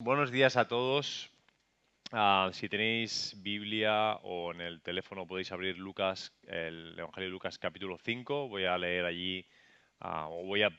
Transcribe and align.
Buenos 0.00 0.30
días 0.30 0.56
a 0.56 0.68
todos. 0.68 1.28
Ah, 2.12 2.50
si 2.52 2.68
tenéis 2.68 3.34
Biblia 3.42 4.12
o 4.22 4.52
en 4.52 4.60
el 4.60 4.80
teléfono 4.80 5.26
podéis 5.26 5.50
abrir 5.50 5.76
Lucas, 5.76 6.32
el 6.46 6.96
Evangelio 6.96 7.26
de 7.26 7.32
Lucas 7.32 7.58
capítulo 7.58 7.98
5. 7.98 8.46
Voy 8.46 8.64
a 8.64 8.78
leer 8.78 9.04
allí 9.04 9.44
ah, 9.98 10.28
o 10.30 10.44
voy 10.44 10.62
a 10.62 10.70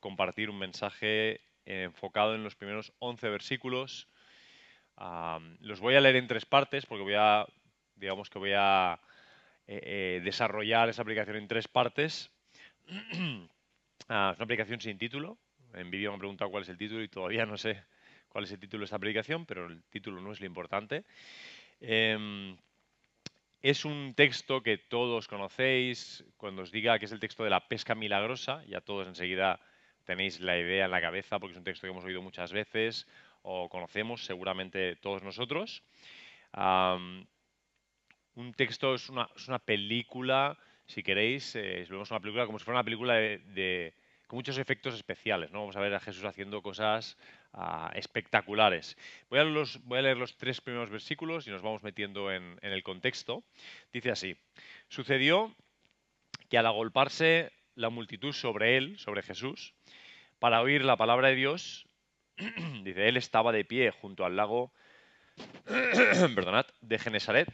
compartir 0.00 0.50
un 0.50 0.58
mensaje 0.58 1.40
enfocado 1.64 2.34
en 2.34 2.44
los 2.44 2.56
primeros 2.56 2.92
11 2.98 3.30
versículos. 3.30 4.06
Ah, 4.98 5.40
los 5.60 5.80
voy 5.80 5.94
a 5.94 6.02
leer 6.02 6.16
en 6.16 6.28
tres 6.28 6.44
partes 6.44 6.84
porque 6.84 7.04
voy 7.04 7.14
a, 7.16 7.46
digamos 7.96 8.28
que 8.28 8.38
voy 8.38 8.52
a 8.54 9.00
eh, 9.66 9.80
eh, 9.82 10.20
desarrollar 10.22 10.90
esa 10.90 11.00
aplicación 11.00 11.36
en 11.36 11.48
tres 11.48 11.68
partes. 11.68 12.30
es 12.86 13.48
una 14.08 14.28
aplicación 14.38 14.78
sin 14.78 14.98
título. 14.98 15.38
En 15.72 15.90
vídeo 15.90 16.10
me 16.10 16.16
han 16.16 16.20
preguntado 16.20 16.50
cuál 16.50 16.64
es 16.64 16.68
el 16.68 16.76
título 16.76 17.02
y 17.02 17.08
todavía 17.08 17.46
no 17.46 17.56
sé 17.56 17.82
cuál 18.28 18.44
es 18.44 18.52
el 18.52 18.60
título 18.60 18.82
de 18.82 18.86
esta 18.86 18.96
aplicación, 18.96 19.46
pero 19.46 19.66
el 19.66 19.82
título 19.84 20.20
no 20.20 20.32
es 20.32 20.40
lo 20.40 20.46
importante. 20.46 21.04
Em, 21.80 22.56
es 23.60 23.84
un 23.84 24.14
texto 24.14 24.62
que 24.62 24.78
todos 24.78 25.28
conocéis. 25.28 26.24
Cuando 26.36 26.62
os 26.62 26.70
diga 26.70 26.98
que 26.98 27.06
es 27.06 27.12
el 27.12 27.20
texto 27.20 27.44
de 27.44 27.50
la 27.50 27.68
pesca 27.68 27.94
milagrosa, 27.94 28.64
ya 28.66 28.80
todos 28.80 29.08
enseguida 29.08 29.60
tenéis 30.04 30.40
la 30.40 30.58
idea 30.58 30.86
en 30.86 30.90
la 30.90 31.00
cabeza, 31.00 31.38
porque 31.38 31.52
es 31.52 31.58
un 31.58 31.64
texto 31.64 31.86
que 31.86 31.90
hemos 31.90 32.04
oído 32.04 32.22
muchas 32.22 32.52
veces 32.52 33.06
o 33.42 33.68
conocemos 33.68 34.24
seguramente 34.24 34.96
todos 34.96 35.22
nosotros. 35.22 35.82
un 36.54 37.26
texto 38.54 38.94
es 38.94 39.10
una, 39.10 39.58
película, 39.58 40.56
si 40.86 41.02
queréis, 41.02 41.54
eh, 41.56 41.86
vemos 41.90 42.10
una 42.10 42.20
película 42.20 42.46
como 42.46 42.58
si 42.58 42.64
fuera 42.64 42.78
una 42.78 42.84
película 42.84 43.14
de, 43.14 43.94
con 44.28 44.36
muchos 44.36 44.58
efectos 44.58 44.94
especiales. 44.94 45.50
¿no? 45.50 45.60
Vamos 45.60 45.76
a 45.76 45.80
ver 45.80 45.94
a 45.94 46.00
Jesús 46.00 46.24
haciendo 46.24 46.62
cosas 46.62 47.16
Ah, 47.54 47.90
espectaculares. 47.94 48.96
Voy 49.30 49.38
a, 49.38 50.02
leer 50.02 50.16
los 50.16 50.36
tres 50.36 50.60
primeros 50.60 50.90
versículos 50.90 51.46
y 51.46 51.50
nos 51.50 51.62
vamos 51.62 51.82
metiendo 51.82 52.30
en, 52.30 52.58
el 52.60 52.82
contexto. 52.82 53.42
Dice 53.92 54.10
así, 54.10 54.36
sucedió 54.88 55.54
que 56.50 56.58
al 56.58 56.66
agolparse 56.66 57.50
la 57.74 57.88
multitud 57.88 58.32
sobre 58.32 58.76
él, 58.76 58.98
sobre 58.98 59.22
Jesús, 59.22 59.74
para 60.38 60.60
oír 60.60 60.84
la 60.84 60.96
palabra 60.96 61.28
de 61.28 61.36
Dios, 61.36 61.88
dice, 62.84 63.08
él 63.08 63.16
estaba 63.16 63.50
de 63.50 63.64
pie 63.64 63.90
junto 63.90 64.24
al 64.24 64.36
lago 64.36 64.72
perdonad, 66.34 66.66
de 66.82 66.98
Genesaret, 66.98 67.48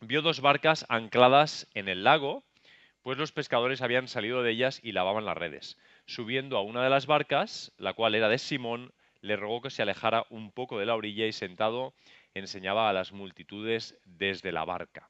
vio 0.00 0.22
dos 0.22 0.40
barcas 0.40 0.86
ancladas 0.88 1.68
en 1.74 1.88
el 1.88 2.04
lago, 2.04 2.42
pues 3.02 3.18
los 3.18 3.32
pescadores 3.32 3.82
habían 3.82 4.08
salido 4.08 4.42
de 4.42 4.52
ellas 4.52 4.80
y 4.82 4.92
lavaban 4.92 5.24
las 5.24 5.36
redes. 5.36 5.76
Subiendo 6.10 6.58
a 6.58 6.62
una 6.62 6.82
de 6.82 6.90
las 6.90 7.06
barcas, 7.06 7.70
la 7.78 7.92
cual 7.92 8.16
era 8.16 8.28
de 8.28 8.38
Simón, 8.38 8.92
le 9.20 9.36
rogó 9.36 9.62
que 9.62 9.70
se 9.70 9.82
alejara 9.82 10.26
un 10.28 10.50
poco 10.50 10.76
de 10.76 10.84
la 10.84 10.96
orilla 10.96 11.24
y 11.24 11.30
sentado 11.30 11.94
enseñaba 12.34 12.90
a 12.90 12.92
las 12.92 13.12
multitudes 13.12 13.96
desde 14.04 14.50
la 14.50 14.64
barca. 14.64 15.08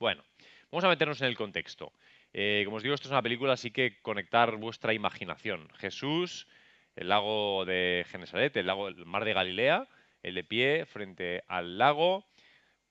Bueno, 0.00 0.24
vamos 0.72 0.82
a 0.82 0.88
meternos 0.88 1.20
en 1.20 1.28
el 1.28 1.36
contexto. 1.36 1.92
Eh, 2.32 2.62
como 2.64 2.78
os 2.78 2.82
digo, 2.82 2.96
esto 2.96 3.06
es 3.06 3.12
una 3.12 3.22
película, 3.22 3.52
así 3.52 3.70
que 3.70 4.00
conectar 4.02 4.56
vuestra 4.56 4.92
imaginación. 4.92 5.68
Jesús, 5.76 6.48
el 6.96 7.10
lago 7.10 7.64
de 7.64 8.04
Genesaret, 8.08 8.56
el, 8.56 8.66
lago, 8.66 8.88
el 8.88 9.06
mar 9.06 9.24
de 9.24 9.34
Galilea, 9.34 9.86
el 10.24 10.34
de 10.34 10.42
pie 10.42 10.84
frente 10.86 11.44
al 11.46 11.78
lago, 11.78 12.26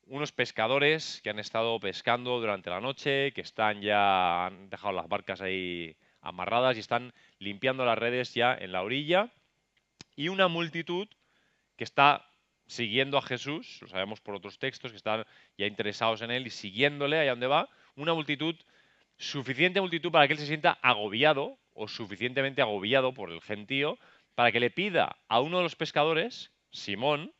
unos 0.05 0.31
pescadores 0.31 1.19
que 1.21 1.29
han 1.29 1.39
estado 1.39 1.77
pescando 1.81 2.39
durante 2.39 2.69
la 2.69 2.79
noche, 2.79 3.33
que 3.33 3.41
están 3.41 3.81
ya, 3.81 4.45
han 4.45 4.69
dejado 4.69 4.93
las 4.93 5.09
barcas 5.09 5.41
ahí 5.41 5.97
amarradas 6.27 6.77
y 6.77 6.81
están 6.81 7.13
limpiando 7.39 7.85
las 7.85 7.97
redes 7.97 8.33
ya 8.33 8.53
en 8.53 8.71
la 8.71 8.83
orilla. 8.83 9.31
Y 10.15 10.29
una 10.29 10.47
multitud 10.47 11.07
que 11.75 11.83
está 11.83 12.27
siguiendo 12.67 13.17
a 13.17 13.21
Jesús, 13.21 13.79
lo 13.81 13.87
sabemos 13.87 14.19
por 14.19 14.35
otros 14.35 14.59
textos, 14.59 14.91
que 14.91 14.97
están 14.97 15.25
ya 15.57 15.65
interesados 15.65 16.21
en 16.21 16.31
él 16.31 16.47
y 16.47 16.49
siguiéndole 16.49 17.19
allá 17.19 17.31
donde 17.31 17.47
va, 17.47 17.69
una 17.95 18.13
multitud, 18.13 18.55
suficiente 19.17 19.79
multitud 19.79 20.11
para 20.11 20.27
que 20.27 20.33
él 20.33 20.39
se 20.39 20.47
sienta 20.47 20.77
agobiado 20.81 21.57
o 21.73 21.87
suficientemente 21.87 22.61
agobiado 22.61 23.13
por 23.13 23.31
el 23.31 23.41
gentío, 23.41 23.97
para 24.35 24.51
que 24.51 24.59
le 24.59 24.69
pida 24.69 25.17
a 25.27 25.39
uno 25.39 25.57
de 25.57 25.63
los 25.63 25.75
pescadores, 25.75 26.51
Simón, 26.71 27.33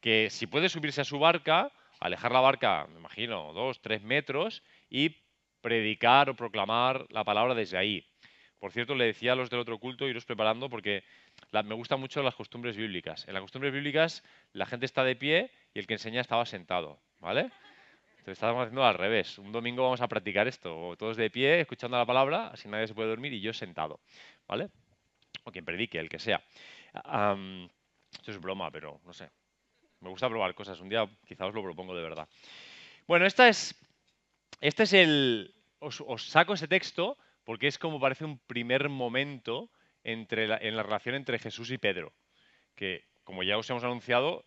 que 0.00 0.30
si 0.30 0.46
puede 0.46 0.68
subirse 0.68 1.00
a 1.00 1.04
su 1.04 1.18
barca, 1.18 1.72
alejar 2.00 2.32
la 2.32 2.40
barca, 2.40 2.86
me 2.90 2.98
imagino, 2.98 3.52
dos, 3.52 3.80
tres 3.80 4.02
metros, 4.02 4.62
y 4.88 5.16
predicar 5.60 6.30
o 6.30 6.36
proclamar 6.36 7.06
la 7.10 7.24
palabra 7.24 7.54
desde 7.54 7.78
ahí. 7.78 8.06
Por 8.58 8.72
cierto, 8.72 8.94
le 8.94 9.06
decía 9.06 9.32
a 9.32 9.36
los 9.36 9.50
del 9.50 9.60
otro 9.60 9.78
culto, 9.78 10.08
iros 10.08 10.24
preparando, 10.24 10.68
porque 10.68 11.04
me 11.52 11.74
gustan 11.74 12.00
mucho 12.00 12.22
las 12.22 12.34
costumbres 12.34 12.76
bíblicas. 12.76 13.26
En 13.28 13.34
las 13.34 13.42
costumbres 13.42 13.72
bíblicas 13.72 14.24
la 14.52 14.66
gente 14.66 14.86
está 14.86 15.04
de 15.04 15.14
pie 15.14 15.50
y 15.74 15.78
el 15.78 15.86
que 15.86 15.94
enseña 15.94 16.20
estaba 16.20 16.44
sentado, 16.44 17.00
¿vale? 17.20 17.50
Entonces 18.18 18.42
estamos 18.42 18.62
haciendo 18.62 18.84
al 18.84 18.94
revés. 18.94 19.38
Un 19.38 19.52
domingo 19.52 19.84
vamos 19.84 20.00
a 20.00 20.08
practicar 20.08 20.48
esto. 20.48 20.96
Todos 20.98 21.16
de 21.16 21.30
pie, 21.30 21.60
escuchando 21.60 21.96
la 21.96 22.04
palabra, 22.04 22.48
así 22.48 22.68
nadie 22.68 22.88
se 22.88 22.94
puede 22.94 23.08
dormir 23.08 23.32
y 23.32 23.40
yo 23.40 23.52
sentado, 23.52 24.00
¿vale? 24.46 24.68
O 25.44 25.52
quien 25.52 25.64
predique, 25.64 25.98
el 25.98 26.08
que 26.08 26.18
sea. 26.18 26.42
esto 26.92 28.30
es 28.30 28.40
broma, 28.40 28.70
pero 28.70 29.00
no 29.04 29.12
sé. 29.12 29.30
Me 30.00 30.10
gusta 30.10 30.28
probar 30.28 30.54
cosas. 30.54 30.80
Un 30.80 30.88
día 30.88 31.08
quizá 31.26 31.46
os 31.46 31.54
lo 31.54 31.62
propongo 31.62 31.94
de 31.94 32.02
verdad. 32.02 32.28
Bueno, 33.06 33.24
esta 33.24 33.48
es, 33.48 33.74
este 34.60 34.82
es 34.84 34.92
el... 34.92 35.54
os 35.80 36.28
saco 36.28 36.54
ese 36.54 36.68
texto 36.68 37.16
porque 37.44 37.66
es 37.66 37.78
como 37.78 37.98
parece 37.98 38.24
un 38.24 38.38
primer 38.38 38.88
momento 38.88 39.70
entre 40.04 40.44
en 40.66 40.76
la 40.76 40.82
relación 40.82 41.14
entre 41.14 41.38
Jesús 41.38 41.70
y 41.70 41.78
Pedro, 41.78 42.12
que 42.74 43.06
como 43.24 43.42
ya 43.42 43.58
os 43.58 43.68
hemos 43.70 43.84
anunciado, 43.84 44.44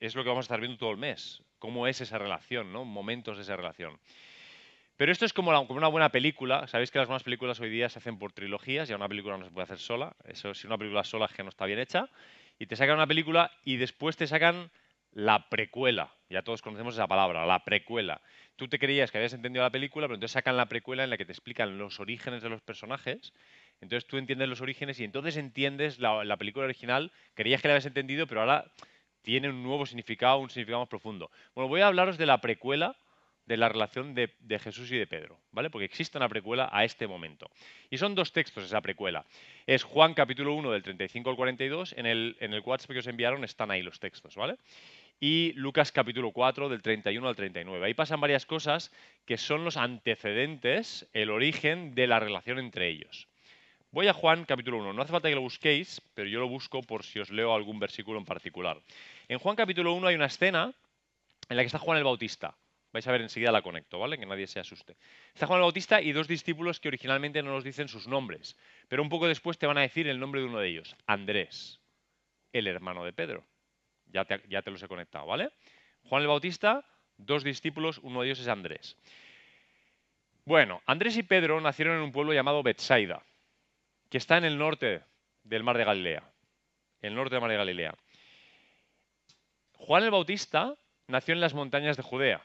es 0.00 0.14
lo 0.14 0.22
que 0.22 0.28
vamos 0.28 0.44
a 0.44 0.46
estar 0.46 0.60
viendo 0.60 0.78
todo 0.78 0.90
el 0.90 0.96
mes, 0.96 1.42
cómo 1.58 1.86
es 1.86 2.00
esa 2.00 2.18
relación, 2.18 2.72
¿no? 2.72 2.84
momentos 2.84 3.36
de 3.36 3.42
esa 3.42 3.56
relación. 3.56 3.98
Pero 4.96 5.12
esto 5.12 5.26
es 5.26 5.32
como, 5.32 5.50
una 5.50 5.88
buena 5.88 6.08
película. 6.08 6.66
Sabéis 6.68 6.90
que 6.90 6.98
las 6.98 7.06
buenas 7.06 7.22
películas 7.22 7.60
hoy 7.60 7.68
día 7.68 7.88
se 7.88 7.98
hacen 7.98 8.18
por 8.18 8.32
trilogías, 8.32 8.88
ya 8.88 8.96
una 8.96 9.08
película 9.08 9.36
no 9.36 9.44
se 9.44 9.50
puede 9.50 9.64
hacer 9.64 9.78
sola. 9.78 10.16
Eso, 10.24 10.54
si 10.54 10.66
una 10.66 10.78
película 10.78 11.04
sola 11.04 11.26
es 11.26 11.32
que 11.32 11.42
no 11.42 11.50
está 11.50 11.66
bien 11.66 11.78
hecha. 11.78 12.08
Y 12.58 12.66
te 12.66 12.76
sacan 12.76 12.94
una 12.94 13.06
película 13.06 13.50
y 13.62 13.76
después 13.76 14.16
te 14.16 14.26
sacan 14.26 14.70
la 15.12 15.50
precuela. 15.50 16.14
Ya 16.30 16.42
todos 16.42 16.62
conocemos 16.62 16.94
esa 16.94 17.06
palabra, 17.06 17.44
la 17.44 17.62
precuela. 17.62 18.22
Tú 18.56 18.68
te 18.68 18.78
creías 18.78 19.10
que 19.10 19.18
habías 19.18 19.34
entendido 19.34 19.62
la 19.62 19.70
película, 19.70 20.06
pero 20.06 20.14
entonces 20.14 20.32
sacan 20.32 20.56
la 20.56 20.66
precuela 20.66 21.04
en 21.04 21.10
la 21.10 21.16
que 21.16 21.24
te 21.24 21.32
explican 21.32 21.78
los 21.78 22.00
orígenes 22.00 22.42
de 22.42 22.48
los 22.48 22.62
personajes 22.62 23.32
entonces 23.80 24.06
tú 24.06 24.16
entiendes 24.16 24.48
los 24.48 24.60
orígenes 24.60 24.98
y 25.00 25.04
entonces 25.04 25.36
entiendes 25.36 25.98
la, 25.98 26.36
película 26.36 26.64
original. 26.64 27.12
Creías 27.34 27.60
que 27.60 27.68
la 27.68 27.74
habías 27.74 27.86
entendido, 27.86 28.26
pero 28.26 28.40
ahora 28.40 28.70
tiene 29.22 29.48
un 29.48 29.62
nuevo 29.62 29.86
significado, 29.86 30.38
un 30.38 30.50
significado 30.50 30.80
más 30.80 30.88
profundo. 30.88 31.30
Bueno, 31.54 31.68
voy 31.68 31.80
a 31.80 31.88
hablaros 31.88 32.16
de 32.18 32.26
la 32.26 32.40
precuela 32.40 32.96
de 33.44 33.56
la 33.56 33.68
relación 33.68 34.12
de, 34.12 34.28
Jesús 34.58 34.90
y 34.90 34.96
de 34.96 35.06
Pedro, 35.06 35.38
¿vale? 35.52 35.70
Porque 35.70 35.84
existe 35.84 36.18
una 36.18 36.28
precuela 36.28 36.68
a 36.72 36.84
este 36.84 37.06
momento. 37.06 37.48
Y 37.90 37.96
son 37.96 38.16
dos 38.16 38.32
textos 38.32 38.64
esa 38.64 38.80
precuela. 38.80 39.24
Es 39.66 39.84
Juan 39.84 40.14
capítulo 40.14 40.52
1 40.54 40.72
del 40.72 40.82
35 40.82 41.30
al 41.30 41.36
42, 41.36 41.94
en 41.96 42.06
el, 42.06 42.36
en 42.40 42.54
el 42.54 42.60
WhatsApp 42.66 42.90
que 42.90 42.98
os 42.98 43.06
enviaron 43.06 43.44
están 43.44 43.70
ahí 43.70 43.82
los 43.82 44.00
textos, 44.00 44.34
¿vale? 44.34 44.56
Y 45.18 45.52
Lucas 45.54 45.92
capítulo 45.92 46.32
4 46.32 46.68
del 46.68 46.82
31 46.82 47.26
al 47.26 47.36
39. 47.36 47.86
Ahí 47.86 47.94
pasan 47.94 48.20
varias 48.20 48.44
cosas 48.44 48.92
que 49.24 49.38
son 49.38 49.64
los 49.64 49.78
antecedentes, 49.78 51.08
el 51.14 51.30
origen 51.30 51.94
de 51.94 52.06
la 52.06 52.20
relación 52.20 52.58
entre 52.58 52.88
ellos. 52.88 53.26
Voy 53.92 54.08
a 54.08 54.12
Juan 54.12 54.44
capítulo 54.44 54.76
1. 54.78 54.92
No 54.92 55.02
hace 55.02 55.12
falta 55.12 55.30
que 55.30 55.34
lo 55.34 55.40
busquéis, 55.40 56.02
pero 56.12 56.28
yo 56.28 56.38
lo 56.38 56.48
busco 56.48 56.82
por 56.82 57.02
si 57.02 57.18
os 57.18 57.30
leo 57.30 57.54
algún 57.54 57.78
versículo 57.78 58.18
en 58.18 58.26
particular. 58.26 58.78
En 59.26 59.38
Juan 59.38 59.56
capítulo 59.56 59.94
1 59.94 60.06
hay 60.06 60.16
una 60.16 60.26
escena 60.26 60.74
en 61.48 61.56
la 61.56 61.62
que 61.62 61.66
está 61.66 61.78
Juan 61.78 61.96
el 61.96 62.04
Bautista. 62.04 62.54
Vais 62.92 63.06
a 63.06 63.12
ver 63.12 63.22
enseguida 63.22 63.50
la 63.52 63.62
conecto, 63.62 63.98
¿vale? 63.98 64.18
Que 64.18 64.26
nadie 64.26 64.46
se 64.46 64.60
asuste. 64.60 64.96
Está 65.32 65.46
Juan 65.46 65.60
el 65.60 65.62
Bautista 65.62 66.02
y 66.02 66.12
dos 66.12 66.28
discípulos 66.28 66.78
que 66.78 66.88
originalmente 66.88 67.42
no 67.42 67.52
nos 67.52 67.64
dicen 67.64 67.88
sus 67.88 68.06
nombres, 68.06 68.54
pero 68.88 69.02
un 69.02 69.08
poco 69.08 69.28
después 69.28 69.56
te 69.56 69.66
van 69.66 69.78
a 69.78 69.82
decir 69.82 70.08
el 70.08 70.20
nombre 70.20 70.42
de 70.42 70.46
uno 70.46 70.58
de 70.58 70.68
ellos, 70.68 70.94
Andrés, 71.06 71.80
el 72.52 72.66
hermano 72.66 73.02
de 73.02 73.14
Pedro. 73.14 73.46
Ya 74.12 74.24
te, 74.24 74.42
ya 74.48 74.62
los 74.66 74.82
he 74.82 74.88
conectado, 74.88 75.26
¿vale? 75.26 75.50
Juan 76.04 76.22
el 76.22 76.28
Bautista, 76.28 76.84
dos 77.16 77.44
discípulos, 77.44 77.98
uno 78.02 78.20
de 78.20 78.28
ellos 78.28 78.40
es 78.40 78.48
Andrés. 78.48 78.96
Bueno, 80.44 80.80
Andrés 80.86 81.16
y 81.16 81.22
Pedro 81.22 81.60
nacieron 81.60 81.96
en 81.96 82.02
un 82.02 82.12
pueblo 82.12 82.32
llamado 82.32 82.62
Betsaida 82.62 83.22
que 84.08 84.18
está 84.18 84.36
en 84.36 84.44
el 84.44 84.58
norte 84.58 85.02
del 85.44 85.62
mar 85.62 85.76
de 85.76 85.84
Galilea. 85.84 86.22
El 87.02 87.14
norte 87.14 87.34
del 87.34 87.40
mar 87.40 87.50
de 87.50 87.56
Galilea. 87.56 87.94
Juan 89.74 90.04
el 90.04 90.10
Bautista 90.10 90.74
nació 91.06 91.34
en 91.34 91.40
las 91.40 91.54
montañas 91.54 91.96
de 91.96 92.02
Judea. 92.02 92.42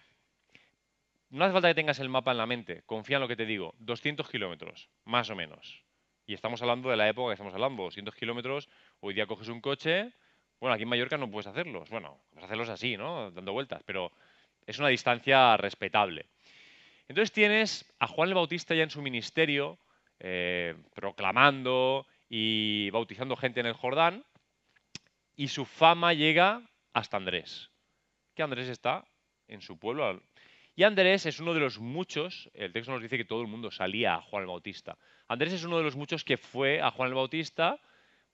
No 1.30 1.46
hace 1.46 1.54
falta 1.54 1.70
que 1.70 1.76
tengas 1.76 2.00
el 2.00 2.10
mapa 2.10 2.32
en 2.32 2.38
la 2.38 2.46
mente, 2.46 2.84
confía 2.86 3.18
en 3.18 3.22
lo 3.22 3.28
que 3.28 3.38
te 3.38 3.46
digo. 3.46 3.74
200 3.80 4.30
kilómetros, 4.30 4.90
más 5.06 5.30
o 5.30 5.36
menos. 5.36 5.84
Y 6.28 6.34
estamos 6.34 6.62
hablando 6.62 6.90
de 6.90 6.98
la 6.98 7.08
época 7.08 7.30
que 7.30 7.34
estamos 7.34 7.54
hablando. 7.54 7.84
200 7.84 8.14
kilómetros, 8.16 8.70
hoy 9.00 9.14
día 9.14 9.28
coges 9.28 9.48
un 9.48 9.62
coche. 9.62 10.12
Bueno, 10.62 10.76
aquí 10.76 10.84
en 10.84 10.90
Mallorca 10.90 11.18
no 11.18 11.30
puedes 11.30 11.48
hacerlos. 11.48 11.90
Bueno, 11.90 12.20
puedes 12.30 12.46
hacerlos 12.46 12.70
así, 12.70 12.96
¿no? 12.96 13.32
Dando 13.32 13.52
vueltas, 13.52 13.82
pero 13.84 14.12
es 14.68 14.78
una 14.78 14.90
distancia 14.90 15.58
respetable. 15.58 16.28
Entonces 17.08 17.32
tienes 17.32 17.92
a 18.00 18.06
Juan 18.06 18.30
el 18.30 18.36
Bautista 18.36 18.76
ya 18.76 18.84
en 18.84 18.92
su 18.92 19.02
ministerio, 19.02 19.80
eh, 20.20 20.76
proclamando 20.94 22.06
y 22.30 22.92
bautizando 22.92 23.36
gente 23.36 23.60
en 23.60 23.66
el 23.66 23.74
Jordán. 23.74 24.24
y 25.36 25.48
su 25.48 25.66
fama 25.66 26.14
llega 26.14 26.62
hasta 26.94 27.18
Andrés. 27.18 27.72
Que 28.36 28.44
Andrés 28.44 28.70
está 28.70 29.04
en 29.48 29.62
su 29.62 29.80
pueblo. 29.80 30.22
Y 30.76 30.84
Andrés 30.84 31.26
es 31.26 31.40
uno 31.40 31.56
de 31.56 31.60
los 31.60 31.80
muchos, 31.80 32.52
el 32.54 32.72
texto 32.72 32.92
nos 32.92 33.02
dice 33.02 33.18
que 33.18 33.26
todo 33.26 33.42
el 33.42 33.48
mundo 33.48 33.72
salía 33.72 34.16
a 34.16 34.22
Juan 34.22 34.44
el 34.44 34.48
Bautista. 34.48 34.96
Andrés 35.28 35.54
es 35.54 35.64
uno 35.64 35.78
de 35.80 35.84
los 35.84 35.96
muchos 35.96 36.24
que 36.24 36.38
fue 36.38 36.80
a 36.80 36.92
Juan 36.92 37.10
el 37.10 37.16
Bautista, 37.16 37.80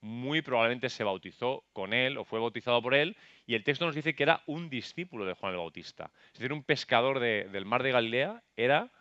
muy 0.02 0.42
probablemente 0.42 0.90
se 0.90 1.04
bautizó 1.04 1.64
con 1.74 1.94
él 1.94 2.18
o 2.18 2.26
fue 2.26 2.40
bautizado 2.40 2.82
por 2.82 2.94
él, 2.94 3.18
y 3.46 3.56
el 3.56 3.64
texto 3.64 3.86
nos 3.86 3.96
dice 3.96 4.16
que 4.16 4.24
era 4.24 4.44
un 4.46 4.70
discípulo 4.70 5.26
de 5.26 5.34
Juan 5.34 5.54
el 5.54 5.60
Bautista. 5.60 6.12
Es 6.28 6.40
decir, 6.40 6.54
un 6.54 6.64
pescador 6.64 7.20
del 7.20 7.66
mar 7.66 7.84
de 7.84 7.92
Galilea 7.92 8.44
era 8.56 8.92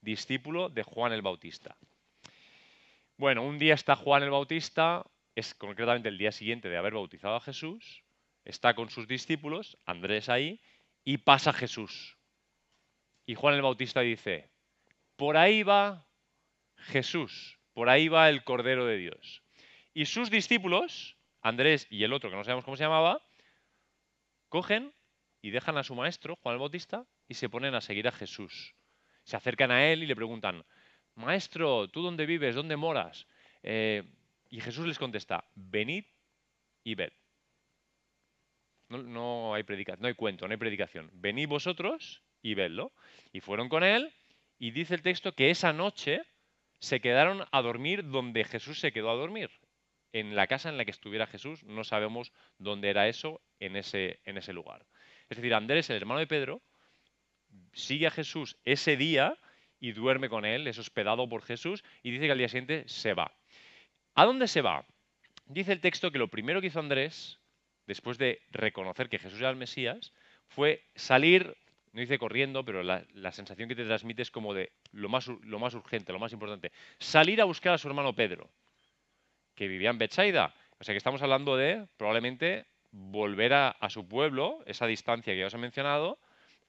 discípulo 0.00 0.68
de 0.68 0.82
Juan 0.82 1.12
el 1.12 1.22
Bautista. 1.22 1.76
Bueno, 3.16 3.42
un 3.42 3.58
día 3.58 3.74
está 3.74 3.94
Juan 3.94 4.22
el 4.22 4.30
Bautista, 4.30 5.04
es 5.36 5.54
concretamente 5.54 6.08
el 6.08 6.18
día 6.18 6.32
siguiente 6.32 6.68
de 6.68 6.76
haber 6.76 6.94
bautizado 6.94 7.36
a 7.36 7.40
Jesús, 7.40 8.02
está 8.44 8.74
con 8.74 8.90
sus 8.90 9.06
discípulos, 9.06 9.78
Andrés 9.86 10.28
ahí, 10.28 10.60
y 11.04 11.18
pasa 11.18 11.52
Jesús. 11.52 12.18
Y 13.26 13.34
Juan 13.36 13.54
el 13.54 13.62
Bautista 13.62 14.00
dice, 14.00 14.50
por 15.16 15.36
ahí 15.36 15.62
va 15.62 16.06
Jesús, 16.76 17.58
por 17.72 17.88
ahí 17.88 18.08
va 18.08 18.28
el 18.28 18.42
Cordero 18.44 18.84
de 18.84 18.96
Dios. 18.96 19.43
Y 19.94 20.06
sus 20.06 20.28
discípulos, 20.28 21.16
Andrés 21.40 21.86
y 21.88 22.02
el 22.02 22.12
otro 22.12 22.28
que 22.28 22.36
no 22.36 22.44
sabemos 22.44 22.64
cómo 22.64 22.76
se 22.76 22.82
llamaba, 22.82 23.22
cogen 24.48 24.92
y 25.40 25.50
dejan 25.50 25.78
a 25.78 25.84
su 25.84 25.94
maestro, 25.94 26.36
Juan 26.42 26.54
el 26.54 26.60
Bautista, 26.60 27.06
y 27.28 27.34
se 27.34 27.48
ponen 27.48 27.74
a 27.74 27.80
seguir 27.80 28.08
a 28.08 28.12
Jesús. 28.12 28.74
Se 29.22 29.36
acercan 29.36 29.70
a 29.70 29.86
él 29.86 30.02
y 30.02 30.06
le 30.06 30.16
preguntan, 30.16 30.64
Maestro, 31.14 31.88
¿tú 31.88 32.02
dónde 32.02 32.26
vives? 32.26 32.56
¿Dónde 32.56 32.76
moras? 32.76 33.26
Eh, 33.62 34.02
y 34.50 34.60
Jesús 34.60 34.86
les 34.86 34.98
contesta, 34.98 35.44
venid 35.54 36.04
y 36.82 36.96
ved. 36.96 37.12
No, 38.88 39.54
hay 39.54 39.62
predicación, 39.62 40.02
no 40.02 40.08
hay 40.08 40.14
cuento, 40.14 40.46
no 40.46 40.52
hay 40.52 40.58
predicación. 40.58 41.10
Venid 41.14 41.48
vosotros 41.48 42.22
y 42.42 42.54
vedlo. 42.54 42.92
Y 43.32 43.40
fueron 43.40 43.68
con 43.68 43.82
él 43.82 44.12
y 44.58 44.72
dice 44.72 44.94
el 44.94 45.02
texto 45.02 45.34
que 45.34 45.50
esa 45.50 45.72
noche 45.72 46.22
se 46.80 47.00
quedaron 47.00 47.44
a 47.50 47.62
dormir 47.62 48.08
donde 48.10 48.44
Jesús 48.44 48.78
se 48.80 48.92
quedó 48.92 49.10
a 49.10 49.14
dormir. 49.14 49.50
En 50.14 50.36
la 50.36 50.46
casa 50.46 50.68
en 50.68 50.76
la 50.76 50.84
que 50.84 50.92
estuviera 50.92 51.26
Jesús, 51.26 51.64
no 51.64 51.82
sabemos 51.82 52.32
dónde 52.58 52.88
era 52.88 53.08
eso 53.08 53.40
en 53.58 53.74
ese, 53.74 54.20
lugar. 54.52 54.86
Es 55.28 55.38
decir, 55.38 55.52
Andrés, 55.52 55.90
el 55.90 55.96
hermano 55.96 56.20
de 56.20 56.28
Pedro, 56.28 56.62
sigue 57.72 58.06
a 58.06 58.12
Jesús 58.12 58.56
ese 58.64 58.96
día 58.96 59.36
y 59.80 59.90
duerme 59.90 60.28
con 60.28 60.44
él, 60.44 60.68
es 60.68 60.78
hospedado 60.78 61.28
por 61.28 61.42
Jesús 61.42 61.82
y 62.04 62.12
dice 62.12 62.26
que 62.26 62.30
al 62.30 62.38
día 62.38 62.48
siguiente 62.48 62.84
se 62.86 63.12
va. 63.12 63.36
¿A 64.14 64.24
dónde 64.24 64.46
se 64.46 64.62
va? 64.62 64.86
Dice 65.46 65.72
el 65.72 65.80
texto 65.80 66.12
que 66.12 66.20
lo 66.20 66.28
primero 66.28 66.60
que 66.60 66.68
hizo 66.68 66.78
Andrés, 66.78 67.40
después 67.88 68.16
de 68.16 68.40
reconocer 68.52 69.08
que 69.08 69.18
Jesús 69.18 69.40
era 69.40 69.50
el 69.50 69.56
Mesías, 69.56 70.12
fue 70.46 70.84
salir, 70.94 71.56
no 71.92 72.00
dice 72.00 72.20
corriendo, 72.20 72.64
pero 72.64 72.84
la, 72.84 73.32
sensación 73.32 73.68
que 73.68 73.74
te 73.74 73.84
transmite 73.84 74.22
es 74.22 74.30
como 74.30 74.54
de 74.54 74.70
lo 74.92 75.08
más 75.08 75.26
urgente, 75.26 76.12
lo 76.12 76.20
más 76.20 76.32
importante, 76.32 76.70
salir 77.00 77.40
a 77.40 77.46
buscar 77.46 77.74
a 77.74 77.78
su 77.78 77.88
hermano 77.88 78.14
Pedro, 78.14 78.48
que 79.54 79.68
vivía 79.68 79.90
en 79.90 79.98
Betsaida. 79.98 80.54
O 80.78 80.84
sea 80.84 80.92
que 80.92 80.98
estamos 80.98 81.22
hablando 81.22 81.56
de 81.56 81.86
probablemente 81.96 82.66
volver 82.90 83.52
a, 83.54 83.68
a 83.70 83.90
su 83.90 84.06
pueblo, 84.06 84.62
esa 84.66 84.86
distancia 84.86 85.32
que 85.32 85.40
ya 85.40 85.46
os 85.46 85.54
he 85.54 85.58
mencionado, 85.58 86.18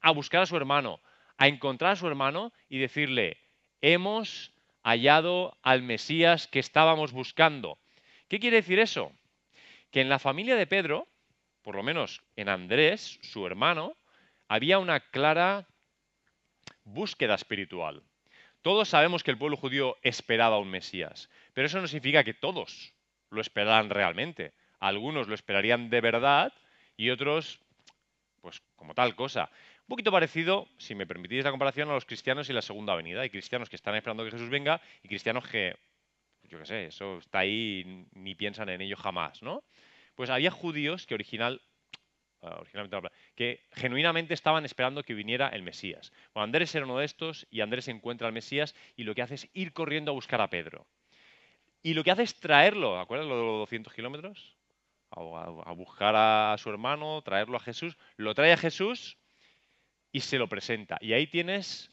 a 0.02 0.12
buscar 0.12 0.42
a 0.42 0.46
su 0.46 0.58
hermano, 0.58 1.00
a 1.38 1.48
encontrar 1.48 1.94
a 1.94 1.96
su 1.96 2.08
hermano 2.08 2.54
y 2.70 2.80
decirle, 2.80 3.38
hemos 3.82 4.54
hallado 4.84 5.58
al 5.64 5.82
Mesías 5.82 6.48
que 6.48 6.60
estábamos 6.60 7.12
buscando. 7.12 7.80
¿Qué 8.28 8.40
quiere 8.40 8.58
decir 8.58 8.80
eso? 8.80 9.12
Que 9.92 10.02
en 10.02 10.10
la 10.10 10.20
familia 10.20 10.56
de 10.56 10.68
Pedro, 10.68 11.08
por 11.62 11.76
lo 11.76 11.84
menos 11.84 12.22
en 12.36 12.50
Andrés, 12.50 13.20
su 13.22 13.46
hermano, 13.46 13.98
había 14.48 14.80
una 14.80 15.00
clara 15.00 15.68
búsqueda 16.84 17.36
espiritual. 17.36 18.04
Todos 18.62 18.90
sabemos 18.90 19.24
que 19.24 19.32
el 19.32 19.38
pueblo 19.38 19.58
judío 19.58 19.98
esperaba 20.02 20.60
un 20.60 20.70
Mesías, 20.70 21.30
pero 21.56 21.68
eso 21.68 21.80
no 21.80 21.88
significa 21.88 22.26
que 22.26 22.34
todos 22.34 22.94
lo 23.32 23.40
esperaran 23.40 23.90
realmente. 23.90 24.52
Algunos 24.80 25.30
lo 25.30 25.34
esperarían 25.34 25.90
de 25.90 26.02
verdad 26.02 26.54
y 26.98 27.10
otros, 27.10 27.62
pues 28.42 28.62
como 28.76 28.94
tal 28.94 29.16
cosa. 29.16 29.50
Un 29.84 29.88
poquito 29.88 30.12
parecido, 30.12 30.68
si 30.78 30.96
me 30.96 31.08
permitís 31.08 31.46
la 31.46 31.52
comparación, 31.52 31.90
a 31.90 31.94
los 31.94 32.04
cristianos 32.04 32.50
y 32.50 32.54
la 32.54 32.62
segunda 32.62 32.94
venida. 32.94 33.22
Hay 33.22 33.30
cristianos 33.30 33.70
que 33.70 33.78
están 33.78 33.96
esperando 33.96 34.26
que 34.26 34.32
Jesús 34.32 34.50
venga 34.50 34.82
y 35.02 35.08
cristianos 35.08 35.48
que, 35.48 35.78
yo 36.44 36.60
qué 36.60 36.66
sé, 36.66 36.86
eso 36.88 37.20
está 37.20 37.40
ahí, 37.40 38.06
ni 38.12 38.36
piensan 38.36 38.68
en 38.68 38.82
ello 38.82 38.98
jamás, 38.98 39.42
¿no? 39.42 39.64
Pues 40.16 40.30
había 40.30 40.52
judíos 40.52 41.06
que 41.06 41.14
original, 41.14 41.62
ah, 42.42 42.64
que 43.34 43.62
genuinamente 43.72 44.34
estaban 44.34 44.66
esperando 44.66 45.04
que 45.04 45.14
viniera 45.14 45.48
el 45.48 45.64
Mesías. 45.64 46.12
Andrés 46.34 46.76
era 46.76 46.84
uno 46.84 46.98
de 46.98 47.06
estos 47.06 47.48
y 47.50 47.62
Andrés 47.62 47.88
encuentra 47.88 48.28
al 48.28 48.34
Mesías 48.34 48.76
y 48.98 49.06
lo 49.06 49.16
que 49.16 49.22
hace 49.22 49.36
es 49.36 49.50
ir 49.54 49.72
corriendo 49.72 50.12
a 50.12 50.16
buscar 50.16 50.42
a 50.42 50.50
Pedro. 50.50 50.86
Y 51.86 51.94
lo 51.94 52.04
que 52.04 52.10
hace 52.10 52.24
es 52.24 52.34
traerlo, 52.40 53.00
¿acuerdas 53.00 53.28
lo 53.28 53.38
de 53.38 53.44
los 53.46 53.60
200 53.60 53.94
kilómetros? 53.94 54.58
A, 55.12 55.20
a 55.20 55.72
buscar 55.74 56.16
a 56.16 56.58
su 56.58 56.72
hermano, 56.72 57.22
traerlo 57.22 57.58
a 57.58 57.60
Jesús. 57.60 57.96
Lo 58.18 58.34
trae 58.34 58.54
a 58.54 58.58
Jesús 58.58 59.20
y 60.12 60.22
se 60.22 60.40
lo 60.40 60.50
presenta. 60.50 60.98
Y 61.00 61.14
ahí 61.14 61.28
tienes, 61.28 61.92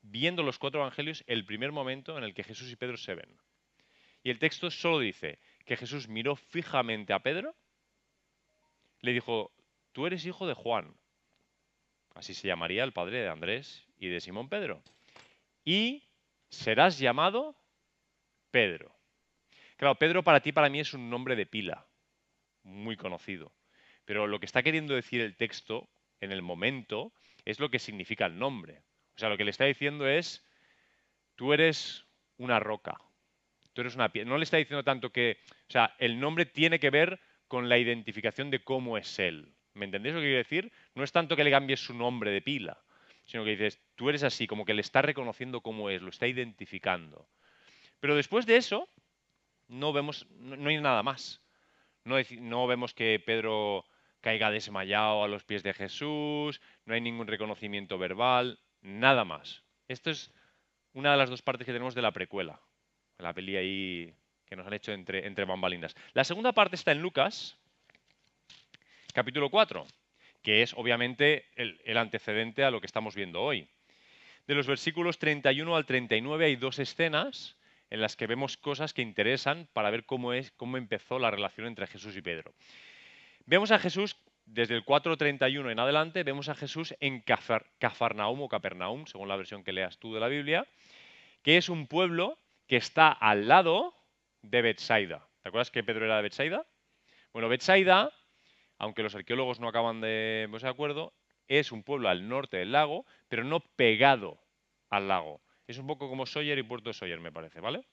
viendo 0.00 0.42
los 0.42 0.58
cuatro 0.58 0.80
evangelios, 0.80 1.22
el 1.26 1.44
primer 1.44 1.70
momento 1.70 2.16
en 2.16 2.24
el 2.24 2.32
que 2.32 2.44
Jesús 2.44 2.72
y 2.72 2.76
Pedro 2.76 2.96
se 2.96 3.14
ven. 3.14 3.36
Y 4.22 4.30
el 4.30 4.38
texto 4.38 4.70
solo 4.70 5.00
dice 5.00 5.38
que 5.66 5.76
Jesús 5.76 6.08
miró 6.08 6.34
fijamente 6.34 7.12
a 7.12 7.18
Pedro, 7.18 7.54
le 9.02 9.12
dijo, 9.12 9.52
tú 9.92 10.06
eres 10.06 10.24
hijo 10.24 10.46
de 10.46 10.54
Juan. 10.54 10.96
Así 12.14 12.32
se 12.32 12.48
llamaría 12.48 12.84
el 12.84 12.94
padre 12.94 13.20
de 13.20 13.28
Andrés 13.28 13.86
y 13.98 14.08
de 14.08 14.22
Simón 14.22 14.48
Pedro. 14.48 14.82
Y 15.62 16.04
serás 16.48 16.98
llamado 16.98 17.54
Pedro. 18.50 18.98
Claro, 19.80 19.94
Pedro 19.94 20.22
para 20.22 20.40
ti, 20.40 20.52
para 20.52 20.68
mí 20.68 20.78
es 20.78 20.92
un 20.92 21.08
nombre 21.08 21.36
de 21.36 21.46
pila, 21.46 21.86
muy 22.64 22.98
conocido. 22.98 23.50
Pero 24.04 24.26
lo 24.26 24.38
que 24.38 24.44
está 24.44 24.62
queriendo 24.62 24.94
decir 24.94 25.22
el 25.22 25.36
texto 25.36 25.88
en 26.20 26.32
el 26.32 26.42
momento 26.42 27.14
es 27.46 27.60
lo 27.60 27.70
que 27.70 27.78
significa 27.78 28.26
el 28.26 28.38
nombre. 28.38 28.82
O 29.16 29.18
sea, 29.18 29.30
lo 29.30 29.38
que 29.38 29.44
le 29.44 29.50
está 29.50 29.64
diciendo 29.64 30.06
es, 30.06 30.46
tú 31.34 31.54
eres 31.54 32.04
una 32.36 32.60
roca, 32.60 32.98
tú 33.72 33.80
eres 33.80 33.94
una 33.94 34.12
piedra. 34.12 34.28
No 34.28 34.36
le 34.36 34.44
está 34.44 34.58
diciendo 34.58 34.84
tanto 34.84 35.12
que, 35.12 35.38
o 35.70 35.72
sea, 35.72 35.94
el 35.98 36.20
nombre 36.20 36.44
tiene 36.44 36.78
que 36.78 36.90
ver 36.90 37.18
con 37.48 37.70
la 37.70 37.78
identificación 37.78 38.50
de 38.50 38.62
cómo 38.62 38.98
es 38.98 39.18
él. 39.18 39.50
¿Me 39.72 39.86
entendéis 39.86 40.14
lo 40.14 40.20
que 40.20 40.26
quiere 40.26 40.44
decir? 40.44 40.70
No 40.94 41.04
es 41.04 41.12
tanto 41.12 41.36
que 41.36 41.44
le 41.44 41.50
cambies 41.50 41.80
su 41.80 41.94
nombre 41.94 42.32
de 42.32 42.42
pila, 42.42 42.76
sino 43.24 43.44
que 43.44 43.52
dices, 43.52 43.80
tú 43.94 44.10
eres 44.10 44.24
así, 44.24 44.46
como 44.46 44.66
que 44.66 44.74
le 44.74 44.82
está 44.82 45.00
reconociendo 45.00 45.62
cómo 45.62 45.88
es, 45.88 46.02
lo 46.02 46.10
está 46.10 46.26
identificando. 46.26 47.30
Pero 47.98 48.14
después 48.14 48.44
de 48.44 48.58
eso, 48.58 48.90
no 49.70 49.92
vemos, 49.92 50.26
no, 50.38 50.68
hay 50.68 50.80
nada 50.80 51.02
más. 51.02 51.40
No, 52.04 52.16
no, 52.40 52.66
vemos 52.66 52.92
que 52.92 53.22
Pedro 53.24 53.84
caiga 54.20 54.50
desmayado 54.50 55.22
a 55.22 55.28
los 55.28 55.44
pies 55.44 55.62
de 55.62 55.72
Jesús, 55.72 56.60
no 56.84 56.94
hay 56.94 57.00
ningún 57.00 57.26
reconocimiento 57.26 57.96
verbal, 57.96 58.58
nada 58.82 59.24
más. 59.24 59.62
Esto 59.88 60.10
es 60.10 60.30
una 60.92 61.12
de 61.12 61.18
las 61.18 61.30
dos 61.30 61.42
partes 61.42 61.64
que 61.64 61.72
tenemos 61.72 61.94
de 61.94 62.02
la 62.02 62.12
precuela, 62.12 62.60
la 63.18 63.32
peli 63.32 63.56
ahí 63.56 64.14
que 64.46 64.56
nos 64.56 64.66
han 64.66 64.74
hecho 64.74 64.92
entre, 64.92 65.26
entre 65.26 65.44
bambalinas. 65.44 65.94
La 66.12 66.24
segunda 66.24 66.52
parte 66.52 66.74
está 66.74 66.90
en 66.92 67.00
Lucas, 67.00 67.56
capítulo 69.14 69.50
4, 69.50 69.86
que 70.42 70.62
es 70.62 70.74
obviamente 70.74 71.46
el, 71.54 71.80
el 71.84 71.96
antecedente 71.96 72.64
a 72.64 72.70
lo 72.70 72.80
que 72.80 72.86
estamos 72.86 73.14
viendo 73.14 73.40
hoy. 73.40 73.68
De 74.46 74.54
los 74.54 74.66
versículos 74.66 75.18
31 75.18 75.76
al 75.76 75.86
39 75.86 76.44
hay 76.44 76.56
dos 76.56 76.80
escenas 76.80 77.56
en 77.90 78.00
las 78.00 78.16
que 78.16 78.26
vemos 78.26 78.56
cosas 78.56 78.94
que 78.94 79.02
interesan 79.02 79.68
para 79.72 79.90
ver 79.90 80.04
cómo, 80.06 80.32
es, 80.32 80.52
cómo 80.52 80.76
empezó 80.76 81.18
la 81.18 81.30
relación 81.30 81.66
entre 81.66 81.86
Jesús 81.86 82.16
y 82.16 82.22
Pedro. 82.22 82.52
Vemos 83.46 83.72
a 83.72 83.78
Jesús 83.78 84.16
desde 84.46 84.74
el 84.74 84.84
4.31 84.84 85.70
en 85.70 85.78
adelante, 85.78 86.22
vemos 86.24 86.48
a 86.48 86.54
Jesús 86.54 86.94
en 87.00 87.20
Cafarnaum 87.20 88.42
o 88.42 88.48
Capernaum, 88.48 89.06
según 89.06 89.28
la 89.28 89.36
versión 89.36 89.62
que 89.62 89.72
leas 89.72 89.98
tú 89.98 90.14
de 90.14 90.20
la 90.20 90.28
Biblia, 90.28 90.66
que 91.42 91.56
es 91.56 91.68
un 91.68 91.86
pueblo 91.86 92.38
que 92.66 92.76
está 92.76 93.10
al 93.10 93.48
lado 93.48 93.94
de 94.42 94.62
Bethsaida. 94.62 95.26
¿Te 95.42 95.48
acuerdas 95.48 95.70
que 95.70 95.84
Pedro 95.84 96.04
era 96.04 96.16
de 96.16 96.22
Bethsaida? 96.22 96.66
Bueno, 97.32 97.48
Bethsaida, 97.48 98.12
aunque 98.78 99.02
los 99.02 99.14
arqueólogos 99.14 99.60
no 99.60 99.68
acaban 99.68 100.00
de 100.00 100.44
ponerse 100.46 100.66
de 100.66 100.72
acuerdo, 100.72 101.12
es 101.48 101.72
un 101.72 101.82
pueblo 101.82 102.08
al 102.08 102.28
norte 102.28 102.58
del 102.58 102.72
lago, 102.72 103.04
pero 103.28 103.44
no 103.44 103.60
pegado 103.60 104.38
al 104.88 105.08
lago. 105.08 105.40
Es 105.70 105.78
un 105.78 105.86
poco 105.86 106.08
como 106.08 106.26
Sawyer 106.26 106.58
y 106.58 106.64
Puerto 106.64 106.92
Sawyer, 106.92 107.20
me 107.20 107.30
parece, 107.30 107.60
¿vale? 107.60 107.84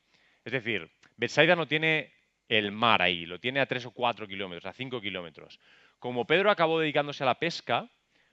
Es 0.44 0.52
decir, 0.52 0.90
Bethsaida 1.16 1.56
no 1.56 1.68
tiene 1.68 2.12
el 2.50 2.72
mar 2.72 3.04
ahí, 3.04 3.28
lo 3.28 3.40
tiene 3.40 3.60
a 3.60 3.68
3 3.68 3.86
o 3.86 3.92
4 3.92 4.28
kilómetros, 4.28 4.66
a 4.66 4.74
5 4.74 5.00
kilómetros. 5.00 5.60
Como 6.00 6.26
Pedro 6.26 6.50
acabó 6.50 6.80
dedicándose 6.80 7.22
a 7.22 7.28
la 7.28 7.38
pesca, 7.38 7.88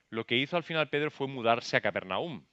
lo 0.09 0.25
que 0.25 0.39
hizo 0.39 0.57
al 0.57 0.63
final 0.63 0.89
Pedro 0.89 1.11
fue 1.11 1.27
mudarse 1.27 1.77
a 1.77 1.83
Capernaum. 1.83 2.47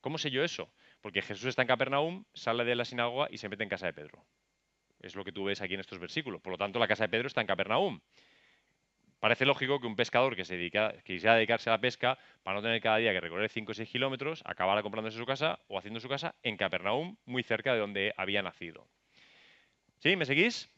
¿Cómo 0.00 0.18
sé 0.18 0.32
yo 0.32 0.42
eso? 0.42 0.68
Porque 1.00 1.22
Jesús 1.22 1.46
está 1.46 1.62
en 1.62 1.68
Capernaum, 1.68 2.24
sale 2.34 2.64
de 2.64 2.74
la 2.74 2.84
sinagoga 2.84 3.28
y 3.30 3.38
se 3.38 3.48
mete 3.48 3.62
en 3.62 3.68
casa 3.68 3.86
de 3.86 3.92
Pedro. 3.92 4.26
Es 4.98 5.14
lo 5.14 5.22
que 5.22 5.30
tú 5.30 5.44
ves 5.44 5.60
aquí 5.60 5.74
en 5.74 5.80
estos 5.80 6.00
versículos. 6.00 6.40
Por 6.40 6.50
lo 6.50 6.58
tanto, 6.58 6.80
la 6.80 6.88
casa 6.88 7.04
de 7.04 7.08
Pedro 7.08 7.28
está 7.28 7.40
en 7.40 7.46
Capernaum. 7.46 8.00
Parece 9.22 9.46
lógico 9.46 9.78
que 9.78 9.86
un 9.86 9.94
pescador 9.94 10.34
que 10.34 10.44
se 10.44 10.58
quisiera 11.04 11.36
dedicarse 11.36 11.70
a 11.70 11.74
la 11.74 11.80
pesca, 11.80 12.18
para 12.42 12.56
no 12.56 12.62
tener 12.62 12.80
cada 12.80 12.96
día 12.96 13.12
que 13.12 13.20
recorrer 13.20 13.48
5 13.48 13.70
o 13.70 13.74
6 13.76 13.88
kilómetros, 13.88 14.42
acabara 14.44 14.82
comprándose 14.82 15.16
su 15.16 15.24
casa 15.24 15.60
o 15.68 15.78
haciendo 15.78 16.00
su 16.00 16.08
casa 16.08 16.34
en 16.42 16.56
Capernaum, 16.56 17.16
muy 17.24 17.44
cerca 17.44 17.72
de 17.72 17.78
donde 17.78 18.12
había 18.16 18.42
nacido. 18.42 18.88
¿Sí? 20.00 20.16
¿Me 20.16 20.24
seguís? 20.24 20.68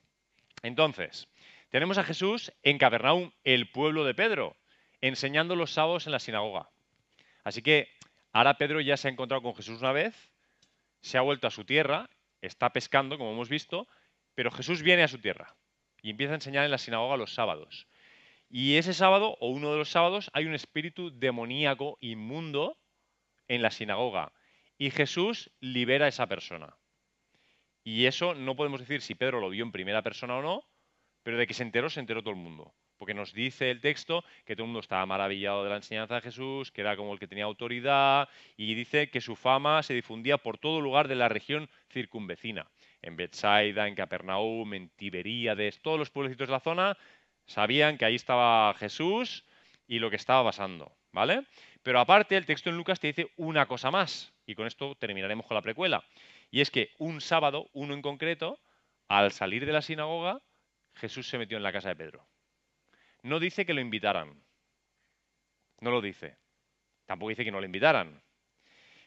Entonces, 0.62 1.26
tenemos 1.70 1.96
a 1.96 2.04
Jesús 2.04 2.52
en 2.62 2.76
Capernaum, 2.76 3.32
el 3.44 3.70
pueblo 3.70 4.04
de 4.04 4.12
Pedro, 4.12 4.58
enseñando 5.00 5.56
los 5.56 5.70
sábados 5.70 6.04
en 6.04 6.12
la 6.12 6.18
sinagoga. 6.18 6.68
Así 7.44 7.62
que 7.62 7.88
ahora 8.30 8.58
Pedro 8.58 8.82
ya 8.82 8.98
se 8.98 9.08
ha 9.08 9.10
encontrado 9.10 9.40
con 9.40 9.54
Jesús 9.54 9.80
una 9.80 9.92
vez, 9.92 10.28
se 11.00 11.16
ha 11.16 11.22
vuelto 11.22 11.46
a 11.46 11.50
su 11.50 11.64
tierra, 11.64 12.10
está 12.42 12.74
pescando, 12.74 13.16
como 13.16 13.32
hemos 13.32 13.48
visto, 13.48 13.88
pero 14.34 14.50
Jesús 14.50 14.82
viene 14.82 15.02
a 15.02 15.08
su 15.08 15.18
tierra 15.18 15.56
y 16.02 16.10
empieza 16.10 16.32
a 16.32 16.34
enseñar 16.34 16.66
en 16.66 16.72
la 16.72 16.76
sinagoga 16.76 17.16
los 17.16 17.32
sábados. 17.32 17.86
Y 18.56 18.76
ese 18.76 18.94
sábado, 18.94 19.37
o 19.40 19.49
uno 19.49 19.73
de 19.73 19.78
los 19.78 19.88
sábados, 19.88 20.30
hay 20.32 20.44
un 20.44 20.54
espíritu 20.54 21.11
demoníaco 21.11 21.99
inmundo 22.00 22.78
en 23.49 23.62
la 23.62 23.73
sinagoga. 23.73 24.32
Y 24.78 24.92
Jesús 24.92 25.50
libera 25.58 26.04
a 26.06 26.08
esa 26.08 26.28
persona. 26.28 26.76
Y 27.82 28.06
eso 28.06 28.32
no 28.37 28.54
podemos 28.54 28.78
decir 28.78 29.00
si 29.00 29.16
Pedro 29.16 29.40
lo 29.40 29.50
vio 29.50 29.64
en 29.64 29.73
primera 29.73 30.02
persona 30.02 30.37
o 30.37 30.42
no, 30.42 30.62
pero 31.25 31.37
de 31.37 31.49
que 31.49 31.54
se 31.54 31.64
enteró, 31.64 31.90
se 31.90 31.99
enteró 31.99 32.23
todo 32.23 32.30
el 32.30 32.40
mundo. 32.40 32.73
Porque 32.96 33.12
nos 33.12 33.32
dice 33.32 33.73
el 33.73 33.80
texto 33.80 34.23
que 34.44 34.54
todo 34.54 34.66
el 34.66 34.68
mundo 34.68 34.80
estaba 34.82 35.04
maravillado 35.04 35.64
de 35.64 35.70
la 35.70 35.76
enseñanza 35.76 36.14
de 36.14 36.20
Jesús, 36.20 36.70
que 36.70 36.82
era 36.82 36.96
como 36.96 37.12
el 37.12 37.18
que 37.18 37.26
tenía 37.26 37.46
autoridad, 37.46 38.28
y 38.56 38.73
dice 38.76 39.11
que 39.11 39.20
su 39.20 39.34
fama 39.34 39.82
se 39.82 39.94
difundía 39.94 40.38
por 40.38 40.58
todo 40.58 40.80
lugar 40.80 41.08
de 41.08 41.16
la 41.16 41.28
región 41.28 41.68
circunvecina. 41.90 42.70
En 43.02 43.16
Bethsaida, 43.16 43.88
en 43.88 43.96
Capernaum, 43.96 44.75
en 44.75 44.90
Tiberíades, 44.90 45.82
todos 45.82 45.99
los 45.99 46.11
pueblecitos 46.11 46.46
de 46.46 46.52
la 46.52 46.61
zona 46.61 46.96
sabían 47.46 47.98
que 47.98 48.04
ahí 48.04 48.14
estaba 48.14 48.74
Jesús 48.74 49.44
y 49.86 49.98
lo 49.98 50.10
que 50.10 50.16
estaba 50.16 50.44
pasando, 50.44 50.96
¿vale? 51.12 51.44
Pero 51.82 52.00
aparte, 52.00 52.36
el 52.36 52.46
texto 52.46 52.70
en 52.70 52.76
Lucas 52.76 53.00
te 53.00 53.08
dice 53.08 53.30
una 53.36 53.66
cosa 53.66 53.90
más, 53.90 54.32
y 54.46 54.54
con 54.54 54.66
esto 54.66 54.94
terminaremos 54.94 55.46
con 55.46 55.54
la 55.54 55.62
precuela. 55.62 56.04
Y 56.50 56.60
es 56.60 56.70
que 56.70 56.92
un 56.98 57.20
sábado, 57.20 57.68
uno 57.72 57.94
en 57.94 58.02
concreto, 58.02 58.58
al 59.08 59.32
salir 59.32 59.66
de 59.66 59.72
la 59.72 59.82
sinagoga, 59.82 60.40
Jesús 60.94 61.28
se 61.28 61.38
metió 61.38 61.56
en 61.56 61.62
la 61.62 61.72
casa 61.72 61.88
de 61.88 61.96
Pedro. 61.96 62.26
No 63.22 63.40
dice 63.40 63.66
que 63.66 63.74
lo 63.74 63.80
invitaran. 63.80 64.42
No 65.80 65.90
lo 65.90 66.00
dice. 66.00 66.36
Tampoco 67.06 67.30
dice 67.30 67.44
que 67.44 67.50
no 67.50 67.60
lo 67.60 67.66
invitaran. 67.66 68.22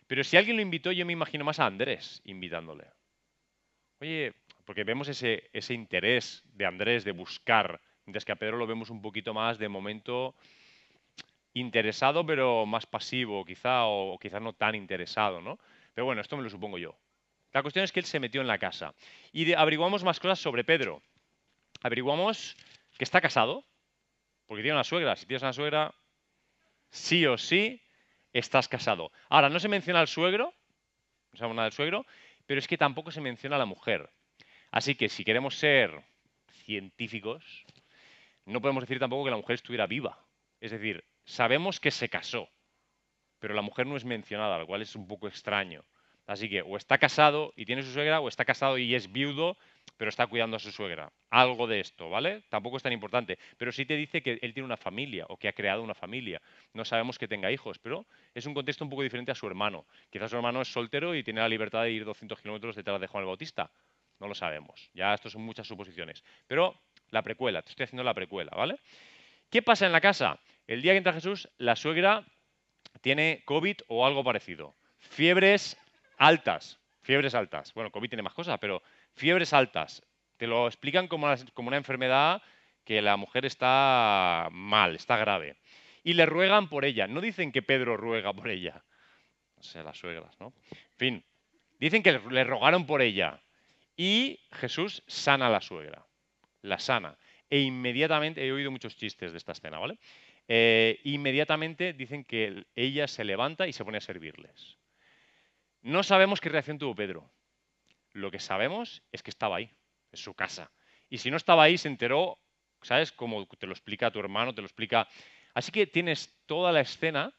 Pero 0.08 0.24
si 0.24 0.38
alguien 0.38 0.58
lo 0.58 0.62
invitó, 0.62 0.92
yo 0.92 1.06
me 1.06 1.14
imagino 1.14 1.44
más 1.44 1.60
a 1.60 1.66
Andrés 1.66 2.22
invitándole. 2.26 2.86
Oye, 4.00 4.34
porque 4.66 4.84
vemos 4.84 5.08
ese, 5.08 5.50
ese 5.54 5.74
interés 5.74 6.44
de 6.54 6.66
Andrés 6.66 7.04
de 7.04 7.12
buscar, 7.12 7.82
mientras 8.08 8.24
que 8.24 8.32
a 8.32 8.38
Pedro 8.38 8.58
lo 8.58 8.66
vemos 8.66 8.90
un 8.90 9.02
poquito 9.02 9.34
más 9.34 9.58
de 9.58 9.68
momento 9.68 10.34
interesado, 11.54 12.26
pero 12.26 12.66
más 12.66 12.86
pasivo, 12.86 13.44
quizá, 13.44 13.86
o 13.86 14.18
quizás 14.18 14.42
no 14.42 14.54
tan 14.54 14.76
interesado, 14.76 15.42
¿no? 15.42 15.60
Pero 15.94 16.06
bueno, 16.06 16.22
esto 16.22 16.38
me 16.38 16.44
lo 16.44 16.50
supongo 16.50 16.78
yo. 16.78 16.96
La 17.52 17.62
cuestión 17.62 17.84
es 17.84 17.92
que 17.92 18.00
él 18.00 18.06
se 18.06 18.20
metió 18.20 18.40
en 18.40 18.48
la 18.48 18.60
casa. 18.60 18.94
Y 19.34 19.54
averiguamos 19.54 20.04
más 20.04 20.20
cosas 20.20 20.40
sobre 20.40 20.64
Pedro. 20.64 21.02
Averiguamos 21.82 22.56
que 22.98 23.04
está 23.04 23.20
casado, 23.20 23.66
porque 24.46 24.64
tiene 24.64 24.76
una 24.76 24.84
suegra. 24.84 25.16
Si 25.18 25.26
tienes 25.26 25.42
una 25.42 25.54
suegra, 25.54 25.94
sí 26.90 27.26
o 27.26 27.38
sí 27.38 27.82
estás 28.32 28.70
casado. 28.70 29.12
Ahora, 29.28 29.50
no 29.50 29.60
se 29.60 29.68
menciona 29.68 30.00
al 30.00 30.08
suegro, 30.08 30.54
no 31.34 31.38
sabemos 31.38 31.56
nada 31.58 31.66
del 31.66 31.74
suegro, 31.74 32.06
pero 32.46 32.60
es 32.60 32.68
que 32.68 32.78
tampoco 32.78 33.12
se 33.12 33.20
menciona 33.20 33.58
a 33.58 33.60
la 33.60 33.66
mujer. 33.66 34.10
Así 34.72 34.96
que 34.96 35.10
si 35.10 35.26
queremos 35.26 35.56
ser 35.56 36.04
científicos, 36.68 37.66
no 38.48 38.62
podemos 38.62 38.84
decir 38.84 39.00
tampoco 39.00 39.26
que 39.26 39.32
la 39.32 39.38
mujer 39.38 39.56
estuviera 39.56 39.88
viva. 39.88 40.26
Es 40.60 40.72
decir, 40.72 41.04
sabemos 41.26 41.80
que 41.80 41.92
se 41.92 42.10
casó, 42.10 42.50
pero 43.40 43.54
la 43.54 43.62
mujer 43.62 43.86
no 43.86 43.98
es 43.98 44.06
mencionada, 44.06 44.58
lo 44.58 44.66
cual 44.66 44.82
es 44.82 44.96
un 44.96 45.08
poco 45.08 45.28
extraño. 45.28 45.84
Así 46.26 46.50
que 46.50 46.62
o 46.62 46.76
está 46.76 46.98
casado 46.98 47.54
y 47.56 47.66
tiene 47.66 47.84
su 47.84 47.92
suegra, 47.92 48.20
o 48.20 48.28
está 48.28 48.44
casado 48.44 48.78
y 48.78 48.94
es 48.96 49.12
viudo, 49.12 49.58
pero 49.96 50.10
está 50.10 50.28
cuidando 50.28 50.58
a 50.58 50.60
su 50.60 50.72
suegra. 50.72 51.12
Algo 51.30 51.68
de 51.68 51.80
esto, 51.80 52.10
¿vale? 52.10 52.44
Tampoco 52.50 52.78
es 52.78 52.84
tan 52.84 52.92
importante. 52.92 53.40
Pero 53.58 53.72
sí 53.72 53.86
te 53.86 53.96
dice 53.96 54.22
que 54.22 54.38
él 54.42 54.54
tiene 54.54 54.66
una 54.66 54.76
familia 54.76 55.26
o 55.30 55.38
que 55.38 55.48
ha 55.48 55.54
creado 55.54 55.82
una 55.82 55.94
familia. 55.94 56.42
No 56.74 56.84
sabemos 56.84 57.18
que 57.18 57.30
tenga 57.30 57.50
hijos, 57.52 57.80
pero 57.80 58.06
es 58.34 58.46
un 58.46 58.54
contexto 58.54 58.84
un 58.84 58.90
poco 58.90 59.04
diferente 59.04 59.32
a 59.32 59.36
su 59.36 59.48
hermano. 59.48 59.86
Quizás 60.10 60.30
su 60.30 60.36
hermano 60.36 60.62
es 60.62 60.68
soltero 60.68 61.16
y 61.16 61.24
tiene 61.24 61.40
la 61.40 61.50
libertad 61.50 61.84
de 61.84 61.92
ir 61.92 62.04
200 62.04 62.42
kilómetros 62.42 62.76
detrás 62.76 63.00
de 63.00 63.08
Juan 63.08 63.22
el 63.22 63.28
Bautista. 63.28 63.72
No 64.20 64.28
lo 64.28 64.36
sabemos. 64.36 64.90
Ya 64.94 65.14
esto 65.14 65.30
son 65.30 65.44
muchas 65.44 65.66
suposiciones. 65.66 66.24
Pero 66.46 66.76
la 67.12 67.22
precuela, 67.22 67.62
te 67.62 67.70
estoy 67.70 67.86
haciendo 67.86 68.04
la 68.04 68.14
precuela, 68.14 68.52
¿vale? 68.56 68.80
¿Qué 69.50 69.62
pasa 69.62 69.86
en 69.86 69.92
la 69.92 70.02
casa? 70.02 70.40
El 70.68 70.82
día 70.82 70.94
que 70.94 70.98
entra 70.98 71.14
Jesús, 71.14 71.50
la 71.58 71.76
suegra 71.76 72.26
tiene 73.02 73.44
COVID 73.46 73.78
o 73.88 74.06
algo 74.06 74.24
parecido. 74.24 74.76
Fiebres 75.00 75.78
altas, 76.18 76.80
fiebres 77.02 77.36
altas. 77.36 77.74
Bueno, 77.74 77.92
COVID 77.92 78.10
tiene 78.10 78.24
más 78.24 78.34
cosas, 78.34 78.58
pero 78.60 78.84
fiebres 79.14 79.54
altas. 79.54 80.04
Te 80.36 80.48
lo 80.48 80.68
explican 80.68 81.08
como 81.08 81.26
una, 81.26 81.78
enfermedad 81.78 82.42
que 82.84 83.02
la 83.02 83.18
mujer 83.18 83.46
está 83.46 84.50
mal, 84.52 84.96
está 84.96 85.18
grave. 85.18 85.58
Y 86.04 86.14
le 86.14 86.26
ruegan 86.26 86.70
por 86.70 86.86
ella. 86.86 87.08
No 87.08 87.22
dicen 87.22 87.52
que 87.52 87.62
Pedro 87.62 87.98
ruega 87.98 88.34
por 88.34 88.50
ella. 88.50 88.84
O 89.56 89.64
sea, 89.64 89.84
las 89.84 89.98
suegras, 89.98 90.40
¿no? 90.40 90.54
En 90.72 90.98
fin, 90.98 91.26
dicen 91.80 92.04
que 92.04 92.20
le 92.30 92.44
rogaron 92.44 92.86
por 92.86 93.02
ella. 93.02 93.42
Y 93.96 94.40
Jesús 94.52 95.04
sana 95.08 95.48
a 95.48 95.50
la 95.50 95.62
suegra. 95.62 96.07
La 96.68 96.80
sana. 96.80 97.18
E 97.50 97.62
inmediatamente, 97.62 98.46
he 98.46 98.52
oído 98.52 98.72
muchos 98.72 98.96
chistes 98.98 99.32
de 99.32 99.38
esta 99.38 99.54
escena, 99.54 99.80
¿vale? 99.80 99.98
Eh, 100.48 101.00
inmediatamente 101.04 101.94
dicen 101.94 102.24
que 102.24 102.66
ella 102.76 103.08
se 103.08 103.24
levanta 103.24 103.68
y 103.68 103.74
se 103.74 103.84
pone 103.84 103.98
a 103.98 104.02
servirles. 104.02 104.78
No 105.82 106.04
sabemos 106.04 106.42
qué 106.42 106.50
reacción 106.50 106.78
tuvo 106.78 106.96
Pedro. 106.96 107.30
Lo 108.14 108.32
que 108.32 108.40
sabemos 108.40 109.04
es 109.12 109.24
que 109.24 109.30
estaba 109.30 109.58
ahí, 109.58 109.70
en 110.12 110.18
su 110.18 110.34
casa. 110.34 110.72
Y 111.10 111.20
si 111.20 111.32
no 111.32 111.38
estaba 111.38 111.64
ahí, 111.64 111.78
se 111.78 111.88
enteró, 111.88 112.38
¿sabes? 112.82 113.12
Como 113.12 113.46
te 113.46 113.68
lo 113.68 113.74
explica 113.74 114.12
tu 114.12 114.20
hermano, 114.20 114.54
te 114.54 114.62
lo 114.62 114.68
explica. 114.68 115.08
Así 115.54 115.72
que 115.72 115.88
tienes 115.88 116.36
toda 116.46 116.72
la 116.72 116.82
escena 116.82 117.34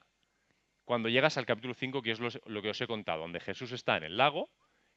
cuando 0.84 1.10
llegas 1.10 1.36
al 1.36 1.44
capítulo 1.44 1.74
5, 1.74 2.00
que 2.00 2.12
es 2.12 2.20
lo, 2.20 2.62
que 2.62 2.70
os 2.70 2.80
he 2.80 2.86
contado, 2.86 3.20
donde 3.20 3.40
Jesús 3.40 3.72
está 3.72 3.98
en 3.98 4.04
el 4.04 4.16
lago 4.16 4.50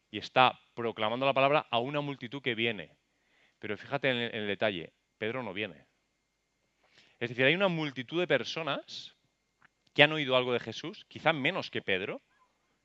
y 0.09 0.19
está 0.19 0.57
proclamando 0.73 1.25
la 1.25 1.33
palabra 1.33 1.67
a 1.69 1.79
una 1.79 1.99
multitud 1.99 2.41
que 2.41 2.55
viene. 2.55 2.91
Pero 3.61 3.77
fíjate 3.77 4.09
en 4.09 4.17
el, 4.17 4.47
detalle, 4.47 4.91
Pedro 5.17 5.43
no 5.43 5.53
viene. 5.53 5.85
Es 7.17 7.29
decir, 7.29 7.45
hay 7.45 7.55
una 7.55 7.69
multitud 7.69 8.19
de 8.19 8.27
personas 8.27 9.15
que 9.93 10.03
han 10.03 10.11
oído 10.11 10.35
algo 10.35 10.51
de 10.51 10.59
Jesús, 10.59 11.05
quizá 11.07 11.31
menos 11.31 11.71
que 11.71 11.81
Pedro, 11.81 12.21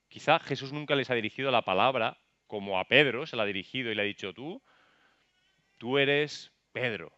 Quizá 0.09 0.39
Jesús 0.39 0.73
nunca 0.73 0.95
les 0.95 1.11
ha 1.11 1.15
dirigido 1.15 1.51
la 1.51 1.63
palabra 1.63 2.19
como 2.47 2.79
a 2.79 2.85
Pedro 2.85 3.27
se 3.27 3.37
la 3.37 3.43
ha 3.43 3.47
dirigido 3.47 3.91
y 3.91 3.95
le 3.95 4.03
ha 4.03 4.05
dicho 4.05 4.33
tú, 4.33 4.63
tú 5.79 5.99
eres 5.99 6.53
Pedro. 6.73 7.13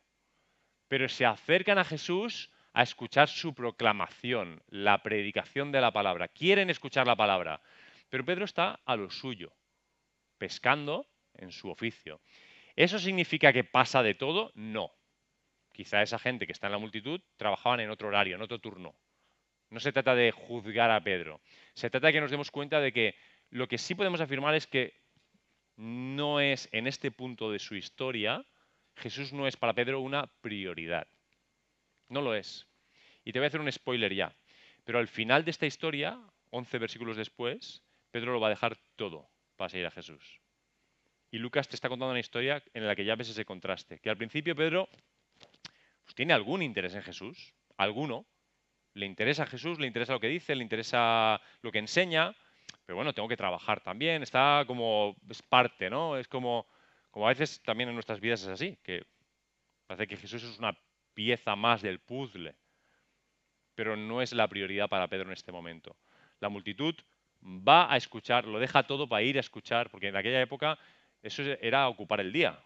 Pero 0.88 1.08
se 1.08 1.26
acercan 1.26 1.78
a 1.78 1.84
Jesús 1.84 2.50
a 2.72 2.82
escuchar 2.82 3.28
su 3.28 3.54
proclamación, 3.54 4.62
la 4.68 5.02
predicación 5.02 5.70
de 5.70 5.80
la 5.80 5.92
palabra. 5.92 6.28
Quieren 6.28 6.70
escuchar 6.70 7.06
la 7.06 7.16
palabra. 7.16 7.60
Pero 8.08 8.24
Pedro 8.24 8.46
está 8.46 8.80
a 8.86 8.96
lo 8.96 9.10
suyo, 9.10 9.52
pescando 10.38 11.06
en 11.34 11.52
su 11.52 11.68
oficio. 11.68 12.22
¿Eso 12.78 13.00
significa 13.00 13.52
que 13.52 13.64
pasa 13.64 14.04
de 14.04 14.14
todo? 14.14 14.52
No. 14.54 14.92
Quizá 15.72 16.00
esa 16.00 16.16
gente 16.16 16.46
que 16.46 16.52
está 16.52 16.68
en 16.68 16.74
la 16.74 16.78
multitud 16.78 17.20
trabajaban 17.36 17.80
en 17.80 17.90
otro 17.90 18.06
horario, 18.06 18.36
en 18.36 18.42
otro 18.42 18.60
turno. 18.60 18.94
No 19.68 19.80
se 19.80 19.90
trata 19.90 20.14
de 20.14 20.30
juzgar 20.30 20.92
a 20.92 21.02
Pedro. 21.02 21.40
Se 21.74 21.90
trata 21.90 22.06
de 22.06 22.12
que 22.12 22.20
nos 22.20 22.30
demos 22.30 22.52
cuenta 22.52 22.78
de 22.78 22.92
que 22.92 23.16
lo 23.50 23.66
que 23.66 23.78
sí 23.78 23.96
podemos 23.96 24.20
afirmar 24.20 24.54
es 24.54 24.68
que 24.68 24.94
no 25.74 26.38
es 26.38 26.68
en 26.70 26.86
este 26.86 27.10
punto 27.10 27.50
de 27.50 27.58
su 27.58 27.74
historia, 27.74 28.46
Jesús 28.94 29.32
no 29.32 29.48
es 29.48 29.56
para 29.56 29.74
Pedro 29.74 30.00
una 30.00 30.28
prioridad. 30.40 31.08
No 32.08 32.22
lo 32.22 32.32
es. 32.32 32.68
Y 33.24 33.32
te 33.32 33.40
voy 33.40 33.46
a 33.46 33.48
hacer 33.48 33.60
un 33.60 33.72
spoiler 33.72 34.14
ya. 34.14 34.32
Pero 34.84 35.00
al 35.00 35.08
final 35.08 35.44
de 35.44 35.50
esta 35.50 35.66
historia, 35.66 36.16
11 36.50 36.78
versículos 36.78 37.16
después, 37.16 37.82
Pedro 38.12 38.34
lo 38.34 38.38
va 38.38 38.46
a 38.46 38.50
dejar 38.50 38.76
todo 38.94 39.28
para 39.56 39.68
seguir 39.68 39.86
a 39.86 39.90
Jesús. 39.90 40.40
Y 41.30 41.38
Lucas 41.38 41.68
te 41.68 41.76
está 41.76 41.88
contando 41.88 42.12
una 42.12 42.20
historia 42.20 42.62
en 42.72 42.86
la 42.86 42.96
que 42.96 43.04
ya 43.04 43.14
ves 43.16 43.28
ese 43.28 43.44
contraste. 43.44 43.98
Que 44.00 44.10
al 44.10 44.16
principio 44.16 44.56
Pedro 44.56 44.88
pues, 46.04 46.14
tiene 46.14 46.32
algún 46.32 46.62
interés 46.62 46.94
en 46.94 47.02
Jesús, 47.02 47.54
alguno, 47.76 48.26
le 48.94 49.06
interesa 49.06 49.44
a 49.44 49.46
Jesús, 49.46 49.78
le 49.78 49.86
interesa 49.86 50.14
lo 50.14 50.20
que 50.20 50.28
dice, 50.28 50.54
le 50.56 50.62
interesa 50.62 51.40
lo 51.62 51.70
que 51.70 51.78
enseña, 51.78 52.34
pero 52.84 52.96
bueno, 52.96 53.12
tengo 53.12 53.28
que 53.28 53.36
trabajar 53.36 53.80
también, 53.80 54.22
está 54.22 54.64
como, 54.66 55.16
es 55.28 55.42
parte, 55.42 55.90
¿no? 55.90 56.16
Es 56.16 56.26
como, 56.26 56.66
como 57.10 57.26
a 57.26 57.30
veces 57.30 57.62
también 57.62 57.88
en 57.90 57.94
nuestras 57.94 58.20
vidas 58.20 58.42
es 58.42 58.48
así, 58.48 58.78
que 58.82 59.04
parece 59.86 60.06
que 60.06 60.16
Jesús 60.16 60.42
es 60.42 60.58
una 60.58 60.76
pieza 61.14 61.54
más 61.54 61.82
del 61.82 62.00
puzzle, 62.00 62.56
pero 63.74 63.96
no 63.96 64.22
es 64.22 64.32
la 64.32 64.48
prioridad 64.48 64.88
para 64.88 65.08
Pedro 65.08 65.26
en 65.26 65.34
este 65.34 65.52
momento. 65.52 65.96
La 66.40 66.48
multitud 66.48 66.94
va 67.42 67.92
a 67.92 67.96
escuchar, 67.96 68.46
lo 68.46 68.58
deja 68.58 68.84
todo 68.84 69.08
para 69.08 69.22
ir 69.22 69.36
a 69.36 69.40
escuchar, 69.40 69.90
porque 69.90 70.08
en 70.08 70.16
aquella 70.16 70.40
época 70.40 70.78
eso 71.22 71.42
era 71.42 71.88
ocupar 71.88 72.20
el 72.20 72.32
día. 72.32 72.58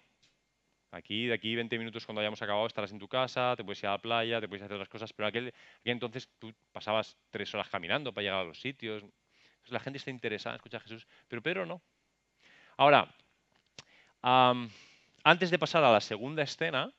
Aquí, 0.90 1.26
de 1.26 1.32
aquí 1.32 1.56
20 1.56 1.78
minutos 1.78 2.04
cuando 2.04 2.20
hayamos 2.20 2.42
acabado 2.42 2.66
estarás 2.66 2.92
en 2.92 2.98
tu 2.98 3.08
casa, 3.08 3.56
te 3.56 3.64
puedes 3.64 3.82
ir 3.82 3.88
a 3.88 3.92
la 3.92 3.98
playa, 3.98 4.40
te 4.42 4.48
puedes 4.48 4.62
hacer 4.62 4.74
otras 4.74 4.90
cosas, 4.90 5.10
pero 5.14 5.26
aquel, 5.26 5.48
aquel 5.48 5.92
entonces 5.92 6.28
tú 6.38 6.52
pasabas 6.70 7.16
tres 7.30 7.52
horas 7.54 7.68
caminando 7.70 8.12
para 8.12 8.24
llegar 8.24 8.40
a 8.40 8.44
los 8.44 8.60
sitios. 8.60 9.02
la 9.68 9.80
gente 9.80 9.96
está 9.96 10.10
interesada 10.10 10.54
en 10.54 10.56
escuchar 10.56 10.80
a 10.80 10.84
Jesús, 10.84 11.06
pero 11.28 11.40
Pedro 11.40 11.64
no. 11.64 11.80
Ahora, 12.76 13.08
antes 15.24 15.50
de 15.50 15.58
pasar 15.58 15.82
a 15.82 15.92
la 15.92 16.00
segunda 16.00 16.42
escena, 16.42 16.92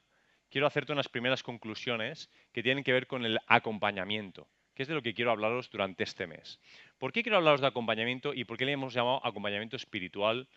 quiero 0.50 0.65
hacerte 0.65 0.91
unas 0.91 1.07
primeras 1.07 1.43
conclusiones 1.43 2.31
que 2.51 2.63
tienen 2.63 2.83
que 2.83 2.93
ver 2.93 3.05
con 3.05 3.25
el 3.25 3.39
acompañamiento, 3.48 4.48
que 4.74 4.83
es 4.83 4.89
de 4.89 4.95
lo 4.95 5.03
que 5.03 5.13
quiero 5.13 5.29
hablaros 5.29 5.69
durante 5.69 6.03
este 6.03 6.25
mes. 6.25 6.60
¿Por 6.98 7.12
qué 7.12 7.22
quiero 7.22 7.38
hablaros 7.38 7.62
de 7.62 7.67
acompañamiento 7.67 8.33
y 8.33 8.43
por 8.43 8.57
qué 8.57 8.65
le 8.65 8.72
hemos 8.72 8.93
llamado 8.93 9.24
acompañamiento 9.24 9.75
espiritual 9.75 10.48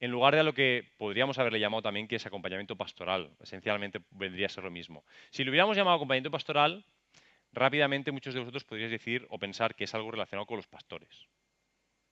en 0.00 0.10
lugar 0.10 0.34
de 0.34 0.40
a 0.40 0.44
lo 0.44 0.54
que 0.54 0.92
podríamos 0.96 1.38
haberle 1.38 1.60
llamado 1.60 1.82
también 1.82 2.06
que 2.06 2.16
es 2.16 2.26
acompañamiento 2.26 2.76
pastoral. 2.76 3.30
Esencialmente 3.40 4.00
vendría 4.10 4.46
a 4.46 4.50
ser 4.50 4.64
lo 4.64 4.70
mismo. 4.70 5.04
Si 5.30 5.44
lo 5.44 5.50
hubiéramos 5.50 5.76
llamado 5.76 5.96
acompañamiento 5.96 6.30
pastoral, 6.30 6.84
rápidamente 7.52 8.12
muchos 8.12 8.34
de 8.34 8.40
vosotros 8.40 8.64
podríais 8.64 8.92
decir 8.92 9.26
o 9.30 9.38
pensar 9.38 9.74
que 9.74 9.84
es 9.84 9.94
algo 9.94 10.10
relacionado 10.10 10.46
con 10.46 10.56
los 10.56 10.66
pastores. 10.66 11.26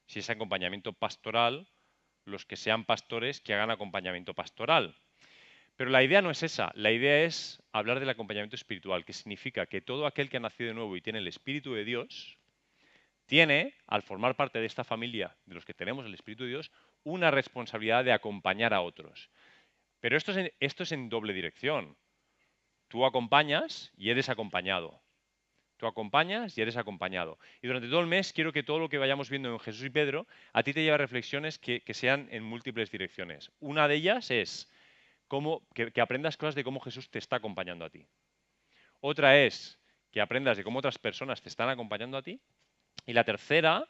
Si 0.06 0.20
es 0.20 0.30
acompañamiento 0.30 0.92
pastoral, 0.92 1.68
los 2.24 2.44
que 2.44 2.56
sean 2.56 2.84
pastores 2.84 3.40
que 3.40 3.54
hagan 3.54 3.70
acompañamiento 3.70 4.34
pastoral. 4.34 4.96
Pero 5.76 5.90
la 5.90 6.02
idea 6.02 6.22
no 6.22 6.30
es 6.30 6.42
esa, 6.42 6.72
la 6.74 6.90
idea 6.90 7.22
es 7.24 7.62
hablar 7.72 8.00
del 8.00 8.08
acompañamiento 8.08 8.56
espiritual, 8.56 9.04
que 9.04 9.12
significa 9.12 9.66
que 9.66 9.80
todo 9.80 10.06
aquel 10.06 10.30
que 10.30 10.38
ha 10.38 10.40
nacido 10.40 10.68
de 10.68 10.74
nuevo 10.74 10.96
y 10.96 11.02
tiene 11.02 11.18
el 11.18 11.28
Espíritu 11.28 11.74
de 11.74 11.84
Dios, 11.84 12.38
tiene, 13.26 13.74
al 13.86 14.02
formar 14.02 14.36
parte 14.36 14.58
de 14.58 14.66
esta 14.66 14.84
familia 14.84 15.36
de 15.44 15.54
los 15.54 15.64
que 15.64 15.74
tenemos 15.74 16.06
el 16.06 16.14
Espíritu 16.14 16.44
de 16.44 16.50
Dios, 16.50 16.70
una 17.06 17.30
responsabilidad 17.30 18.04
de 18.04 18.12
acompañar 18.12 18.74
a 18.74 18.82
otros. 18.82 19.30
Pero 20.00 20.16
esto 20.16 20.32
es 20.58 20.92
en, 20.92 21.08
doble 21.08 21.32
dirección. 21.32 21.96
Tú 22.88 23.06
acompañas 23.06 23.92
y 23.96 24.10
eres 24.10 24.28
acompañado. 24.28 25.00
Tú 25.76 25.86
acompañas 25.86 26.58
y 26.58 26.62
eres 26.62 26.76
acompañado. 26.76 27.38
Y 27.62 27.68
durante 27.68 27.88
todo 27.88 28.00
el 28.00 28.08
mes 28.08 28.32
quiero 28.32 28.52
que 28.52 28.64
todo 28.64 28.80
lo 28.80 28.88
que 28.88 28.98
vayamos 28.98 29.30
viendo 29.30 29.52
en 29.52 29.60
Jesús 29.60 29.84
y 29.84 29.90
Pedro 29.90 30.26
a 30.52 30.64
ti 30.64 30.72
te 30.72 30.82
lleve 30.82 30.98
reflexiones 30.98 31.60
que, 31.60 31.80
sean 31.94 32.26
en 32.32 32.42
múltiples 32.42 32.90
direcciones. 32.90 33.52
Una 33.60 33.86
de 33.86 33.94
ellas 33.94 34.32
es 34.32 34.68
cómo, 35.28 35.62
que, 35.74 35.92
que 35.92 36.00
aprendas 36.00 36.36
cosas 36.36 36.56
de 36.56 36.64
cómo 36.64 36.80
Jesús 36.80 37.08
te 37.08 37.20
está 37.20 37.36
acompañando 37.36 37.84
a 37.84 37.90
ti. 37.90 38.04
Otra 39.00 39.38
es 39.38 39.78
que 40.10 40.20
aprendas 40.20 40.56
de 40.56 40.64
cómo 40.64 40.80
otras 40.80 40.98
personas 40.98 41.40
te 41.40 41.50
están 41.50 41.68
acompañando 41.68 42.16
a 42.16 42.22
ti. 42.22 42.40
Y 43.06 43.12
la 43.12 43.22
tercera 43.22 43.86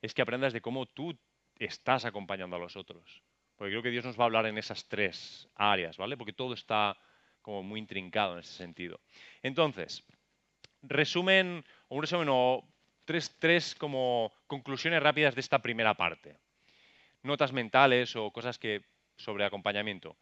es 0.00 0.14
que 0.14 0.22
aprendas 0.22 0.54
de 0.54 0.62
cómo 0.62 0.86
tú 0.86 1.18
estás 1.58 2.04
acompañando 2.04 2.56
a 2.56 2.58
los 2.58 2.76
otros. 2.76 3.22
Porque 3.56 3.72
creo 3.72 3.82
que 3.82 3.90
Dios 3.90 4.04
nos 4.04 4.18
va 4.18 4.24
a 4.24 4.26
hablar 4.26 4.46
en 4.46 4.58
esas 4.58 4.86
tres 4.88 5.48
áreas, 5.54 5.96
¿vale? 5.96 6.16
Porque 6.16 6.32
todo 6.32 6.54
está 6.54 6.96
como 7.40 7.62
muy 7.62 7.80
intrincado 7.80 8.34
en 8.34 8.40
ese 8.40 8.52
sentido. 8.52 9.00
Entonces, 9.42 10.04
resumen, 10.82 11.64
un 11.88 12.00
resumen 12.02 12.28
o 12.30 12.68
tres, 13.04 13.36
tres 13.38 13.74
como 13.74 14.32
conclusiones 14.46 15.02
rápidas 15.02 15.34
de 15.34 15.40
esta 15.40 15.60
primera 15.60 15.94
parte. 15.94 16.36
Notas 17.22 17.52
mentales 17.52 18.14
o 18.16 18.30
cosas 18.30 18.58
que 18.58 18.84
sobre 19.16 19.44
acompañamiento. 19.44 20.18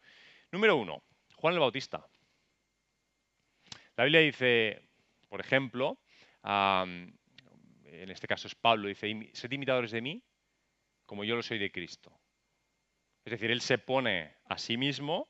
Número 0.51 0.77
uno, 0.77 1.03
Juan 1.35 1.53
el 1.53 1.59
Bautista. 1.59 2.05
La 3.97 4.05
Biblia 4.05 4.21
dice, 4.21 4.81
por 5.29 5.41
ejemplo, 5.41 5.97
en 6.43 8.09
este 8.09 8.27
caso 8.27 8.47
es 8.47 8.55
Pablo, 8.55 8.87
dice, 8.87 9.29
sed 9.33 9.51
imitadores 9.51 9.91
de 9.91 10.01
mí 10.01 10.23
como 11.05 11.23
yo 11.23 11.35
lo 11.35 11.43
soy 11.43 11.57
de 11.57 11.71
Cristo. 11.71 12.11
Es 13.25 13.31
decir, 13.31 13.51
él 13.51 13.61
se 13.61 13.77
pone 13.77 14.35
a 14.45 14.57
sí 14.57 14.77
mismo, 14.77 15.27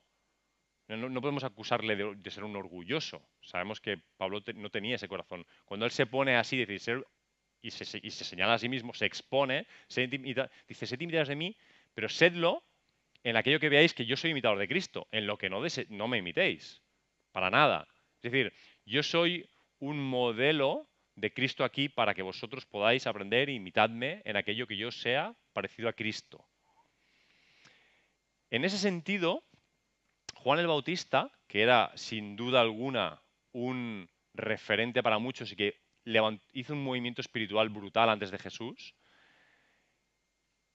no, 0.88 1.22
podemos 1.22 1.44
acusarle 1.44 1.96
de, 1.96 2.32
ser 2.32 2.44
un 2.44 2.55
orgulloso. 2.55 3.22
Sabemos 3.41 3.79
que 3.79 3.98
Pablo 4.17 4.44
no 4.55 4.70
tenía 4.70 4.96
ese 4.96 5.08
corazón. 5.08 5.46
Cuando 5.63 5.86
él 5.86 5.91
se 5.91 6.05
pone 6.05 6.36
así 6.36 6.62
y, 7.62 7.72
se, 7.72 7.86
señala 8.12 8.56
a 8.56 8.60
sí 8.60 8.69
mismo, 8.69 8.93
se 8.93 9.06
expone, 9.06 9.65
se 9.88 10.08
dice, 10.08 10.86
sed 10.86 11.02
imitados 11.02 11.30
de 11.30 11.36
mí, 11.36 11.58
pero 11.93 12.10
sedlo 12.10 12.63
en 13.23 13.38
aquello 13.38 13.60
que 13.60 13.69
veáis 13.69 13.93
que 13.93 14.06
yo 14.06 14.15
soy 14.17 14.32
imitador 14.32 14.60
de 14.60 14.67
Cristo, 14.67 15.08
en 15.12 15.26
lo 15.26 15.38
que 15.38 15.49
no, 15.49 15.62
no 15.89 16.08
me 16.08 16.17
imitéis, 16.19 16.82
para 17.32 17.49
nada. 17.49 17.88
Es 18.21 18.32
decir, 18.32 18.54
yo 18.86 19.02
soy 19.02 19.49
un 19.80 19.99
modelo 19.99 20.88
de 21.15 21.34
Cristo 21.34 21.63
aquí 21.63 21.89
para 21.89 22.13
que 22.13 22.21
vosotros 22.21 22.65
podáis 22.65 23.08
aprender 23.08 23.49
e 23.49 23.54
imitadme 23.54 24.21
en 24.25 24.36
aquello 24.36 24.67
que 24.67 24.78
yo 24.78 24.91
sea 24.91 25.34
parecido 25.54 25.88
a 25.88 25.93
Cristo. 25.93 26.45
En 28.49 28.65
ese 28.65 28.78
sentido, 28.78 29.43
Juan 30.36 30.60
el 30.60 30.67
Bautista, 30.67 31.32
que 31.47 31.62
era 31.62 31.91
sin 31.95 32.36
duda 32.36 32.62
alguna 32.62 33.21
un 33.51 34.10
referente 34.34 35.01
para 35.01 35.17
muchos 35.17 35.51
y 35.51 35.56
que 35.56 35.82
hizo 36.54 36.73
un 36.73 36.84
movimiento 36.84 37.21
espiritual 37.21 37.69
brutal 37.69 38.10
antes 38.10 38.30
de 38.30 38.38
Jesús, 38.38 38.95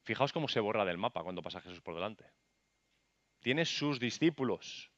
fijaos 0.03 0.33
cómo 0.33 0.49
se 0.49 0.61
borra 0.61 0.85
del 0.85 0.99
mapa 0.99 1.23
cuando 1.23 1.43
pasa 1.43 1.61
Jesús 1.61 1.81
por 1.83 1.95
delante. 1.95 2.25
Tiene 3.41 3.65
sus 3.65 4.01
discípulos. 4.01 4.91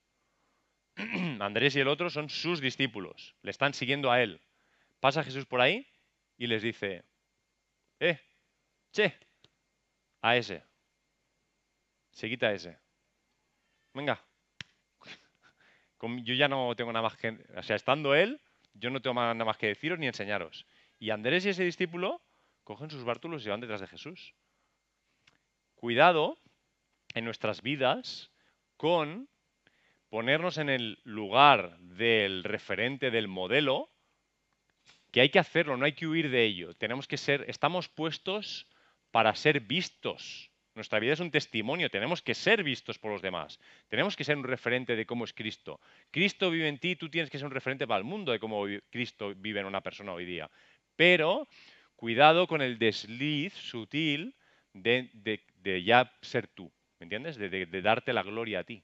Andrés 1.41 1.77
y 1.77 1.81
el 1.81 1.89
otro 1.89 2.11
son 2.11 2.31
sus 2.31 2.61
discípulos, 2.61 3.35
le 3.43 3.51
están 3.51 3.75
siguiendo 3.75 4.11
a 4.11 4.23
él. 4.23 4.41
Pasa 5.03 5.25
Jesús 5.25 5.47
por 5.47 5.61
ahí 5.61 5.85
y 6.39 6.47
les 6.47 6.63
dice, 6.63 7.03
eh, 7.99 8.21
che, 8.93 9.13
a 10.21 10.37
ese. 10.37 10.63
Se 12.13 12.29
quita 12.29 12.53
ese. 12.53 12.79
Venga. 13.95 14.25
Yo 16.23 16.35
ya 16.35 16.47
no 16.47 16.77
tengo 16.77 16.93
nada 16.93 17.03
más 17.03 17.17
que... 17.17 17.37
O 17.57 17.63
sea, 17.65 17.75
estando 17.75 18.15
él, 18.15 18.41
yo 18.75 18.91
no 18.91 19.03
tengo 19.03 19.15
nada 19.15 19.45
más 19.45 19.57
que 19.57 19.67
deciros 19.67 19.99
ni 19.99 20.07
enseñaros. 20.07 20.67
Y 21.01 21.11
Andrés 21.11 21.45
y 21.47 21.49
ese 21.49 21.65
discípulo 21.65 22.23
cogen 22.63 22.89
sus 22.89 23.03
bártulos 23.03 23.45
y 23.45 23.49
van 23.49 23.61
detrás 23.61 23.81
de 23.81 23.89
Jesús. 23.89 24.37
Cuidado 25.75 26.39
en 27.13 27.25
nuestras 27.25 27.61
vidas 27.61 28.31
con 28.77 29.29
ponernos 30.11 30.59
en 30.59 30.69
el 30.69 31.01
lugar 31.03 31.77
del 31.81 32.45
referente, 32.45 33.11
del 33.11 33.27
modelo, 33.27 33.92
que 35.13 35.21
hay 35.21 35.29
que 35.29 35.39
hacerlo, 35.39 35.77
no 35.77 35.85
hay 35.85 35.93
que 35.93 36.07
huir 36.07 36.31
de 36.31 36.43
ello. 36.43 36.75
Tenemos 36.75 37.07
que 37.07 37.19
ser, 37.19 37.45
estamos 37.47 37.89
puestos 37.89 38.67
para 39.11 39.35
ser 39.37 39.61
vistos. 39.61 40.51
Nuestra 40.75 40.99
vida 40.99 41.13
es 41.13 41.21
un 41.21 41.31
testimonio, 41.31 41.91
tenemos 41.91 42.23
que 42.23 42.35
ser 42.35 42.65
vistos 42.65 42.99
por 42.99 43.13
los 43.13 43.21
demás. 43.21 43.61
Tenemos 43.89 44.17
que 44.17 44.25
ser 44.25 44.39
un 44.39 44.45
referente 44.45 44.97
de 44.97 45.05
cómo 45.05 45.25
es 45.25 45.35
Cristo. 45.35 45.81
Cristo 46.11 46.51
vive 46.51 46.67
en 46.67 46.79
ti, 46.79 46.97
tú 46.97 47.11
tienes 47.11 47.29
que 47.29 47.37
ser 47.37 47.45
un 47.45 47.53
referente 47.53 47.87
para 47.87 47.99
el 47.99 48.05
mundo 48.05 48.33
de 48.33 48.41
cómo 48.41 48.65
Cristo 48.89 49.35
vive 49.37 49.61
en 49.61 49.67
una 49.67 49.83
persona 49.83 50.15
hoy 50.15 50.25
día. 50.25 50.51
Pero 50.97 51.47
cuidado 51.95 52.47
con 52.47 52.63
el 52.63 52.79
desliz 52.79 53.53
sutil 53.53 54.35
de, 54.73 55.11
ya 55.85 56.11
ser 56.23 56.47
tú, 56.49 56.73
¿me 56.99 57.05
entiendes? 57.05 57.37
De, 57.37 57.67
darte 57.83 58.15
la 58.15 58.23
gloria 58.23 58.61
a 58.61 58.65
ti, 58.65 58.83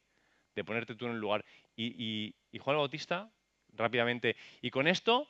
de 0.54 0.62
ponerte 0.62 0.94
tú 0.94 1.06
en 1.06 1.12
el 1.12 1.20
lugar. 1.20 1.42
Y, 1.74 2.34
y 2.52 2.58
Juan 2.58 2.76
Bautista, 2.76 3.30
rápidamente, 3.72 4.36
y 4.60 4.70
con 4.70 4.88
esto 4.88 5.26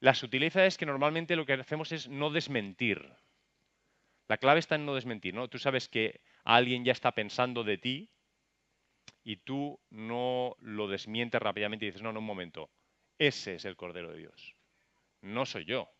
la 0.00 0.14
sutileza 0.14 0.64
es 0.66 0.78
que 0.78 0.86
normalmente 0.86 1.36
lo 1.36 1.44
que 1.44 1.54
hacemos 1.54 1.92
es 1.92 2.08
no 2.08 2.30
desmentir. 2.30 3.10
La 4.28 4.38
clave 4.38 4.60
está 4.60 4.76
en 4.76 4.86
no 4.86 4.94
desmentir, 4.94 5.34
¿no? 5.34 5.48
Tú 5.48 5.58
sabes 5.58 5.88
que 5.88 6.20
alguien 6.44 6.84
ya 6.84 6.92
está 6.92 7.12
pensando 7.12 7.64
de 7.64 7.78
ti 7.78 8.10
y 9.24 9.36
tú 9.36 9.80
no 9.90 10.56
lo 10.60 10.86
desmientes 10.86 11.40
rápidamente 11.40 11.84
y 11.84 11.88
dices, 11.88 12.02
no, 12.02 12.12
no, 12.12 12.20
un 12.20 12.26
momento, 12.26 12.70
ese 13.18 13.56
es 13.56 13.64
el 13.64 13.76
Cordero 13.76 14.12
de 14.12 14.18
Dios. 14.18 14.54
No 15.20 15.46
soy 15.46 15.64
yo, 15.64 15.90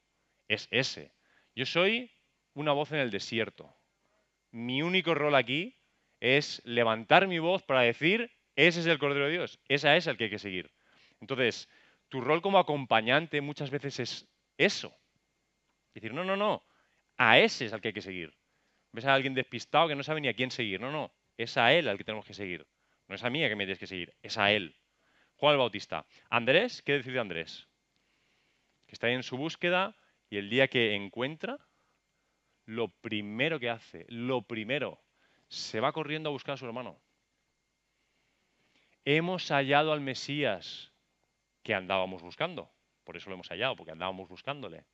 es 0.47 0.69
ese. 0.71 1.13
Yo 1.57 1.67
soy 1.67 2.13
una 2.55 2.73
voz 2.73 2.93
en 2.93 2.99
el 2.99 3.11
desierto. 3.11 3.75
Mi 4.51 4.83
único 4.83 5.15
rol 5.15 5.35
aquí 5.35 5.77
es 6.21 6.63
levantar 6.65 7.27
mi 7.27 7.39
voz 7.39 7.63
para 7.63 7.81
decir, 7.81 8.31
ese 8.57 8.81
es 8.81 8.87
el 8.87 8.99
Cordero 8.99 9.27
de 9.27 9.33
Dios, 9.33 9.59
esa 9.69 9.97
es 9.97 10.07
el 10.07 10.17
que 10.17 10.25
hay 10.25 10.31
que 10.31 10.39
seguir. 10.39 10.71
Entonces, 11.21 11.69
tu 12.09 12.21
rol 12.21 12.43
como 12.43 12.59
acompañante 12.59 13.41
muchas 13.41 13.71
veces 13.71 14.01
es 14.01 14.29
eso. 14.57 14.95
Decir, 15.95 16.15
no, 16.15 16.25
no, 16.25 16.37
no, 16.37 16.63
a 17.17 17.39
ese 17.39 17.67
es 17.67 17.73
al 17.73 17.81
que 17.81 17.89
hay 17.89 17.95
que 17.95 18.03
seguir. 18.03 18.35
Ves 18.93 19.05
a 19.05 19.15
alguien 19.15 19.35
despistado 19.35 19.89
que 19.89 19.95
no 19.95 20.03
sabe 20.03 20.21
ni 20.21 20.29
a 20.29 20.35
quién 20.35 20.51
seguir. 20.51 20.81
No, 20.81 20.91
no, 20.91 21.13
es 21.37 21.57
a 21.57 21.73
él 21.73 21.89
al 21.89 21.99
que 21.99 22.05
tenemos 22.05 22.25
que 22.25 22.35
seguir. 22.35 22.67
No 23.09 23.15
es 23.15 23.25
a 23.25 23.31
mí 23.31 23.43
a 23.43 23.49
que 23.49 23.57
me 23.57 23.65
tienes 23.65 23.79
que 23.79 23.87
seguir, 23.87 24.15
es 24.23 24.37
a 24.39 24.53
él. 24.53 24.77
Juan 25.37 25.53
el 25.53 25.59
Bautista. 25.59 26.05
Andrés, 26.31 26.83
¿qué 26.83 26.95
decir 26.95 27.13
de 27.13 27.21
Andrés? 27.21 27.67
Que 28.87 28.95
está 28.95 29.07
ahí 29.07 29.15
en 29.15 29.23
su 29.23 29.37
búsqueda 29.37 29.97
y 30.31 30.37
el 30.37 30.51
día 30.51 30.69
que 30.69 30.95
encuentra, 30.95 31.59
lo 32.67 32.89
primero 32.89 33.59
que 33.59 33.71
hace, 33.71 34.05
lo 34.09 34.43
primero, 34.43 35.01
se 35.49 35.81
va 35.81 35.93
corriendo 35.93 36.29
a 36.29 36.33
buscar 36.33 36.55
a 36.55 36.57
su 36.59 36.67
hermano. 36.67 37.01
Hemos 39.05 39.49
hallado 39.51 39.93
al 39.93 40.03
Mesías, 40.03 40.93
que 41.69 41.75
andábamos 41.75 42.23
buscando. 42.23 42.73
Por 43.05 43.19
eso 43.19 43.29
lo 43.29 43.35
hemos 43.35 43.49
hallado, 43.49 43.77
porque 43.77 43.93
andábamos 43.93 44.27
buscándole. 44.27 44.87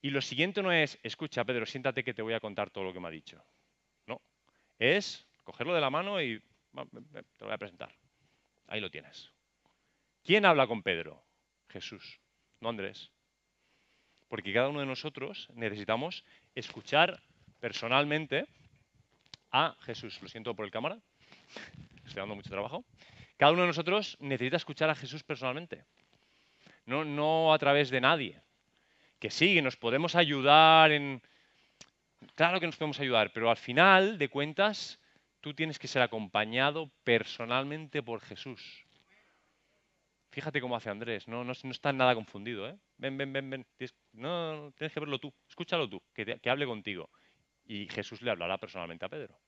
Y 0.00 0.10
lo 0.10 0.22
siguiente 0.22 0.62
no 0.62 0.70
es, 0.70 0.96
escucha, 1.02 1.44
Pedro, 1.44 1.66
siéntate 1.66 2.04
que 2.04 2.14
te 2.14 2.22
voy 2.22 2.34
a 2.34 2.38
contar 2.38 2.70
todo 2.70 2.84
lo 2.84 2.92
que 2.92 3.00
me 3.00 3.08
ha 3.08 3.10
dicho. 3.10 3.44
No. 4.06 4.22
Es 4.78 5.26
cogerlo 5.42 5.74
de 5.74 5.80
la 5.80 5.90
mano 5.90 6.22
y 6.22 6.38
Te 6.38 6.44
lo 7.40 7.46
voy 7.46 7.52
a 7.52 7.58
presentar. 7.58 7.92
Ahí 8.68 8.80
lo 8.80 8.92
tienes. 8.92 9.32
¿Quién 10.22 10.44
habla 10.44 10.68
con 10.68 10.84
Pedro? 10.84 11.20
Jesús, 11.68 12.20
no 12.60 12.68
Andrés. 12.68 13.10
Porque 14.28 14.52
cada 14.52 14.68
uno 14.68 14.78
de 14.78 14.86
nosotros 14.86 15.48
necesitamos 15.52 16.24
escuchar 16.54 17.20
personalmente 17.58 18.46
a 19.50 19.74
Jesús. 19.80 20.22
Lo 20.22 20.28
siento 20.28 20.54
por 20.54 20.64
el 20.64 20.70
cámara. 20.70 20.96
Estoy 22.04 22.20
dando 22.20 22.36
mucho 22.36 22.50
trabajo. 22.50 22.84
Cada 23.40 23.52
uno 23.52 23.62
de 23.62 23.68
nosotros 23.68 24.18
necesita 24.20 24.58
escuchar 24.58 24.90
a 24.90 24.94
Jesús 24.94 25.22
personalmente. 25.22 25.86
No, 26.84 27.06
no 27.06 27.54
a 27.54 27.58
través 27.58 27.88
de 27.88 27.98
nadie. 27.98 28.42
Que 29.18 29.30
sí, 29.30 29.62
nos 29.62 29.78
podemos 29.78 30.14
ayudar 30.14 30.92
en... 30.92 31.22
Claro 32.34 32.60
que 32.60 32.66
nos 32.66 32.76
podemos 32.76 33.00
ayudar, 33.00 33.32
pero 33.32 33.48
al 33.48 33.56
final 33.56 34.18
de 34.18 34.28
cuentas 34.28 35.00
tú 35.40 35.54
tienes 35.54 35.78
que 35.78 35.88
ser 35.88 36.02
acompañado 36.02 36.90
personalmente 37.02 38.02
por 38.02 38.20
Jesús. 38.20 38.84
Fíjate 40.32 40.60
cómo 40.60 40.76
hace 40.76 40.90
Andrés, 40.90 41.26
no, 41.26 41.42
no, 41.42 41.52
está 41.52 41.94
nada 41.94 42.14
confundido. 42.14 42.68
¿eh? 42.68 42.76
Ven, 42.98 43.16
ven, 43.16 43.32
ven, 43.32 43.48
ven. 43.48 43.66
no, 44.12 44.70
tienes 44.76 44.92
que 44.92 45.00
verlo 45.00 45.18
tú, 45.18 45.32
escúchalo 45.48 45.88
tú, 45.88 46.02
que, 46.12 46.38
que 46.38 46.50
hable 46.50 46.66
contigo. 46.66 47.08
Y 47.64 47.88
Jesús 47.88 48.20
le 48.20 48.32
hablará 48.32 48.58
personalmente 48.58 49.06
a 49.06 49.08
Pedro. 49.08 49.40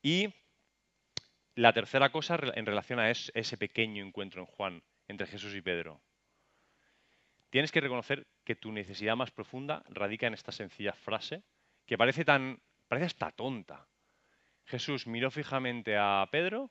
Y 0.00 0.32
la 1.58 1.72
tercera 1.72 2.10
cosa 2.10 2.38
en 2.54 2.66
relación 2.66 3.00
a 3.00 3.10
ese 3.10 3.56
pequeño 3.56 4.04
encuentro 4.04 4.40
en 4.40 4.46
Juan 4.46 4.82
entre 5.08 5.26
Jesús 5.26 5.56
y 5.56 5.60
Pedro. 5.60 6.00
Tienes 7.50 7.72
que 7.72 7.80
reconocer 7.80 8.28
que 8.44 8.54
tu 8.54 8.70
necesidad 8.70 9.16
más 9.16 9.32
profunda 9.32 9.82
radica 9.88 10.28
en 10.28 10.34
esta 10.34 10.52
sencilla 10.52 10.92
frase 10.92 11.42
que 11.84 11.98
parece 11.98 12.24
tan, 12.24 12.60
parece 12.86 13.06
hasta 13.06 13.32
tonta. 13.32 13.88
Jesús 14.66 15.08
miró 15.08 15.32
fijamente 15.32 15.96
a 15.96 16.28
Pedro, 16.30 16.70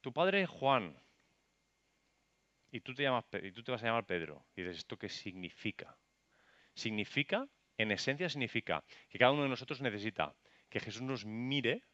tu 0.00 0.12
padre 0.12 0.44
Juan, 0.44 1.00
y 2.72 2.80
tú 2.80 2.92
te, 2.94 3.04
llamas, 3.04 3.26
y 3.40 3.52
tú 3.52 3.62
te 3.62 3.70
vas 3.70 3.84
a 3.84 3.86
llamar 3.86 4.06
Pedro. 4.06 4.44
Y 4.56 4.62
dices, 4.62 4.78
¿esto 4.78 4.98
qué 4.98 5.08
significa? 5.08 5.96
Significa, 6.74 7.46
en 7.78 7.92
esencia 7.92 8.28
significa 8.28 8.82
que 9.08 9.18
cada 9.20 9.30
uno 9.30 9.44
de 9.44 9.50
nosotros 9.50 9.80
necesita 9.80 10.34
que 10.68 10.80
Jesús 10.80 11.02
nos 11.02 11.24
mire 11.24 11.84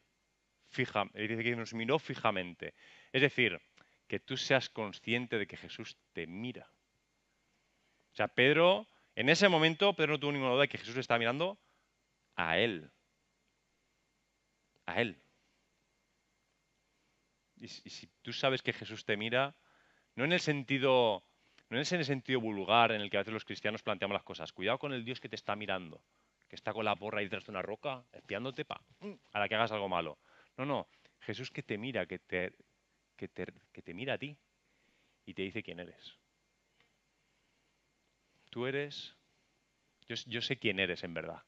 fija, 0.69 1.05
dice 1.13 1.43
que 1.43 1.55
nos 1.55 1.73
miró 1.73 1.99
fijamente. 1.99 2.73
Es 3.11 3.21
decir, 3.21 3.59
que 4.07 4.19
tú 4.19 4.37
seas 4.37 4.69
consciente 4.69 5.37
de 5.37 5.47
que 5.47 5.57
Jesús 5.57 5.97
te 6.13 6.27
mira. 6.27 6.69
O 8.13 8.15
sea, 8.15 8.27
Pedro, 8.27 8.87
en 9.15 9.29
ese 9.29 9.49
momento, 9.49 9.93
Pedro 9.93 10.13
no 10.13 10.19
tuvo 10.19 10.31
ninguna 10.31 10.51
duda 10.51 10.61
de 10.61 10.69
que 10.69 10.77
Jesús 10.77 10.95
le 10.95 11.01
estaba 11.01 11.19
mirando 11.19 11.59
a 12.35 12.57
él. 12.57 12.89
A 14.85 15.01
él. 15.01 15.21
Y, 17.59 17.67
si 17.67 18.07
tú 18.21 18.33
sabes 18.33 18.61
que 18.61 18.73
Jesús 18.73 19.05
te 19.05 19.17
mira, 19.17 19.55
no 20.15 20.23
en 20.23 20.33
el 20.33 20.39
sentido, 20.39 21.23
no 21.69 21.79
es 21.79 21.91
en 21.91 21.99
el 21.99 22.05
sentido 22.05 22.39
vulgar 22.39 22.91
en 22.91 23.01
el 23.01 23.09
que 23.09 23.17
a 23.17 23.21
veces 23.21 23.33
los 23.33 23.45
cristianos 23.45 23.83
planteamos 23.83 24.13
las 24.13 24.23
cosas. 24.23 24.53
Cuidado 24.53 24.79
con 24.79 24.93
el 24.93 25.03
Dios 25.03 25.19
que 25.19 25.29
te 25.29 25.35
está 25.35 25.55
mirando, 25.55 26.01
que 26.47 26.55
está 26.55 26.73
con 26.73 26.85
la 26.85 26.95
porra 26.95 27.19
ahí 27.19 27.25
detrás 27.25 27.45
de 27.45 27.51
una 27.51 27.61
roca, 27.61 28.03
espiándote 28.13 28.65
pa, 28.65 28.81
a 29.33 29.39
la 29.39 29.49
que 29.49 29.55
hagas 29.55 29.71
algo 29.71 29.89
malo. 29.89 30.17
No, 30.57 30.65
no. 30.65 30.87
Jesús 31.21 31.51
que 31.51 31.63
te 31.63 31.77
mira, 31.77 32.05
que 32.05 32.19
te, 32.19 32.53
que 33.15 33.27
te, 33.27 33.93
mira 33.93 34.13
a 34.13 34.17
ti 34.17 34.37
y 35.25 35.33
te 35.33 35.41
dice 35.43 35.63
quién 35.63 35.79
eres. 35.79 36.17
Tú 38.49 38.65
eres, 38.65 39.15
yo, 40.07 40.15
yo, 40.25 40.41
sé 40.41 40.57
quién 40.57 40.79
eres 40.79 41.03
en 41.03 41.13
verdad. 41.13 41.43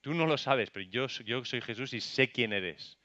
Tú 0.00 0.14
no 0.14 0.26
lo 0.26 0.38
sabes, 0.38 0.70
pero 0.70 0.86
yo, 0.86 1.06
yo 1.24 1.44
soy 1.44 1.60
Jesús 1.60 1.92
y 1.94 2.00
sé 2.00 2.30
quién 2.30 2.52
eres. 2.52 2.98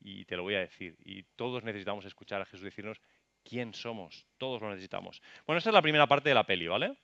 Y 0.00 0.24
te 0.24 0.36
lo 0.36 0.42
voy 0.42 0.54
a 0.54 0.60
decir. 0.60 0.96
Y 1.04 1.22
todos 1.36 1.62
necesitamos 1.62 2.04
escuchar 2.04 2.40
a 2.40 2.46
Jesús 2.46 2.64
decirnos 2.64 3.00
quién 3.44 3.74
somos. 3.74 4.26
Todos 4.38 4.60
lo 4.60 4.70
necesitamos. 4.70 5.22
Bueno, 5.46 5.58
esta 5.58 5.70
es 5.70 5.74
la 5.74 5.82
primera 5.82 6.06
parte 6.06 6.28
de 6.28 6.34
la 6.34 6.44
peli, 6.44 6.66
¿vale? 6.66 6.96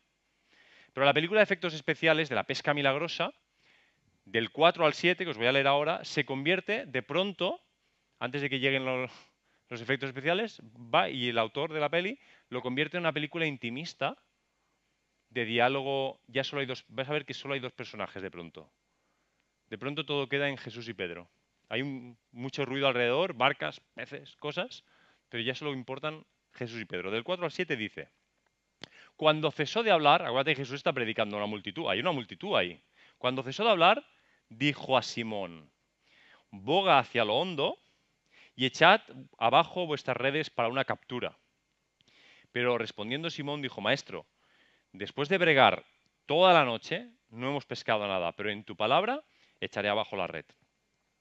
Pero 0.93 1.07
la 1.07 1.15
película 1.15 1.41
de 1.41 1.45
efectos 1.45 1.75
especiales 1.75 2.29
de 2.29 2.35
la 2.35 2.45
pesca 2.45 2.75
milagrosa, 2.75 3.33
del 4.25 4.51
4 4.51 4.87
al 4.87 4.95
7, 4.95 5.25
que 5.25 5.31
os 5.31 5.37
voy 5.37 5.47
a 5.47 5.53
leer 5.53 5.67
ahora, 5.67 6.05
se 6.05 6.25
convierte 6.25 6.87
de 6.87 7.03
pronto, 7.03 7.61
antes 8.19 8.43
de 8.43 8.51
que 8.51 8.59
lleguen 8.59 8.85
los, 8.85 9.11
efectos 9.71 10.09
especiales, 10.09 10.63
va 10.63 11.09
y 11.09 11.29
el 11.29 11.39
autor 11.39 11.73
de 11.73 11.81
la 11.81 11.89
peli 11.89 12.19
lo 12.49 12.63
convierte 12.63 12.97
en 12.97 13.03
una 13.03 13.13
película 13.13 13.45
intimista 13.47 14.17
de 15.31 15.45
diálogo. 15.45 16.21
Ya 16.29 16.45
solo 16.45 16.61
hay 16.61 16.67
dos, 16.67 16.85
vas 16.89 17.09
a 17.09 17.13
ver 17.13 17.25
que 17.25 17.35
solo 17.35 17.55
hay 17.55 17.61
dos 17.61 17.73
personajes 17.73 18.23
de 18.23 18.31
pronto. 18.31 18.71
De 19.69 19.79
pronto 19.79 20.07
todo 20.07 20.29
queda 20.29 20.49
en 20.49 20.59
Jesús 20.59 20.89
y 20.89 20.95
Pedro. 20.95 21.29
Hay 21.69 21.83
mucho 22.31 22.65
ruido 22.65 22.87
alrededor, 22.87 23.35
barcas, 23.35 23.81
peces, 23.95 24.37
cosas, 24.37 24.85
pero 25.29 25.43
ya 25.43 25.55
solo 25.55 25.73
importan 25.73 26.25
Jesús 26.53 26.81
y 26.81 26.85
Pedro. 26.85 27.11
Del 27.11 27.25
4 27.25 27.45
al 27.45 27.51
7 27.51 27.77
dice, 27.77 28.09
cuando 29.17 29.51
cesó 29.51 29.83
de 29.83 29.91
hablar, 29.91 30.23
acuérdate 30.23 30.53
que 30.53 30.63
Jesús 30.63 30.77
está 30.77 30.93
predicando 30.93 31.37
a 31.37 31.41
una 31.41 31.47
multitud, 31.47 31.89
hay 31.89 32.01
una 32.01 32.13
multitud 32.13 32.57
ahí. 32.57 32.81
Cuando 33.19 33.43
cesó 33.43 33.65
de 33.65 33.71
hablar, 33.71 34.05
dijo 34.59 34.97
a 34.97 35.03
Simón, 35.03 35.71
boga 36.51 36.99
hacia 36.99 37.25
lo 37.25 37.37
hondo 37.37 37.79
y 38.55 38.67
echad 38.67 39.01
abajo 39.39 39.87
vuestras 39.87 40.17
redes 40.17 40.51
para 40.51 40.69
una 40.69 40.85
captura. 40.85 41.37
Pero 42.53 42.79
respondiendo 42.79 43.31
Simón 43.31 43.63
dijo, 43.63 43.81
Maestro, 43.81 44.27
después 44.93 45.29
de 45.29 45.39
bregar 45.39 45.85
toda 46.27 46.53
la 46.53 46.65
noche, 46.65 47.09
no 47.31 47.49
hemos 47.49 47.67
pescado 47.67 48.07
nada, 48.07 48.33
pero 48.33 48.51
en 48.51 48.65
tu 48.65 48.77
palabra 48.77 49.25
echaré 49.61 49.89
abajo 49.89 50.17
la 50.17 50.27
red. 50.27 50.45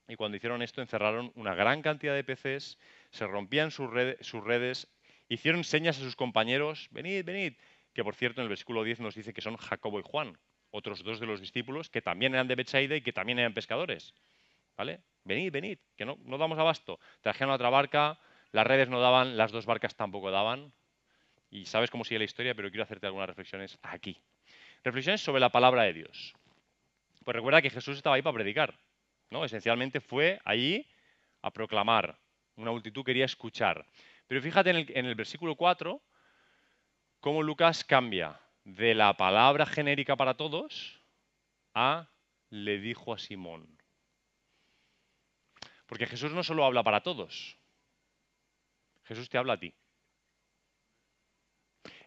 Y 0.08 0.16
cuando 0.16 0.38
hicieron 0.38 0.62
esto, 0.62 0.82
encerraron 0.82 1.32
una 1.36 1.56
gran 1.56 1.82
cantidad 1.82 2.14
de 2.14 2.24
peces, 2.24 2.78
se 3.10 3.26
rompían 3.26 3.72
sus, 3.72 3.90
redes, 3.90 4.88
hicieron 5.30 5.64
señas 5.64 5.98
a 5.98 6.02
sus 6.02 6.16
compañeros, 6.16 6.88
venid, 6.92 7.24
venid, 7.24 7.54
que 7.94 8.04
por 8.04 8.16
cierto 8.16 8.42
en 8.42 8.44
el 8.44 8.50
versículo 8.50 8.84
10 8.84 9.00
nos 9.00 9.16
dice 9.16 9.34
que 9.34 9.42
son 9.42 9.58
Jacobo 9.58 10.00
y 10.00 10.04
Juan, 10.04 10.38
otros 10.74 11.04
dos 11.04 11.20
de 11.20 11.28
los 11.28 11.40
discípulos 11.40 11.90
que 11.90 12.02
también 12.02 12.34
eran 12.34 12.48
de 12.48 12.56
Bethsaida 12.56 12.96
y 12.96 13.02
que 13.02 13.14
también 13.14 13.38
eran 13.38 13.54
pescadores. 13.54 14.14
¿Vale? 14.76 15.02
Venid, 15.24 15.52
venid, 15.52 15.78
que 15.96 16.04
no, 16.04 16.18
no 16.26 16.40
damos 16.40 16.58
abasto. 16.58 17.00
Trajeron 17.22 17.54
otra 17.54 17.70
barca, 17.70 18.20
las 18.52 18.66
redes 18.66 18.90
no 18.90 19.00
daban, 19.00 19.38
las 19.38 19.52
dos 19.52 19.68
barcas 19.68 19.96
tampoco 19.96 20.32
daban. 20.32 20.74
Y 21.52 21.68
sabes 21.68 21.92
cómo 21.92 22.04
sigue 22.04 22.18
la 22.18 22.26
historia, 22.26 22.56
pero 22.56 22.72
quiero 22.72 22.84
hacerte 22.84 23.06
algunas 23.06 23.30
reflexiones 23.30 23.78
aquí. 23.84 24.20
Reflexiones 24.84 25.22
sobre 25.22 25.40
la 25.40 25.50
palabra 25.50 25.84
de 25.84 25.94
Dios. 25.94 26.34
Pues 27.24 27.36
recuerda 27.36 27.62
que 27.62 27.70
Jesús 27.70 27.98
estaba 27.98 28.16
ahí 28.16 28.24
para 28.24 28.34
predicar. 28.34 28.74
¿no? 29.30 29.46
Esencialmente 29.46 30.02
fue 30.02 30.42
allí 30.44 30.88
a 31.44 31.52
proclamar. 31.52 32.18
Una 32.56 32.72
multitud 32.72 33.06
quería 33.06 33.26
escuchar. 33.26 33.86
Pero 34.26 34.42
fíjate 34.42 34.72
en 34.72 34.78
el, 34.78 34.92
en 34.96 35.06
el 35.06 35.14
versículo 35.14 35.56
4 35.56 36.02
cómo 37.20 37.44
Lucas 37.44 37.84
cambia 37.84 38.40
de 38.64 38.96
la 38.96 39.16
palabra 39.18 39.66
genérica 39.66 40.16
para 40.16 40.36
todos 40.36 41.02
a 41.74 42.10
le 42.50 42.80
dijo 42.80 43.14
a 43.14 43.20
Simón. 43.20 43.78
Porque 45.86 46.08
Jesús 46.08 46.32
no 46.32 46.44
solo 46.44 46.66
habla 46.66 46.84
para 46.84 47.02
todos, 47.02 47.58
Jesús 49.04 49.30
te 49.30 49.38
habla 49.38 49.54
a 49.54 49.60
ti. 49.60 49.74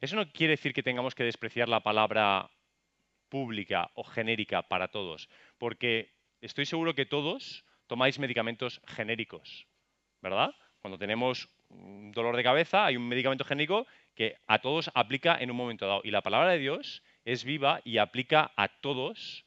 Eso 0.00 0.16
no 0.16 0.30
quiere 0.32 0.52
decir 0.52 0.72
que 0.72 0.82
tengamos 0.82 1.14
que 1.14 1.24
despreciar 1.24 1.68
la 1.68 1.82
palabra 1.82 2.50
pública 3.28 3.90
o 3.94 4.04
genérica 4.04 4.62
para 4.62 4.88
todos, 4.88 5.28
porque 5.58 6.14
estoy 6.40 6.66
seguro 6.66 6.94
que 6.94 7.06
todos 7.06 7.64
tomáis 7.86 8.18
medicamentos 8.18 8.80
genéricos, 8.86 9.66
¿verdad? 10.22 10.54
Cuando 10.80 10.98
tenemos 10.98 11.48
dolor 11.68 12.36
de 12.36 12.42
cabeza, 12.42 12.86
hay 12.86 12.96
un 12.96 13.08
medicamento 13.08 13.44
genérico 13.44 13.86
que 14.16 14.38
a 14.46 14.58
todos 14.60 14.90
aplica 14.94 15.36
en 15.38 15.50
un 15.50 15.56
momento 15.56 15.86
dado. 15.86 16.00
Y 16.02 16.10
la 16.10 16.22
palabra 16.22 16.52
de 16.52 16.58
Dios 16.58 17.02
es 17.24 17.44
viva 17.44 17.80
y 17.84 17.98
aplica 17.98 18.50
a 18.56 18.68
todos, 18.68 19.44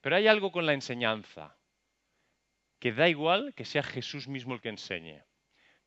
pero 0.00 0.16
hay 0.16 0.26
algo 0.26 0.50
con 0.50 0.66
la 0.66 0.72
enseñanza, 0.72 1.56
que 2.80 2.92
da 2.92 3.08
igual 3.08 3.52
que 3.54 3.64
sea 3.64 3.82
Jesús 3.82 4.26
mismo 4.26 4.54
el 4.54 4.60
que 4.60 4.70
enseñe. 4.70 5.22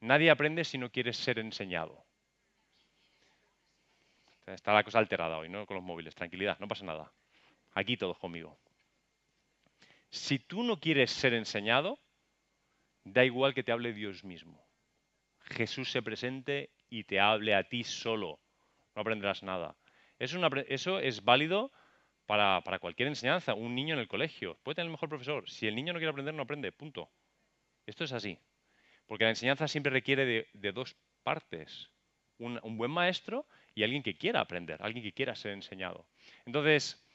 Nadie 0.02 0.30
aprende 0.30 0.63
si 0.63 0.78
no 0.78 0.92
quiere 0.92 1.12
ser 1.12 1.39
enseñado. 1.39 2.06
Está 4.46 4.74
la 4.74 4.84
cosa 4.84 5.00
alterada 5.00 5.38
hoy, 5.38 5.50
¿no? 5.50 5.65
Con 5.65 5.76
los 5.76 5.84
móviles. 5.84 6.15
Tranquilidad, 6.15 6.58
no 6.60 6.68
pasa 6.68 6.86
nada. 6.86 7.12
Aquí 7.74 7.98
todos 7.98 8.18
conmigo. 8.18 8.58
Si 10.10 10.39
tú 10.39 10.63
no 10.63 10.80
quieres 10.80 11.12
ser 11.12 11.34
enseñado, 11.34 12.00
da 13.04 13.26
igual 13.26 13.54
que 13.54 13.63
te 13.63 13.72
hable 13.72 13.94
Dios 13.94 14.24
mismo. 14.24 14.65
Jesús 15.42 15.92
se 15.92 16.02
presente 16.02 16.72
y 16.89 17.04
te 17.04 17.19
hable 17.19 17.56
a 17.56 17.63
ti 17.63 17.84
solo. 17.84 18.39
No 18.95 19.02
aprenderás 19.02 19.43
nada. 19.43 19.75
Eso, 20.19 20.99
es 20.99 21.23
válido 21.23 21.71
para, 22.25 22.62
cualquier 22.80 23.08
enseñanza. 23.08 23.54
Un 23.54 23.73
niño 23.75 23.93
en 23.93 24.02
el 24.02 24.08
colegio 24.08 24.58
puede 24.63 24.75
tener 24.75 24.88
el 24.88 24.91
mejor 24.91 25.10
profesor. 25.10 25.49
Si 25.49 25.67
el 25.67 25.75
niño 25.75 25.93
no 25.93 25.99
quiere 25.99 26.12
aprender, 26.12 26.34
no 26.34 26.43
aprende. 26.43 26.71
Punto. 26.71 27.10
Esto 27.86 28.04
es 28.04 28.12
así. 28.12 28.38
Porque 29.08 29.23
la 29.23 29.32
enseñanza 29.32 29.67
siempre 29.67 29.91
requiere 29.91 30.47
de, 30.54 30.71
dos 30.71 30.95
partes. 31.23 31.89
Un, 32.38 32.78
buen 32.78 32.91
maestro 32.91 33.47
y 33.75 33.84
alguien 33.84 34.04
que 34.04 34.15
quiera 34.15 34.39
aprender, 34.39 34.82
alguien 34.82 35.04
que 35.04 35.13
quiera 35.13 35.36
ser 35.36 35.52
enseñado. 35.52 36.06
Entonces, 36.45 37.06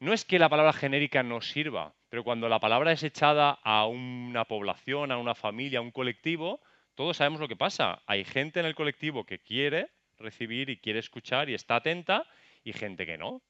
no 0.00 0.12
es 0.12 0.24
que 0.24 0.38
la 0.38 0.48
palabra 0.48 0.72
genérica 0.72 1.22
no 1.22 1.40
sirva, 1.40 1.94
pero 2.08 2.24
cuando 2.24 2.48
la 2.48 2.58
palabra 2.58 2.90
es 2.90 3.02
echada 3.04 3.58
a 3.62 3.86
una 3.86 4.46
población, 4.46 5.12
a 5.12 5.18
una 5.18 5.34
familia, 5.34 5.78
a 5.78 5.82
un 5.82 5.92
colectivo, 5.92 6.60
todos 7.00 7.16
sabemos 7.16 7.40
lo 7.40 7.48
que 7.48 7.56
pasa. 7.56 8.02
Hay 8.04 8.26
gente 8.26 8.60
en 8.60 8.66
el 8.66 8.74
colectivo 8.74 9.24
que 9.24 9.38
quiere 9.38 9.88
recibir 10.18 10.68
y 10.68 10.76
quiere 10.76 10.98
escuchar 10.98 11.48
y 11.48 11.54
está 11.54 11.76
atenta 11.76 12.26
y 12.62 12.74
gente 12.74 13.06
que 13.06 13.16
no. 13.16 13.40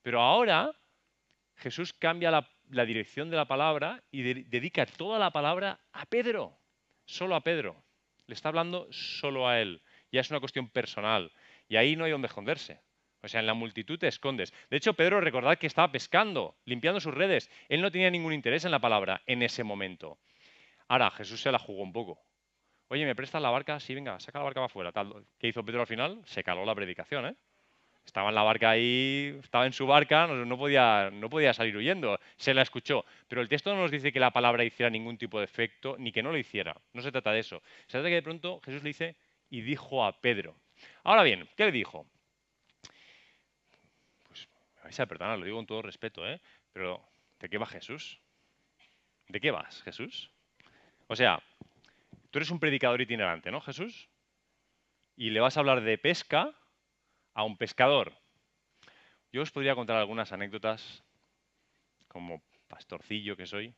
Pero 0.00 0.22
ahora 0.22 0.72
Jesús 1.56 1.92
cambia 1.92 2.30
la, 2.30 2.86
dirección 2.86 3.28
de 3.28 3.36
la 3.36 3.44
palabra 3.44 4.02
y 4.10 4.22
dedica 4.22 4.86
toda 4.86 5.18
la 5.18 5.30
palabra 5.30 5.78
a 5.92 6.06
Pedro, 6.06 6.58
solo 7.04 7.34
a 7.34 7.42
Pedro. 7.42 7.84
Le 8.28 8.32
está 8.32 8.48
hablando 8.48 8.88
solo 8.90 9.46
a 9.46 9.60
él. 9.60 9.82
Ya 10.10 10.22
es 10.22 10.30
una 10.30 10.40
cuestión 10.40 10.70
personal. 10.70 11.30
Y 11.68 11.76
ahí 11.76 11.96
no 11.96 12.04
hay 12.06 12.12
donde 12.12 12.28
esconderse. 12.28 12.80
O 13.22 13.28
sea, 13.28 13.40
en 13.40 13.46
la 13.46 13.52
multitud 13.52 13.98
te 13.98 14.08
escondes. 14.08 14.54
De 14.70 14.78
hecho, 14.78 14.94
Pedro, 14.94 15.20
recordad 15.20 15.58
que 15.58 15.66
estaba 15.66 15.92
pescando, 15.92 16.56
limpiando 16.64 16.98
sus 17.00 17.12
redes. 17.12 17.50
Él 17.68 17.82
no 17.82 17.90
tenía 17.90 18.10
ningún 18.10 18.32
interés 18.32 18.64
en 18.64 18.70
la 18.70 18.80
palabra 18.80 19.20
en 19.26 19.42
ese 19.42 19.64
momento. 19.64 20.18
Ahora, 20.88 21.10
Jesús 21.10 21.42
se 21.42 21.52
la 21.52 21.58
jugó 21.58 21.82
un 21.82 21.92
poco. 21.92 22.26
Oye, 22.88 23.04
¿me 23.04 23.16
prestas 23.16 23.42
la 23.42 23.50
barca? 23.50 23.80
Sí, 23.80 23.94
venga, 23.94 24.18
saca 24.20 24.38
la 24.38 24.44
barca 24.44 24.60
para 24.60 24.66
afuera. 24.66 24.92
¿Qué 25.38 25.48
hizo 25.48 25.64
Pedro 25.64 25.80
al 25.80 25.86
final? 25.86 26.22
Se 26.24 26.44
caló 26.44 26.64
la 26.64 26.74
predicación, 26.74 27.26
¿eh? 27.26 27.34
Estaba 28.04 28.28
en 28.28 28.36
la 28.36 28.44
barca 28.44 28.70
ahí, 28.70 29.36
estaba 29.42 29.66
en 29.66 29.72
su 29.72 29.84
barca, 29.84 30.28
no, 30.28 30.56
podía, 30.56 31.10
no 31.12 31.28
podía 31.28 31.52
salir 31.52 31.76
huyendo. 31.76 32.16
Se 32.36 32.54
la 32.54 32.62
escuchó. 32.62 33.04
Pero 33.26 33.42
el 33.42 33.48
texto 33.48 33.74
no 33.74 33.80
nos 33.80 33.90
dice 33.90 34.12
que 34.12 34.20
la 34.20 34.30
palabra 34.30 34.62
hiciera 34.62 34.88
ningún 34.88 35.18
tipo 35.18 35.40
de 35.40 35.44
efecto, 35.44 35.96
ni 35.98 36.12
que 36.12 36.22
no 36.22 36.30
lo 36.30 36.38
hiciera. 36.38 36.76
No 36.92 37.02
se 37.02 37.10
trata 37.10 37.32
de 37.32 37.40
eso. 37.40 37.60
Se 37.86 37.92
trata 37.92 38.04
de 38.04 38.10
que 38.10 38.14
de 38.14 38.22
pronto 38.22 38.60
Jesús 38.64 38.84
le 38.84 38.90
dice, 38.90 39.16
y 39.50 39.60
dijo 39.62 40.04
a 40.04 40.20
Pedro. 40.20 40.56
Ahora 41.02 41.24
bien, 41.24 41.48
¿qué 41.56 41.64
le 41.64 41.72
dijo? 41.72 42.06
Pues, 44.28 44.48
me 44.76 44.82
vais 44.84 45.00
a 45.00 45.06
perdonar, 45.06 45.36
lo 45.36 45.44
digo 45.44 45.56
con 45.56 45.66
todo 45.66 45.82
respeto, 45.82 46.26
¿eh? 46.28 46.40
Pero, 46.72 47.04
¿de 47.40 47.48
qué 47.48 47.58
va 47.58 47.66
Jesús? 47.66 48.20
¿De 49.26 49.40
qué 49.40 49.50
vas, 49.50 49.82
Jesús? 49.82 50.30
O 51.08 51.16
sea, 51.16 51.42
Tú 52.36 52.40
eres 52.40 52.50
un 52.50 52.60
predicador 52.60 53.00
itinerante, 53.00 53.50
¿no, 53.50 53.62
Jesús? 53.62 54.10
Y 55.16 55.30
le 55.30 55.40
vas 55.40 55.56
a 55.56 55.60
hablar 55.60 55.80
de 55.80 55.96
pesca 55.96 56.52
a 57.32 57.44
un 57.44 57.56
pescador. 57.56 58.12
Yo 59.32 59.40
os 59.40 59.50
podría 59.50 59.74
contar 59.74 59.96
algunas 59.96 60.34
anécdotas, 60.34 61.02
como 62.08 62.42
pastorcillo 62.68 63.38
que 63.38 63.46
soy, 63.46 63.74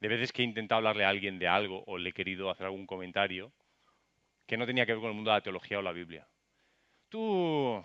de 0.00 0.08
veces 0.08 0.32
que 0.32 0.40
he 0.40 0.46
intentado 0.46 0.78
hablarle 0.78 1.04
a 1.04 1.10
alguien 1.10 1.38
de 1.38 1.48
algo 1.48 1.84
o 1.86 1.98
le 1.98 2.08
he 2.08 2.12
querido 2.14 2.48
hacer 2.48 2.64
algún 2.64 2.86
comentario 2.86 3.52
que 4.46 4.56
no 4.56 4.64
tenía 4.64 4.86
que 4.86 4.92
ver 4.92 5.02
con 5.02 5.10
el 5.10 5.16
mundo 5.16 5.30
de 5.30 5.36
la 5.36 5.42
teología 5.42 5.78
o 5.78 5.82
la 5.82 5.92
Biblia. 5.92 6.26
Tú, 7.10 7.84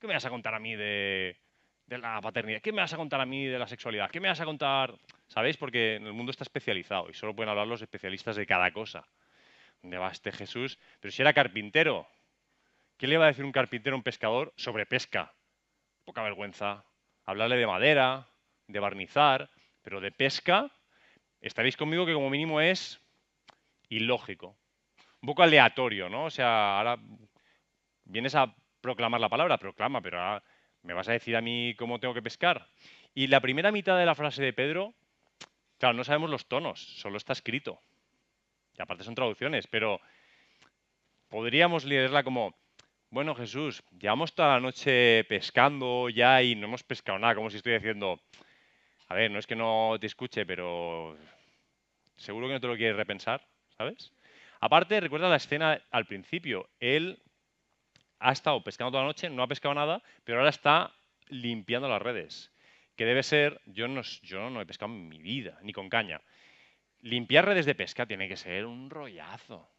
¿qué 0.00 0.06
me 0.06 0.14
vas 0.14 0.24
a 0.24 0.30
contar 0.30 0.54
a 0.54 0.58
mí 0.58 0.74
de, 0.74 1.36
la 1.86 2.18
paternidad? 2.22 2.62
¿Qué 2.62 2.72
me 2.72 2.80
vas 2.80 2.94
a 2.94 2.96
contar 2.96 3.20
a 3.20 3.26
mí 3.26 3.44
de 3.44 3.58
la 3.58 3.68
sexualidad? 3.68 4.10
¿Qué 4.10 4.20
me 4.20 4.28
vas 4.28 4.40
a 4.40 4.46
contar? 4.46 4.96
¿Sabéis? 5.26 5.58
Porque 5.58 5.96
el 5.96 6.14
mundo 6.14 6.30
está 6.30 6.44
especializado 6.44 7.10
y 7.10 7.12
solo 7.12 7.36
pueden 7.36 7.50
hablar 7.50 7.66
los 7.66 7.82
especialistas 7.82 8.34
de 8.34 8.46
cada 8.46 8.70
cosa. 8.70 9.06
¿Dónde 9.82 9.98
va 9.98 10.10
este 10.10 10.32
Jesús? 10.32 10.78
Pero 11.00 11.12
si 11.12 11.22
era 11.22 11.32
carpintero, 11.32 12.08
¿qué 12.96 13.06
le 13.06 13.14
iba 13.14 13.24
a 13.24 13.28
decir 13.28 13.44
un 13.44 13.52
carpintero 13.52 13.94
a 13.94 13.98
un 13.98 14.02
pescador 14.02 14.52
sobre 14.56 14.86
pesca? 14.86 15.32
Poca 16.04 16.22
vergüenza. 16.22 16.84
Hablarle 17.24 17.56
de 17.56 17.66
madera, 17.66 18.28
de 18.66 18.80
barnizar, 18.80 19.50
pero 19.82 20.00
de 20.00 20.10
pesca, 20.10 20.70
estaréis 21.40 21.76
conmigo 21.76 22.06
que 22.06 22.14
como 22.14 22.30
mínimo 22.30 22.60
es 22.60 23.00
ilógico. 23.88 24.56
Un 25.20 25.26
poco 25.26 25.42
aleatorio, 25.42 26.08
¿no? 26.08 26.24
O 26.24 26.30
sea, 26.30 26.78
ahora 26.78 26.98
vienes 28.04 28.34
a 28.34 28.54
proclamar 28.80 29.20
la 29.20 29.28
palabra, 29.28 29.58
proclama, 29.58 30.00
pero 30.00 30.20
ahora 30.20 30.42
me 30.82 30.94
vas 30.94 31.08
a 31.08 31.12
decir 31.12 31.36
a 31.36 31.40
mí 31.40 31.74
cómo 31.76 32.00
tengo 32.00 32.14
que 32.14 32.22
pescar. 32.22 32.68
Y 33.14 33.26
la 33.26 33.40
primera 33.40 33.70
mitad 33.70 33.98
de 33.98 34.06
la 34.06 34.14
frase 34.14 34.42
de 34.42 34.52
Pedro, 34.52 34.94
claro, 35.78 35.94
no 35.94 36.04
sabemos 36.04 36.30
los 36.30 36.46
tonos, 36.46 36.80
solo 36.80 37.16
está 37.16 37.32
escrito 37.32 37.80
y 38.78 38.82
aparte 38.82 39.04
son 39.04 39.14
traducciones, 39.14 39.66
pero 39.66 40.00
podríamos 41.28 41.84
leerla 41.84 42.22
como, 42.22 42.54
bueno 43.10 43.34
Jesús, 43.34 43.82
llevamos 43.98 44.34
toda 44.34 44.54
la 44.54 44.60
noche 44.60 45.24
pescando 45.24 46.08
ya 46.08 46.42
y 46.42 46.54
no 46.54 46.66
hemos 46.66 46.84
pescado 46.84 47.18
nada, 47.18 47.34
como 47.34 47.50
si 47.50 47.56
estoy 47.56 47.74
diciendo, 47.74 48.20
a 49.08 49.14
ver, 49.14 49.30
no 49.30 49.38
es 49.38 49.46
que 49.46 49.56
no 49.56 49.96
te 50.00 50.06
escuche, 50.06 50.46
pero 50.46 51.16
seguro 52.16 52.46
que 52.46 52.54
no 52.54 52.60
te 52.60 52.68
lo 52.68 52.76
quieres 52.76 52.96
repensar, 52.96 53.44
¿sabes? 53.76 54.12
Aparte, 54.60 55.00
recuerda 55.00 55.28
la 55.28 55.36
escena 55.36 55.80
al 55.90 56.06
principio, 56.06 56.68
él 56.78 57.20
ha 58.20 58.32
estado 58.32 58.62
pescando 58.62 58.92
toda 58.92 59.02
la 59.02 59.08
noche, 59.08 59.30
no 59.30 59.42
ha 59.42 59.48
pescado 59.48 59.74
nada, 59.74 60.02
pero 60.24 60.38
ahora 60.38 60.50
está 60.50 60.92
limpiando 61.28 61.88
las 61.88 62.02
redes, 62.02 62.52
que 62.96 63.04
debe 63.04 63.22
ser, 63.22 63.60
yo 63.66 63.88
no, 63.88 64.02
yo 64.22 64.50
no 64.50 64.60
he 64.60 64.66
pescado 64.66 64.92
en 64.92 65.08
mi 65.08 65.18
vida, 65.18 65.58
ni 65.62 65.72
con 65.72 65.88
caña, 65.88 66.20
limpiar 67.02 67.46
redes 67.46 67.66
de 67.66 67.74
pesca 67.74 68.06
tiene 68.06 68.28
que 68.28 68.36
ser 68.36 68.66
un 68.66 68.90
rollazo. 68.90 69.70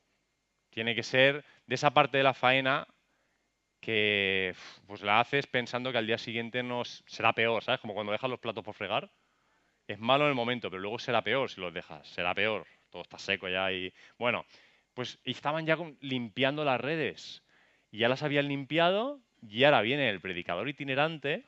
Tiene 0.69 0.95
que 0.95 1.03
ser 1.03 1.43
de 1.65 1.75
esa 1.75 1.91
parte 1.91 2.17
de 2.17 2.23
la 2.23 2.33
faena 2.33 2.87
que 3.79 4.53
pues 4.87 5.01
la 5.01 5.19
haces 5.19 5.47
pensando 5.47 5.91
que 5.91 5.97
al 5.97 6.07
día 6.07 6.17
siguiente 6.17 6.63
no 6.63 6.83
será 6.85 7.33
peor, 7.33 7.63
¿sabes? 7.63 7.79
Como 7.79 7.93
cuando 7.93 8.11
dejas 8.11 8.29
los 8.29 8.39
platos 8.39 8.63
por 8.63 8.75
fregar. 8.75 9.09
Es 9.87 9.97
malo 9.99 10.25
en 10.25 10.29
el 10.29 10.35
momento, 10.35 10.69
pero 10.69 10.81
luego 10.81 10.99
será 10.99 11.23
peor 11.23 11.49
si 11.49 11.61
los 11.61 11.73
dejas. 11.73 12.07
Será 12.07 12.35
peor. 12.35 12.67
Todo 12.89 13.01
está 13.01 13.17
seco 13.17 13.47
ya 13.47 13.71
y... 13.71 13.93
Bueno, 14.17 14.45
pues 14.93 15.19
estaban 15.23 15.65
ya 15.65 15.77
limpiando 16.01 16.63
las 16.63 16.79
redes. 16.79 17.41
Ya 17.91 18.09
las 18.09 18.21
habían 18.21 18.47
limpiado 18.47 19.19
y 19.41 19.63
ahora 19.63 19.81
viene 19.81 20.09
el 20.09 20.19
predicador 20.19 20.67
itinerante. 20.69 21.45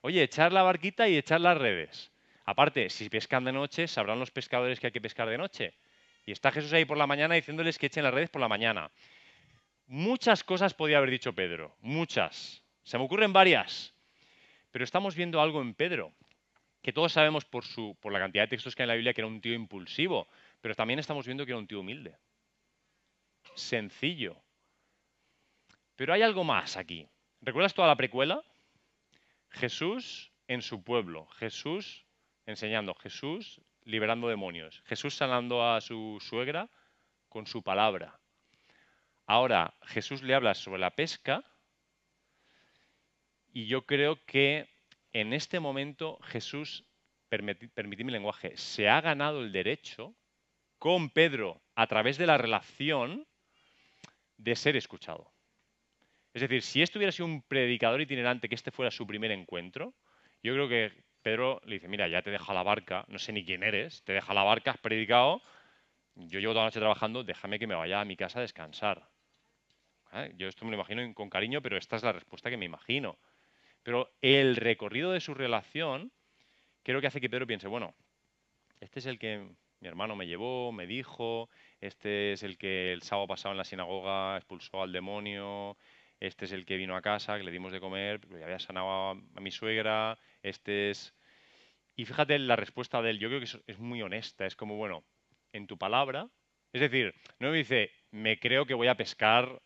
Oye, 0.00 0.22
echar 0.22 0.52
la 0.52 0.62
barquita 0.62 1.08
y 1.08 1.16
echar 1.16 1.40
las 1.40 1.58
redes. 1.58 2.12
Aparte, 2.46 2.88
si 2.90 3.10
pescan 3.10 3.44
de 3.44 3.52
noche, 3.52 3.88
sabrán 3.88 4.20
los 4.20 4.30
pescadores 4.30 4.78
que 4.78 4.86
hay 4.86 4.92
que 4.92 5.00
pescar 5.00 5.28
de 5.28 5.36
noche. 5.36 5.74
Y 6.24 6.30
está 6.30 6.52
Jesús 6.52 6.72
ahí 6.72 6.84
por 6.84 6.96
la 6.96 7.06
mañana 7.06 7.34
diciéndoles 7.34 7.76
que 7.76 7.86
echen 7.86 8.04
las 8.04 8.14
redes 8.14 8.30
por 8.30 8.40
la 8.40 8.48
mañana. 8.48 8.90
Muchas 9.88 10.44
cosas 10.44 10.72
podía 10.72 10.98
haber 10.98 11.10
dicho 11.10 11.32
Pedro, 11.32 11.76
muchas. 11.80 12.62
Se 12.84 12.98
me 12.98 13.04
ocurren 13.04 13.32
varias. 13.32 13.92
Pero 14.70 14.84
estamos 14.84 15.16
viendo 15.16 15.40
algo 15.40 15.60
en 15.60 15.74
Pedro, 15.74 16.12
que 16.82 16.92
todos 16.92 17.12
sabemos 17.12 17.44
por, 17.44 17.64
la 18.12 18.20
cantidad 18.20 18.44
de 18.44 18.48
textos 18.48 18.76
que 18.76 18.82
hay 18.82 18.84
en 18.84 18.88
la 18.88 18.94
Biblia 18.94 19.12
que 19.12 19.22
era 19.22 19.28
un 19.28 19.40
tío 19.40 19.54
impulsivo, 19.54 20.28
pero 20.60 20.74
también 20.76 21.00
estamos 21.00 21.26
viendo 21.26 21.44
que 21.44 21.52
era 21.52 21.58
un 21.58 21.66
tío 21.66 21.80
humilde. 21.80 22.16
Sencillo. 23.54 24.36
Pero 25.96 26.12
hay 26.12 26.22
algo 26.22 26.44
más 26.44 26.76
aquí. 26.76 27.08
¿Recuerdas 27.40 27.74
toda 27.74 27.88
la 27.88 27.96
precuela? 27.96 28.40
Jesús 29.50 30.30
en 30.46 30.62
su 30.62 30.84
pueblo, 30.84 31.26
Jesús 31.38 32.05
enseñando, 32.46 32.94
Jesús 32.94 33.60
liberando 33.84 34.28
demonios, 34.28 34.82
Jesús 34.86 35.14
sanando 35.14 35.64
a 35.64 35.80
su 35.80 36.18
suegra 36.20 36.68
con 37.28 37.46
su 37.46 37.62
palabra. 37.62 38.18
Ahora, 39.26 39.74
Jesús 39.82 40.22
le 40.22 40.34
habla 40.34 40.54
sobre 40.54 40.80
la 40.80 40.90
pesca 40.90 41.44
y 43.52 43.66
yo 43.66 43.86
creo 43.86 44.24
que 44.24 44.68
en 45.12 45.32
este 45.32 45.60
momento 45.60 46.18
Jesús, 46.22 46.84
permitidme 47.28 48.04
mi 48.04 48.12
lenguaje, 48.12 48.56
se 48.56 48.88
ha 48.88 49.00
ganado 49.00 49.40
el 49.40 49.52
derecho 49.52 50.14
con 50.78 51.10
Pedro 51.10 51.62
a 51.74 51.86
través 51.86 52.18
de 52.18 52.26
la 52.26 52.38
relación 52.38 53.26
de 54.36 54.54
ser 54.56 54.76
escuchado. 54.76 55.32
Es 56.34 56.42
decir, 56.42 56.62
si 56.62 56.82
esto 56.82 56.98
hubiera 56.98 57.12
sido 57.12 57.26
un 57.26 57.42
predicador 57.42 58.00
itinerante, 58.00 58.48
que 58.48 58.54
este 58.54 58.70
fuera 58.70 58.90
su 58.90 59.06
primer 59.06 59.30
encuentro, 59.30 59.94
yo 60.42 60.52
creo 60.52 60.68
que 60.68 61.05
Pedro 61.26 61.60
le 61.64 61.74
dice, 61.74 61.88
mira, 61.88 62.06
ya 62.06 62.22
te 62.22 62.30
deja 62.30 62.54
la 62.54 62.62
barca, 62.62 63.04
no 63.08 63.18
sé 63.18 63.32
ni 63.32 63.44
quién 63.44 63.64
eres, 63.64 64.00
te 64.04 64.12
deja 64.12 64.32
la 64.32 64.44
barca, 64.44 64.70
has 64.70 64.78
predicado, 64.78 65.42
yo 66.14 66.38
llevo 66.38 66.52
toda 66.52 66.62
la 66.62 66.68
noche 66.68 66.78
trabajando, 66.78 67.24
déjame 67.24 67.58
que 67.58 67.66
me 67.66 67.74
vaya 67.74 68.00
a 68.00 68.04
mi 68.04 68.16
casa 68.16 68.38
a 68.38 68.42
descansar. 68.42 69.08
¿Eh? 70.12 70.32
Yo 70.36 70.46
esto 70.46 70.64
me 70.64 70.70
lo 70.70 70.76
imagino 70.76 71.02
con 71.14 71.28
cariño, 71.28 71.60
pero 71.62 71.78
esta 71.78 71.96
es 71.96 72.04
la 72.04 72.12
respuesta 72.12 72.48
que 72.48 72.56
me 72.56 72.64
imagino. 72.64 73.18
Pero 73.82 74.08
el 74.22 74.54
recorrido 74.54 75.10
de 75.10 75.18
su 75.18 75.34
relación 75.34 76.12
creo 76.84 77.00
que 77.00 77.08
hace 77.08 77.20
que 77.20 77.28
Pedro 77.28 77.44
piense, 77.44 77.66
bueno, 77.66 77.92
este 78.78 79.00
es 79.00 79.06
el 79.06 79.18
que 79.18 79.48
mi 79.80 79.88
hermano 79.88 80.14
me 80.14 80.28
llevó, 80.28 80.70
me 80.70 80.86
dijo, 80.86 81.50
este 81.80 82.34
es 82.34 82.44
el 82.44 82.56
que 82.56 82.92
el 82.92 83.02
sábado 83.02 83.26
pasado 83.26 83.50
en 83.50 83.58
la 83.58 83.64
sinagoga 83.64 84.36
expulsó 84.36 84.80
al 84.80 84.92
demonio, 84.92 85.76
este 86.20 86.44
es 86.44 86.52
el 86.52 86.64
que 86.64 86.76
vino 86.76 86.94
a 86.94 87.02
casa, 87.02 87.36
que 87.36 87.42
le 87.42 87.50
dimos 87.50 87.72
de 87.72 87.80
comer, 87.80 88.24
le 88.30 88.44
había 88.44 88.60
sanado 88.60 89.10
a 89.10 89.40
mi 89.40 89.50
suegra, 89.50 90.16
este 90.44 90.90
es 90.90 91.15
y 91.96 92.04
fíjate 92.04 92.38
la 92.38 92.56
respuesta 92.56 93.00
de 93.00 93.10
él, 93.10 93.18
yo 93.18 93.28
creo 93.28 93.40
que 93.40 93.48
es, 93.66 93.78
muy 93.78 94.02
honesta, 94.02 94.46
es 94.46 94.54
como, 94.54 94.76
bueno, 94.76 95.04
en 95.52 95.66
tu 95.66 95.78
palabra, 95.78 96.28
es 96.72 96.82
decir, 96.82 97.14
no 97.38 97.50
me 97.50 97.56
dice, 97.56 97.90
me 98.10 98.38
creo 98.38 98.66
que 98.66 98.74
voy 98.74 98.88
a 98.88 98.96
pescar, 98.96 99.62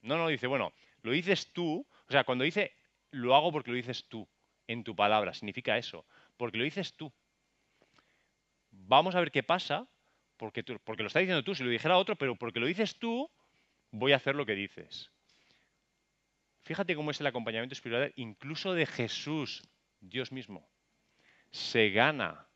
no, 0.00 0.16
no, 0.16 0.28
dice, 0.28 0.46
bueno, 0.46 0.72
lo 1.02 1.12
dices 1.12 1.52
tú, 1.52 1.86
o 2.08 2.12
sea, 2.12 2.24
cuando 2.24 2.44
dice, 2.44 2.74
lo 3.10 3.36
hago 3.36 3.52
porque 3.52 3.70
lo 3.70 3.76
dices 3.76 4.08
tú, 4.08 4.26
en 4.66 4.82
tu 4.82 4.96
palabra, 4.96 5.34
significa 5.34 5.76
eso, 5.76 6.06
porque 6.38 6.56
lo 6.56 6.64
dices 6.64 6.94
tú. 6.96 7.12
Vamos 8.70 9.14
a 9.14 9.20
ver 9.20 9.30
qué 9.30 9.42
pasa, 9.42 9.86
porque, 10.38 10.62
porque 10.62 11.02
lo 11.02 11.08
está 11.08 11.18
diciendo 11.18 11.44
tú, 11.44 11.54
si 11.54 11.62
lo 11.62 11.70
dijera 11.70 11.98
otro, 11.98 12.16
pero 12.16 12.34
porque 12.36 12.60
lo 12.60 12.66
dices 12.66 12.98
tú, 12.98 13.30
voy 13.90 14.12
a 14.12 14.16
hacer 14.16 14.34
lo 14.34 14.46
que 14.46 14.54
dices. 14.54 15.10
Fíjate 16.62 16.94
cómo 16.94 17.10
es 17.10 17.20
el 17.20 17.26
acompañamiento 17.26 17.74
espiritual, 17.74 18.12
incluso 18.16 18.72
de 18.72 18.86
Jesús 18.86 19.62
Dios 20.00 20.32
mismo, 20.32 20.66
se 21.52 21.90
gana 21.90 22.48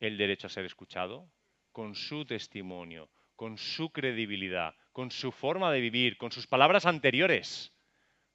el 0.00 0.16
derecho 0.16 0.46
a 0.46 0.50
ser 0.50 0.64
escuchado 0.64 1.30
con 1.70 1.94
su 1.94 2.24
testimonio, 2.24 3.10
con 3.36 3.58
su 3.58 3.90
credibilidad, 3.90 4.74
con 4.92 5.10
su 5.10 5.30
forma 5.30 5.70
de 5.70 5.80
vivir, 5.80 6.16
con 6.16 6.32
sus 6.32 6.46
palabras 6.46 6.86
anteriores. 6.86 7.72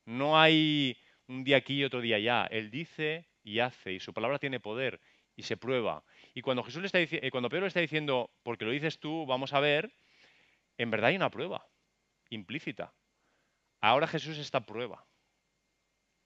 No 0.06 0.40
hay 0.40 0.98
un 1.28 1.44
día 1.44 1.58
aquí 1.58 1.80
y 1.80 1.84
otro 1.84 2.02
día 2.02 2.18
allá. 2.18 2.46
Él 2.46 2.70
dice 2.70 3.28
y 3.44 3.60
hace, 3.60 3.94
y 3.94 4.00
su 4.00 4.14
palabra 4.14 4.40
tiene 4.40 4.60
poder 4.60 5.02
y 5.36 5.44
se 5.44 5.58
prueba. 5.58 6.04
Y 6.34 6.42
cuando, 6.42 6.64
Jesús 6.64 6.82
le 6.82 6.88
está 6.88 7.00
eh, 7.02 7.32
cuando 7.32 7.50
Pedro 7.50 7.64
le 7.64 7.68
está 7.68 7.82
diciendo, 7.82 8.32
porque 8.44 8.66
lo 8.66 8.72
dices 8.72 9.00
tú, 9.00 9.26
vamos 9.26 9.54
a 9.54 9.60
ver, 9.60 9.92
en 10.78 10.92
verdad 10.92 11.10
hay 11.10 11.16
una 11.16 11.32
prueba 11.32 11.68
implícita. 12.30 12.94
Ahora 13.82 14.08
Jesús 14.08 14.38
está 14.38 14.62
prueba. 14.62 15.06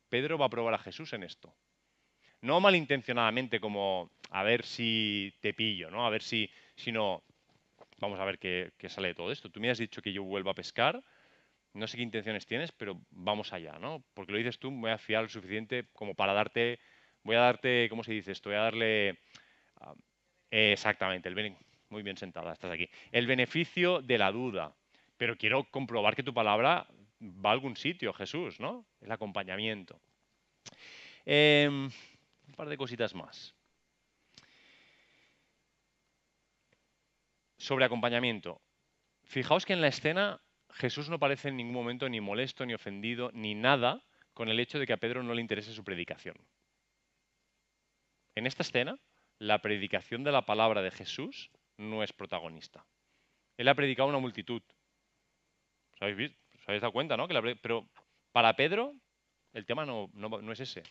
Pedro 0.10 0.38
va 0.38 0.46
a 0.46 0.50
probar 0.50 0.74
a 0.74 0.80
Jesús 0.80 1.14
en 1.14 1.24
esto. 1.24 1.56
No 2.42 2.60
malintencionadamente 2.60 3.60
como 3.60 4.12
a 4.32 4.44
ver 4.44 4.66
si 4.66 5.34
te 5.42 5.54
pillo, 5.54 5.92
¿no? 5.92 6.06
A 6.06 6.10
ver 6.10 6.22
si, 6.22 6.50
sino 6.76 7.24
vamos 7.98 8.20
a 8.20 8.26
ver 8.26 8.40
qué, 8.40 8.72
sale 8.88 9.10
de 9.10 9.16
todo 9.16 9.32
esto. 9.32 9.50
Tú 9.50 9.60
me 9.60 9.70
has 9.70 9.78
dicho 9.78 10.02
que 10.02 10.14
yo 10.14 10.24
vuelvo 10.24 10.50
a 10.50 10.56
pescar, 10.56 11.04
no 11.74 11.88
sé 11.88 11.98
qué 11.98 12.04
intenciones 12.04 12.46
tienes, 12.46 12.72
pero 12.72 13.00
vamos 13.12 13.54
allá, 13.54 13.78
¿no? 13.80 14.04
Porque 14.14 14.32
lo 14.32 14.38
dices 14.38 14.58
tú, 14.58 14.72
me 14.72 14.82
voy 14.82 14.92
a 14.92 14.98
fiar 14.98 15.24
lo 15.24 15.30
suficiente 15.30 15.86
como 15.94 16.16
para 16.16 16.34
darte, 16.34 16.80
voy 17.24 17.36
a 17.36 17.42
darte, 17.42 17.88
¿cómo 17.90 18.04
se 18.04 18.14
dice 18.14 18.32
esto? 18.32 18.50
Voy 18.50 18.58
a 18.58 18.62
darle, 18.62 19.20
ah, 19.82 19.94
exactamente, 20.50 21.30
el 21.30 21.56
muy 21.90 22.04
bien 22.04 22.18
sentada, 22.18 22.54
estás 22.54 22.72
aquí. 22.72 22.90
El 23.12 23.28
beneficio 23.28 24.02
de 24.02 24.18
la 24.18 24.32
duda, 24.32 24.74
pero 25.18 25.36
quiero 25.38 25.66
comprobar 25.66 26.16
que 26.16 26.24
tu 26.24 26.34
palabra 26.34 26.88
va 27.22 27.50
a 27.50 27.54
algún 27.54 27.76
sitio, 27.76 28.14
Jesús, 28.14 28.60
¿no? 28.60 28.86
El 29.02 29.12
acompañamiento. 29.12 30.00
Em, 31.26 31.90
un 32.50 32.56
par 32.56 32.68
de 32.68 32.78
cositas 32.78 33.14
más. 33.14 33.56
Sobre 37.58 37.86
acompañamiento. 37.86 38.62
Fijaos 39.24 39.66
que 39.66 39.74
en 39.74 39.82
la 39.82 39.88
escena 39.88 40.42
Jesús 40.72 41.10
no 41.10 41.20
parece 41.20 41.50
en 41.50 41.58
ningún 41.58 41.76
momento 41.76 42.10
ni 42.10 42.22
molesto, 42.22 42.66
ni 42.66 42.74
ofendido, 42.74 43.32
ni 43.34 43.54
nada 43.54 44.04
con 44.34 44.50
el 44.50 44.60
hecho 44.60 44.80
de 44.80 44.88
que 44.88 44.94
a 44.94 44.98
Pedro 44.98 45.22
no 45.24 45.34
le 45.34 45.42
interese 45.42 45.74
su 45.74 45.84
predicación. 45.84 46.36
En 48.36 48.48
esta 48.48 48.64
escena, 48.64 48.98
la 49.38 49.60
predicación 49.60 50.24
de 50.24 50.32
la 50.32 50.46
palabra 50.46 50.82
de 50.82 50.92
Jesús 50.92 51.52
no 51.78 52.04
es 52.04 52.14
protagonista. 52.14 52.86
Él 53.58 53.68
ha 53.68 53.76
predicado 53.76 54.08
a 54.08 54.12
una 54.12 54.20
multitud. 54.20 54.64
¿Os 55.94 56.02
habéis, 56.02 56.32
dado 56.68 56.92
cuenta, 56.92 57.18
no? 57.18 57.28
pero 57.62 57.88
para 58.32 58.56
Pedro 58.56 58.96
el 59.54 59.66
tema 59.66 59.86
no, 59.86 60.10
no 60.14 60.52
es 60.52 60.60
ese. 60.60 60.84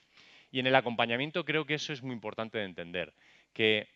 Y 0.50 0.60
en 0.60 0.66
el 0.66 0.74
acompañamiento 0.74 1.44
creo 1.44 1.66
que 1.66 1.74
eso 1.74 1.92
es 1.92 2.02
muy 2.02 2.14
importante 2.14 2.58
de 2.58 2.64
entender, 2.64 3.14
que 3.52 3.88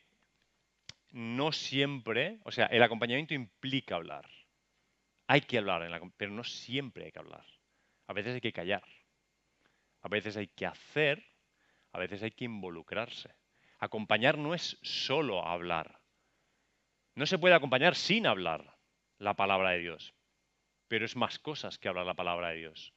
no 1.11 1.53
siempre, 1.53 2.39
o 2.45 2.53
sea, 2.53 2.67
el 2.67 2.83
acompañamiento 2.83 3.35
implica 3.35 3.97
hablar. 3.97 4.29
Hay 5.27 5.43
que 5.43 5.59
hablar, 5.59 5.89
pero 6.17 6.31
no 6.31 6.45
siempre 6.45 7.07
hay 7.07 7.13
que 7.13 7.19
hablar. 7.19 7.45
A 8.07 8.13
veces 8.13 8.35
hay 8.35 8.41
que 8.41 8.53
callar. 8.53 8.85
A 10.03 10.09
veces 10.09 10.37
hay 10.37 10.49
que 10.49 10.67
hacer, 10.67 11.25
a 11.93 11.99
veces 11.99 12.23
hay 12.23 12.33
que 12.33 12.45
involucrarse. 12.45 13.31
Acompañar 13.79 14.37
no 14.37 14.55
es 14.55 14.79
solo 14.83 15.47
hablar. 15.47 16.01
No 17.15 17.27
se 17.27 17.39
puede 17.39 17.55
acompañar 17.55 17.95
sin 17.95 18.27
hablar 18.27 18.77
la 19.19 19.35
palabra 19.35 19.71
de 19.71 19.79
Dios, 19.79 20.15
pero 20.89 21.05
es 21.05 21.15
más 21.15 21.39
cosas 21.39 21.79
que 21.79 21.89
hablar 21.89 22.07
la 22.07 22.15
palabra 22.15 22.49
de 22.49 22.57
Dios. 22.57 22.93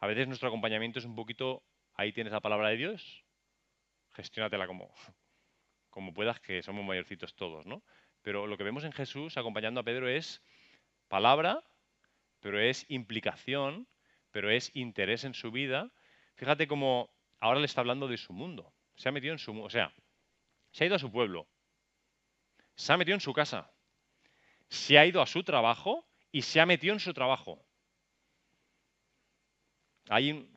A 0.00 0.06
veces 0.06 0.26
nuestro 0.26 0.48
acompañamiento 0.48 0.98
es 0.98 1.04
un 1.04 1.14
poquito, 1.14 1.62
ahí 2.02 2.12
tienes 2.12 2.32
la 2.32 2.40
palabra 2.40 2.68
de 2.68 2.76
Dios, 2.76 3.24
gestiónatela 4.12 4.66
como, 4.66 4.92
como 5.88 6.12
puedas, 6.12 6.40
que 6.40 6.62
somos 6.62 6.84
mayorcitos 6.84 7.34
todos, 7.34 7.64
¿no? 7.64 7.82
Pero 8.22 8.46
lo 8.46 8.56
que 8.56 8.64
vemos 8.64 8.84
en 8.84 8.92
Jesús 8.92 9.36
acompañando 9.36 9.80
a 9.80 9.84
Pedro 9.84 10.08
es 10.08 10.42
palabra, 11.08 11.62
pero 12.40 12.60
es 12.60 12.84
implicación, 12.88 13.86
pero 14.32 14.50
es 14.50 14.74
interés 14.74 15.24
en 15.24 15.34
su 15.34 15.50
vida. 15.50 15.90
Fíjate 16.34 16.66
cómo 16.66 17.10
ahora 17.40 17.60
le 17.60 17.66
está 17.66 17.80
hablando 17.80 18.08
de 18.08 18.16
su 18.16 18.32
mundo. 18.32 18.72
Se 18.96 19.08
ha 19.08 19.12
metido 19.12 19.32
en 19.32 19.38
su 19.38 19.60
o 19.60 19.70
sea, 19.70 19.92
se 20.72 20.84
ha 20.84 20.86
ido 20.88 20.96
a 20.96 21.00
su 21.00 21.10
pueblo, 21.10 21.46
se 22.74 22.92
ha 22.92 22.96
metido 22.96 23.14
en 23.14 23.20
su 23.20 23.32
casa, 23.32 23.70
se 24.68 24.98
ha 24.98 25.06
ido 25.06 25.22
a 25.22 25.26
su 25.26 25.42
trabajo 25.44 26.06
y 26.32 26.42
se 26.42 26.60
ha 26.60 26.66
metido 26.66 26.94
en 26.94 27.00
su 27.00 27.14
trabajo. 27.14 27.64
Hay 30.08 30.48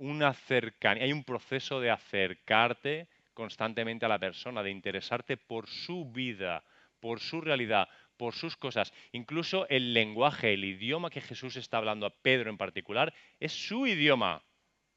una 0.00 0.32
cercanía, 0.32 1.04
hay 1.04 1.12
un 1.12 1.24
proceso 1.24 1.78
de 1.78 1.90
acercarte 1.90 3.06
constantemente 3.34 4.06
a 4.06 4.08
la 4.08 4.18
persona, 4.18 4.62
de 4.62 4.70
interesarte 4.70 5.36
por 5.36 5.68
su 5.68 6.10
vida, 6.10 6.64
por 7.00 7.20
su 7.20 7.42
realidad, 7.42 7.86
por 8.16 8.34
sus 8.34 8.56
cosas. 8.56 8.92
Incluso 9.12 9.68
el 9.68 9.92
lenguaje, 9.92 10.54
el 10.54 10.64
idioma 10.64 11.10
que 11.10 11.20
Jesús 11.20 11.56
está 11.56 11.76
hablando 11.76 12.06
a 12.06 12.10
Pedro 12.10 12.48
en 12.48 12.56
particular, 12.56 13.12
es 13.38 13.52
su 13.52 13.86
idioma, 13.86 14.42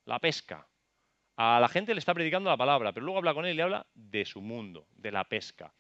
la 0.06 0.20
pesca. 0.20 0.66
A 1.36 1.60
la 1.60 1.68
gente 1.68 1.94
le 1.94 2.00
está 2.00 2.14
predicando 2.14 2.50
la 2.50 2.58
palabra, 2.58 2.94
pero 2.94 3.06
luego 3.06 3.18
habla 3.18 3.34
con 3.34 3.46
él 3.46 3.54
y 3.54 3.58
le 3.58 3.64
habla 3.64 3.86
de 3.94 4.24
su 4.24 4.40
mundo, 4.40 4.88
de 4.92 5.12
la 5.12 5.26
pesca. 5.26 5.74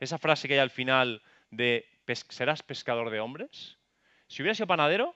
Esa 0.00 0.18
frase 0.18 0.48
que 0.48 0.54
hay 0.54 0.60
al 0.60 0.70
final 0.70 1.22
de 1.50 1.86
¿serás 2.28 2.64
pescador 2.64 3.10
de 3.10 3.20
hombres? 3.20 3.78
Si 4.26 4.42
hubiera 4.42 4.56
sido 4.56 4.66
panadero, 4.66 5.14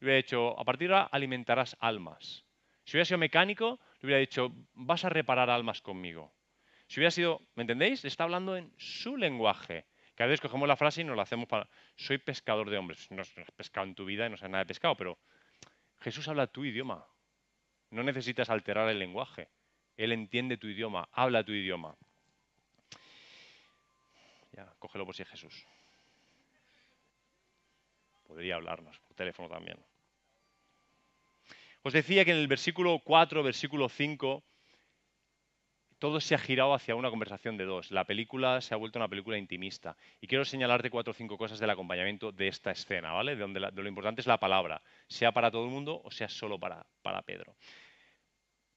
le 0.00 0.06
hubiera 0.06 0.16
dicho, 0.16 0.58
a 0.58 0.64
partir 0.64 0.88
de 0.88 0.94
ahora 0.94 1.08
alimentarás 1.12 1.76
almas. 1.80 2.43
Si 2.84 2.96
hubiera 2.96 3.04
sido 3.04 3.18
mecánico, 3.18 3.80
le 4.00 4.06
hubiera 4.06 4.20
dicho, 4.20 4.52
vas 4.74 5.04
a 5.04 5.08
reparar 5.08 5.50
almas 5.50 5.80
conmigo. 5.80 6.32
Si 6.86 7.00
hubiera 7.00 7.10
sido, 7.10 7.40
¿me 7.54 7.62
entendéis? 7.62 8.04
Está 8.04 8.24
hablando 8.24 8.56
en 8.56 8.72
su 8.76 9.16
lenguaje. 9.16 9.86
Cada 10.14 10.30
vez 10.30 10.40
cogemos 10.40 10.68
la 10.68 10.76
frase 10.76 11.00
y 11.00 11.04
nos 11.04 11.16
la 11.16 11.22
hacemos 11.22 11.48
para, 11.48 11.68
soy 11.96 12.18
pescador 12.18 12.70
de 12.70 12.78
hombres. 12.78 13.10
No 13.10 13.22
has 13.22 13.32
pescado 13.56 13.86
en 13.86 13.94
tu 13.94 14.04
vida 14.04 14.26
y 14.26 14.30
no 14.30 14.36
sabes 14.36 14.52
nada 14.52 14.64
de 14.64 14.68
pescado, 14.68 14.94
pero 14.94 15.18
Jesús 16.00 16.28
habla 16.28 16.46
tu 16.46 16.64
idioma. 16.64 17.04
No 17.90 18.02
necesitas 18.02 18.50
alterar 18.50 18.88
el 18.90 18.98
lenguaje. 18.98 19.48
Él 19.96 20.12
entiende 20.12 20.56
tu 20.56 20.66
idioma, 20.66 21.08
habla 21.12 21.42
tu 21.42 21.52
idioma. 21.52 21.96
Ya, 24.52 24.72
cógelo 24.78 25.06
por 25.06 25.16
si 25.16 25.22
es 25.22 25.28
Jesús. 25.28 25.66
Podría 28.26 28.56
hablarnos 28.56 28.98
por 29.00 29.14
teléfono 29.14 29.48
también. 29.48 29.78
Os 31.86 31.92
decía 31.92 32.24
que 32.24 32.30
en 32.30 32.38
el 32.38 32.48
versículo 32.48 32.98
4, 33.04 33.42
versículo 33.42 33.90
5, 33.90 34.42
todo 35.98 36.18
se 36.18 36.34
ha 36.34 36.38
girado 36.38 36.72
hacia 36.72 36.94
una 36.94 37.10
conversación 37.10 37.58
de 37.58 37.66
dos. 37.66 37.90
La 37.90 38.06
película 38.06 38.62
se 38.62 38.72
ha 38.72 38.78
vuelto 38.78 38.98
una 38.98 39.08
película 39.08 39.36
intimista. 39.36 39.94
Y 40.18 40.26
quiero 40.26 40.46
señalarte 40.46 40.88
cuatro 40.88 41.10
o 41.10 41.14
cinco 41.14 41.36
cosas 41.36 41.58
del 41.58 41.68
acompañamiento 41.68 42.32
de 42.32 42.48
esta 42.48 42.70
escena, 42.70 43.12
¿vale? 43.12 43.36
De 43.36 43.42
donde 43.42 43.60
lo 43.60 43.88
importante 43.88 44.22
es 44.22 44.26
la 44.26 44.40
palabra, 44.40 44.80
sea 45.08 45.32
para 45.32 45.50
todo 45.50 45.66
el 45.66 45.70
mundo 45.70 46.00
o 46.02 46.10
sea 46.10 46.30
solo 46.30 46.58
para, 46.58 46.86
Pedro. 47.26 47.54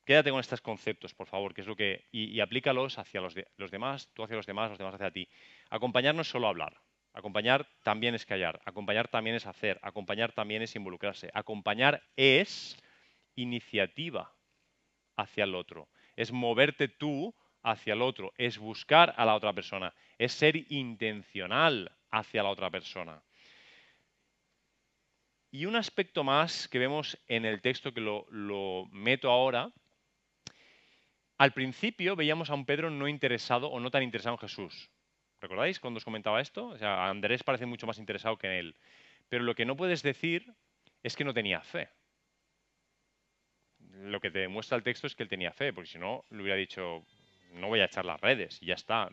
Quédate 0.03 0.29
con 0.29 0.41
estos 0.41 0.59
conceptos, 0.59 1.13
por 1.13 1.27
favor, 1.27 1.53
que 1.53 1.61
es 1.61 1.67
lo 1.67 1.77
que. 1.77 2.07
Y, 2.11 2.41
aplícalos 2.41 2.99
hacia 2.99 3.21
los, 3.21 3.35
los, 3.55 3.71
demás, 3.71 4.09
tú 4.13 4.23
hacia 4.23 4.35
los 4.35 4.45
demás, 4.45 4.69
los 4.69 4.79
demás 4.79 4.95
hacia 4.95 5.11
ti. 5.11 5.29
Acompañar 5.69 6.13
no 6.13 6.23
es 6.23 6.29
solo 6.29 6.49
hablar. 6.49 6.77
Acompañar 7.13 7.65
también 7.83 8.15
es 8.15 8.25
callar. 8.25 8.59
Acompañar 8.65 9.07
también 9.07 9.37
es 9.37 9.45
hacer. 9.45 9.79
Acompañar 9.81 10.33
también 10.33 10.61
es 10.61 10.75
involucrarse. 10.75 11.29
Acompañar 11.33 12.03
es 12.17 12.77
iniciativa 13.37 14.33
hacia 15.15 15.45
el 15.45 15.55
otro, 15.55 15.87
es 16.15 16.31
moverte 16.31 16.89
tú 16.89 17.33
hacia 17.63 17.93
el 17.93 18.01
otro, 18.01 18.33
es 18.37 18.57
buscar 18.57 19.13
a 19.17 19.25
la 19.25 19.35
otra 19.35 19.53
persona, 19.53 19.93
es 20.17 20.33
ser 20.33 20.55
intencional 20.71 21.91
hacia 22.11 22.43
la 22.43 22.49
otra 22.49 22.69
persona. 22.69 23.21
Y 25.51 25.65
un 25.65 25.75
aspecto 25.75 26.23
más 26.23 26.67
que 26.67 26.79
vemos 26.79 27.17
en 27.27 27.45
el 27.45 27.61
texto 27.61 27.93
que 27.93 28.01
lo, 28.01 28.87
meto 28.91 29.31
ahora, 29.31 29.71
al 31.37 31.53
principio 31.53 32.15
veíamos 32.15 32.49
a 32.49 32.55
un 32.55 32.65
Pedro 32.65 32.89
no 32.89 33.07
interesado 33.07 33.67
o 33.67 33.79
no 33.79 33.91
tan 33.91 34.03
interesado 34.03 34.35
en 34.35 34.39
Jesús. 34.39 34.89
¿Recordáis 35.39 35.79
cuando 35.79 35.99
os 35.99 36.05
comentaba 36.05 36.41
esto? 36.41 36.67
O 36.67 36.77
sea, 36.77 37.07
Andrés 37.07 37.43
parece 37.43 37.65
mucho 37.65 37.85
más 37.85 37.99
interesado 37.99 38.37
que 38.37 38.47
en 38.47 38.53
él. 38.53 38.75
Pero 39.29 39.43
lo 39.43 39.53
que 39.55 39.65
no 39.65 39.77
puedes 39.77 40.01
decir 40.01 40.51
es 41.03 41.15
que 41.15 41.23
no 41.23 41.33
tenía 41.33 41.61
fe 41.61 41.89
lo 44.03 44.19
que 44.19 44.31
te 44.31 44.39
demuestra 44.39 44.77
el 44.77 44.83
texto 44.83 45.07
es 45.07 45.15
que 45.15 45.23
él 45.23 45.29
tenía 45.29 45.51
fe, 45.51 45.73
porque 45.73 45.89
si 45.89 45.99
no, 45.99 46.23
le 46.29 46.41
hubiera 46.41 46.57
dicho, 46.57 47.05
no 47.53 47.67
voy 47.67 47.79
a 47.79 47.85
echar 47.85 48.05
las 48.05 48.19
redes, 48.19 48.59
ya 48.61 48.75
está, 48.75 49.09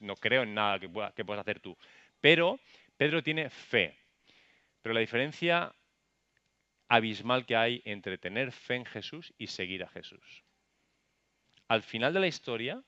no, 0.00 0.16
creo 0.16 0.42
en 0.42 0.54
nada 0.54 0.78
que, 0.78 0.88
pueda, 0.88 1.12
que 1.12 1.24
puedas 1.24 1.40
hacer 1.40 1.60
tú. 1.60 1.76
Pero 2.20 2.58
Pedro 2.96 3.22
tiene 3.22 3.50
fe. 3.50 3.96
Pero 4.82 4.94
la 4.94 5.00
diferencia 5.00 5.72
abismal 6.88 7.44
que 7.44 7.56
hay 7.56 7.82
entre 7.84 8.18
tener 8.18 8.52
fe 8.52 8.76
en 8.76 8.84
Jesús 8.86 9.32
y 9.38 9.48
seguir 9.48 9.84
a 9.84 9.88
Jesús. 9.88 10.44
Al 11.68 11.82
final 11.82 12.14
de 12.14 12.20
la 12.20 12.26
historia, 12.26 12.82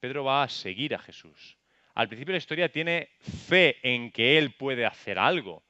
Pedro 0.00 0.24
va 0.24 0.42
a 0.42 0.48
seguir 0.48 0.94
a 0.94 0.98
Jesús. 0.98 1.56
Al 1.94 2.08
principio 2.08 2.32
de 2.32 2.36
la 2.36 2.42
historia 2.42 2.70
tiene 2.70 3.08
fe 3.48 3.78
en 3.82 4.12
que 4.12 4.38
él 4.38 4.52
puede 4.52 4.86
hacer 4.86 5.18
algo, 5.18 5.64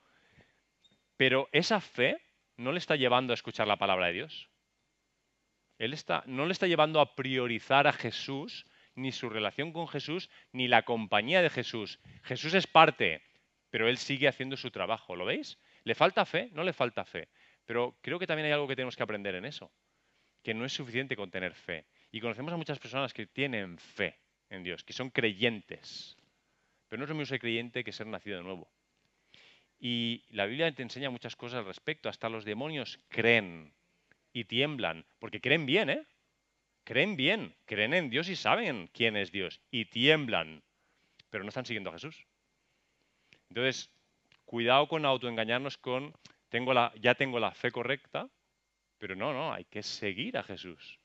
pero 1.17 1.49
esa 1.53 1.81
fe 1.81 2.21
no 2.57 2.73
le 2.73 2.79
está 2.79 2.97
llevando 2.97 3.33
a 3.33 3.35
escuchar 3.35 3.67
la 3.67 3.77
palabra 3.77 4.07
de 4.07 4.13
Dios. 4.13 4.49
Él 5.79 5.93
está, 5.93 6.25
no 6.27 6.47
le 6.47 6.53
está 6.53 6.67
llevando 6.67 7.01
a 7.01 7.15
priorizar 7.15 7.87
a 7.87 7.93
Jesús, 7.93 8.67
ni 8.95 9.13
su 9.13 9.29
relación 9.29 9.73
con 9.73 9.87
Jesús, 9.89 10.29
ni 10.53 10.67
la 10.67 10.85
compañía 10.85 11.41
de 11.41 11.51
Jesús. 11.51 12.01
Jesús 12.25 12.55
es 12.55 12.67
parte, 12.67 13.23
pero 13.71 13.89
él 13.89 13.97
sigue 13.97 14.29
haciendo 14.29 14.57
su 14.57 14.71
trabajo, 14.71 15.15
¿lo 15.15 15.25
veis? 15.25 15.59
¿Le 15.85 15.95
falta 15.95 16.25
fe? 16.27 16.51
No 16.53 16.65
le 16.65 16.73
falta 16.73 17.05
fe. 17.05 17.29
Pero 17.65 17.97
creo 18.03 18.19
que 18.19 18.27
también 18.27 18.47
hay 18.47 18.53
algo 18.53 18.67
que 18.67 18.75
tenemos 18.75 18.97
que 18.97 19.03
aprender 19.03 19.35
en 19.37 19.45
eso, 19.45 19.71
que 20.43 20.55
no 20.55 20.65
es 20.65 20.73
suficiente 20.73 21.17
con 21.17 21.31
tener 21.31 21.55
fe. 21.55 21.87
Y 22.11 22.21
conocemos 22.21 22.53
a 22.53 22.57
muchas 22.57 22.79
personas 22.79 23.13
que 23.13 23.27
tienen 23.27 23.79
fe 23.79 24.19
en 24.51 24.65
Dios, 24.65 24.83
que 24.83 24.93
son 24.93 25.11
creyentes. 25.11 26.17
Pero 26.89 26.99
no 26.99 27.05
es 27.05 27.09
lo 27.11 27.15
mismo 27.15 27.27
ser 27.27 27.41
creyente 27.41 27.85
que 27.85 27.93
ser 27.93 28.07
nacido 28.07 28.39
de 28.39 28.43
nuevo. 28.43 28.69
Y 29.79 30.25
la 30.31 30.47
Biblia 30.47 30.75
te 30.75 30.83
enseña 30.83 31.11
muchas 31.11 31.37
cosas 31.37 31.61
al 31.61 31.67
respecto. 31.67 32.09
Hasta 32.09 32.29
los 32.29 32.45
demonios 32.45 32.99
creen 33.09 33.73
y 34.39 34.45
tiemblan, 34.45 35.05
porque 35.19 35.41
creen 35.41 35.67
bien, 35.67 35.91
¿eh? 35.91 36.07
Creen 36.85 37.17
bien, 37.17 37.57
creen 37.67 37.93
en 37.93 38.09
Dios 38.09 38.29
y 38.29 38.37
saben 38.37 38.89
quién 38.93 39.17
es 39.17 39.33
Dios, 39.33 39.61
y 39.71 39.87
tiemblan, 39.87 40.63
pero 41.29 41.43
no 41.43 41.49
están 41.49 41.67
siguiendo 41.67 41.91
a 41.91 41.95
Jesús. 41.95 42.25
Entonces, 43.49 43.91
cuidado 44.45 44.87
con 44.87 45.05
autoengañarnos 45.05 45.77
con, 45.77 46.15
tengo 46.49 46.73
la, 46.73 46.93
ya 47.01 47.15
tengo 47.17 47.41
la 47.41 47.51
fe 47.51 47.73
correcta, 47.73 48.31
pero 48.99 49.17
no, 49.17 49.33
no, 49.33 49.53
hay 49.53 49.65
que 49.65 49.83
seguir 49.83 50.39
a 50.39 50.45
Jesús. 50.45 51.01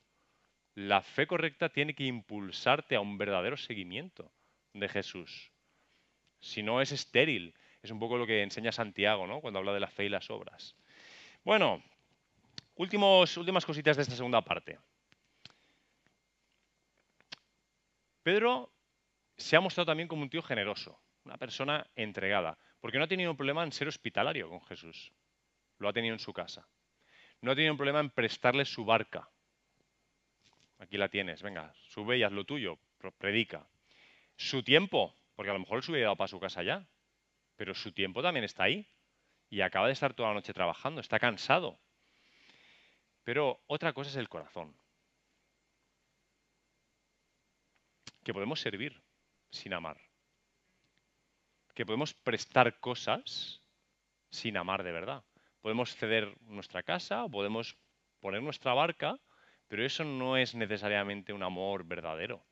La 0.76 1.02
fe 1.02 1.26
correcta 1.26 1.70
tiene 1.70 1.96
que 1.96 2.06
impulsarte 2.06 2.96
a 2.96 3.02
un 3.02 3.18
verdadero 3.18 3.58
seguimiento 3.58 4.32
de 4.74 4.90
Jesús. 4.90 5.52
Si 6.40 6.62
no, 6.62 6.82
es 6.82 6.92
estéril. 6.92 7.56
Es 7.82 7.92
un 7.92 8.00
poco 8.00 8.18
lo 8.18 8.28
que 8.28 8.42
enseña 8.42 8.72
Santiago, 8.72 9.28
¿no? 9.28 9.42
Cuando 9.42 9.60
habla 9.60 9.74
de 9.74 9.80
la 9.80 9.90
fe 9.90 10.06
y 10.06 10.10
las 10.10 10.30
obras. 10.30 10.76
Bueno, 11.44 11.84
últimas 12.76 13.66
cositas 13.66 13.96
de 13.96 14.04
esta 14.04 14.16
segunda 14.16 14.42
parte. 14.42 14.80
Pedro 18.24 18.72
se 19.38 19.56
ha 19.56 19.62
mostrado 19.62 19.88
también 19.88 20.08
como 20.08 20.22
un 20.22 20.30
tío 20.30 20.42
generoso, 20.42 21.00
una 21.26 21.38
persona 21.38 21.86
entregada, 21.96 22.58
porque 22.80 22.98
no 22.98 23.04
ha 23.04 23.08
tenido 23.08 23.32
un 23.32 23.38
problema 23.38 23.64
en 23.64 23.72
ser 23.72 23.88
hospitalario 23.88 24.50
con 24.50 24.62
Jesús. 24.62 25.12
Lo 25.78 25.90
ha 25.90 25.94
tenido 25.94 26.14
en 26.14 26.20
su 26.20 26.34
casa. 26.34 26.68
No 27.42 27.52
ha 27.52 27.56
tenido 27.56 27.74
un 27.74 27.78
problema 27.78 28.00
en 28.00 28.10
prestarle 28.10 28.64
su 28.64 28.86
barca. 28.86 29.30
Aquí 30.80 30.98
la 30.98 31.10
tienes, 31.10 31.42
venga, 31.42 31.74
sube 31.90 32.18
y 32.18 32.24
haz 32.24 32.32
lo 32.32 32.46
tuyo, 32.46 32.78
predica. 33.18 33.66
Su 34.38 34.64
tiempo, 34.64 35.14
porque 35.36 35.50
a 35.50 35.54
lo 35.54 35.60
mejor 35.60 35.78
él 35.78 35.84
se 35.84 35.92
hubiera 35.92 36.08
dado 36.08 36.16
para 36.16 36.28
su 36.28 36.40
casa 36.40 36.64
ya, 36.64 36.86
pero 37.56 37.76
su 37.76 37.92
tiempo 37.92 38.22
también 38.22 38.46
está 38.46 38.64
ahí. 38.64 38.88
Y 39.50 39.62
acaba 39.62 39.88
de 39.88 39.94
estar 39.94 40.14
toda 40.14 40.30
la 40.30 40.36
noche 40.36 40.54
trabajando, 40.54 41.02
está 41.02 41.20
cansado. 41.20 41.78
Pero 43.24 43.62
otra 43.68 43.94
cosa 43.94 44.10
es 44.10 44.16
el 44.18 44.30
corazón. 44.30 44.76
Que 48.24 48.34
podemos 48.34 48.60
servir 48.60 49.02
sin 49.50 49.74
amar. 49.74 49.98
Que 51.74 51.86
podemos 51.86 52.14
prestar 52.14 52.80
cosas 52.80 53.62
sin 54.30 54.58
amar 54.58 54.84
de 54.84 54.92
verdad. 54.92 55.24
Podemos 55.62 55.96
ceder 55.96 56.36
nuestra 56.42 56.84
casa 56.84 57.28
podemos 57.30 57.78
poner 58.20 58.42
nuestra 58.42 58.74
barca, 58.74 59.20
pero 59.68 59.86
eso 59.86 60.04
no 60.04 60.38
es 60.38 60.56
necesariamente 60.56 61.34
un 61.34 61.44
amor 61.44 61.86
verdadero. 61.86 62.46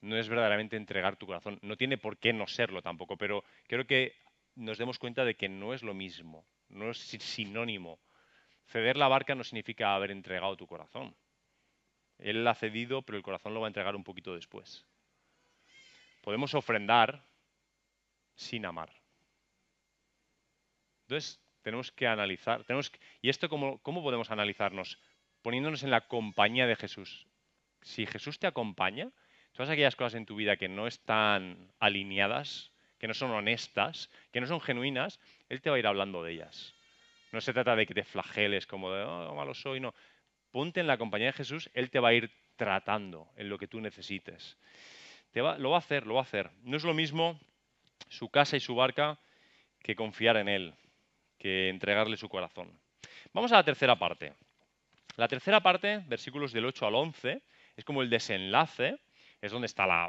No 0.00 0.16
es 0.16 0.28
verdaderamente 0.28 0.76
entregar 0.76 1.16
tu 1.16 1.26
corazón. 1.26 1.58
No 1.62 1.76
tiene 1.76 1.96
por 1.96 2.18
qué 2.18 2.32
no 2.32 2.46
serlo 2.46 2.82
tampoco, 2.82 3.16
pero 3.16 3.44
creo 3.66 3.86
que 3.86 4.14
nos 4.54 4.78
demos 4.78 4.98
cuenta 4.98 5.24
de 5.24 5.36
que 5.36 5.48
no 5.48 5.74
es 5.74 5.82
lo 5.82 5.94
mismo, 5.94 6.46
no 6.68 6.90
es 6.90 6.98
sinónimo 6.98 7.98
Ceder 8.66 8.96
la 8.96 9.08
barca 9.08 9.34
no 9.34 9.44
significa 9.44 9.94
haber 9.94 10.10
entregado 10.10 10.56
tu 10.56 10.66
corazón. 10.66 11.14
Él 12.18 12.44
la 12.44 12.52
ha 12.52 12.54
cedido, 12.54 13.02
pero 13.02 13.18
el 13.18 13.22
corazón 13.24 13.54
lo 13.54 13.60
va 13.60 13.66
a 13.66 13.68
entregar 13.68 13.96
un 13.96 14.04
poquito 14.04 14.34
después. 14.34 14.84
Podemos 16.22 16.54
ofrendar 16.54 17.24
sin 18.34 18.64
amar. 18.66 18.90
Entonces, 21.02 21.40
tenemos 21.62 21.92
que 21.92 22.06
analizar. 22.06 22.64
Tenemos 22.64 22.92
¿Y 23.20 23.28
esto 23.28 23.48
cómo, 23.48 23.78
cómo 23.78 24.02
podemos 24.02 24.30
analizarnos? 24.30 24.98
Poniéndonos 25.42 25.82
en 25.82 25.90
la 25.90 26.02
compañía 26.02 26.66
de 26.66 26.76
Jesús. 26.76 27.26
Si 27.82 28.06
Jesús 28.06 28.38
te 28.38 28.46
acompaña, 28.46 29.10
todas 29.52 29.70
aquellas 29.70 29.96
cosas 29.96 30.14
en 30.14 30.26
tu 30.26 30.36
vida 30.36 30.56
que 30.56 30.68
no 30.68 30.86
están 30.86 31.72
alineadas, 31.78 32.72
que 32.98 33.08
no 33.08 33.14
son 33.14 33.30
honestas, 33.30 34.10
que 34.32 34.40
no 34.40 34.46
son 34.46 34.60
genuinas, 34.60 35.20
Él 35.48 35.60
te 35.60 35.70
va 35.70 35.76
a 35.76 35.78
ir 35.78 35.86
hablando 35.86 36.22
de 36.22 36.32
ellas. 36.32 36.73
No 37.34 37.40
se 37.40 37.52
trata 37.52 37.74
de 37.74 37.84
que 37.84 37.94
te 37.94 38.04
flageles 38.04 38.64
como 38.64 38.92
de, 38.92 39.02
oh, 39.02 39.34
malo 39.34 39.54
soy, 39.54 39.80
no. 39.80 39.92
Ponte 40.52 40.78
en 40.78 40.86
la 40.86 40.96
compañía 40.96 41.26
de 41.26 41.32
Jesús, 41.32 41.68
Él 41.74 41.90
te 41.90 41.98
va 41.98 42.10
a 42.10 42.14
ir 42.14 42.30
tratando 42.54 43.28
en 43.36 43.48
lo 43.48 43.58
que 43.58 43.66
tú 43.66 43.80
necesites. 43.80 44.56
Te 45.32 45.40
va, 45.40 45.58
lo 45.58 45.70
va 45.70 45.78
a 45.78 45.80
hacer, 45.80 46.06
lo 46.06 46.14
va 46.14 46.20
a 46.20 46.22
hacer. 46.22 46.48
No 46.62 46.76
es 46.76 46.84
lo 46.84 46.94
mismo 46.94 47.40
su 48.08 48.28
casa 48.28 48.56
y 48.56 48.60
su 48.60 48.76
barca 48.76 49.18
que 49.80 49.96
confiar 49.96 50.36
en 50.36 50.48
Él, 50.48 50.74
que 51.36 51.70
entregarle 51.70 52.16
su 52.16 52.28
corazón. 52.28 52.70
Vamos 53.32 53.50
a 53.50 53.56
la 53.56 53.64
tercera 53.64 53.96
parte. 53.96 54.32
La 55.16 55.26
tercera 55.26 55.60
parte, 55.60 56.04
versículos 56.06 56.52
del 56.52 56.66
8 56.66 56.86
al 56.86 56.94
11, 56.94 57.42
es 57.74 57.84
como 57.84 58.00
el 58.00 58.10
desenlace, 58.10 58.96
es 59.40 59.50
donde 59.50 59.66
está 59.66 59.88
la 59.88 60.08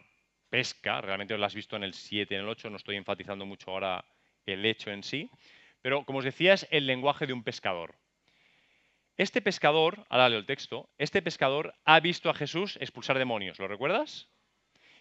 pesca, 0.52 1.02
realmente 1.02 1.36
lo 1.36 1.44
has 1.44 1.56
visto 1.56 1.76
en 1.76 1.86
el 1.86 1.96
7 1.96 2.36
y 2.36 2.38
en 2.38 2.44
el 2.44 2.50
8, 2.50 2.70
no 2.70 2.78
estoy 2.78 2.98
enfatizando 2.98 3.48
mucho 3.48 3.72
ahora 3.72 4.06
el 4.46 4.64
hecho 4.64 4.92
en 4.92 5.02
sí, 5.02 5.28
pero 5.86 6.04
como 6.04 6.18
os 6.18 6.26
decía, 6.26 6.56
es 6.56 6.68
el 6.72 6.88
lenguaje 6.88 7.28
de 7.28 7.34
un 7.34 7.44
pescador. 7.44 7.94
Este 9.18 9.40
pescador, 9.40 10.04
ahora 10.10 10.30
leo 10.30 10.40
el 10.40 10.48
texto, 10.48 10.90
este 10.98 11.22
pescador 11.22 11.76
ha 11.86 12.00
visto 12.00 12.28
a 12.28 12.34
Jesús 12.34 12.76
expulsar 12.82 13.20
demonios, 13.20 13.60
¿lo 13.60 13.68
recuerdas? 13.68 14.28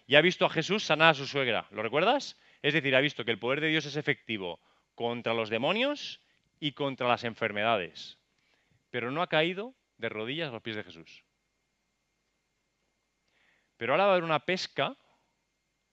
Y 0.07 0.17
ha 0.17 0.21
visto 0.21 0.45
a 0.45 0.51
Jesús 0.51 0.85
sanar 0.85 1.13
a 1.13 1.15
su 1.15 1.27
suegra, 1.27 1.67
¿lo 1.71 1.83
recuerdas? 1.83 2.39
Es 2.61 2.75
decir, 2.75 2.95
ha 2.95 3.01
visto 3.01 3.25
que 3.25 3.31
el 3.31 3.39
poder 3.39 3.63
de 3.63 3.69
Dios 3.69 3.87
es 3.87 3.97
efectivo 3.97 4.61
contra 4.95 5.33
los 5.33 5.49
demonios 5.49 6.21
y 6.61 6.73
contra 6.73 7.09
las 7.09 7.25
enfermedades, 7.25 8.19
pero 8.91 9.11
no 9.11 9.23
ha 9.23 9.29
caído 9.29 9.75
de 9.97 10.11
rodillas 10.11 10.51
a 10.51 10.53
los 10.53 10.63
pies 10.63 10.77
de 10.77 10.85
Jesús. 10.85 11.25
Pero 13.79 13.95
ahora 13.95 14.05
va 14.05 14.11
a 14.11 14.13
haber 14.17 14.25
una 14.25 14.45
pesca 14.45 14.99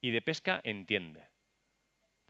y 0.01 0.11
de 0.11 0.21
pesca 0.21 0.59
entiende. 0.65 1.30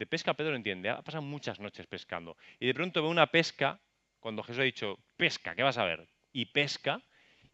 De 0.02 0.06
pesca 0.06 0.34
Pedro 0.34 0.56
entiende, 0.56 0.90
ha 0.90 1.00
pasado 1.00 1.22
muchas 1.22 1.60
noches 1.60 1.86
pescando. 1.86 2.36
Y 2.58 2.66
de 2.66 2.74
pronto 2.74 3.00
ve 3.00 3.08
una 3.08 3.28
pesca, 3.28 3.78
cuando 4.18 4.42
Jesús 4.42 4.58
ha 4.58 4.64
dicho, 4.64 4.98
pesca, 5.16 5.54
¿qué 5.54 5.62
vas 5.62 5.78
a 5.78 5.84
ver? 5.84 6.08
Y 6.32 6.46
pesca, 6.46 7.00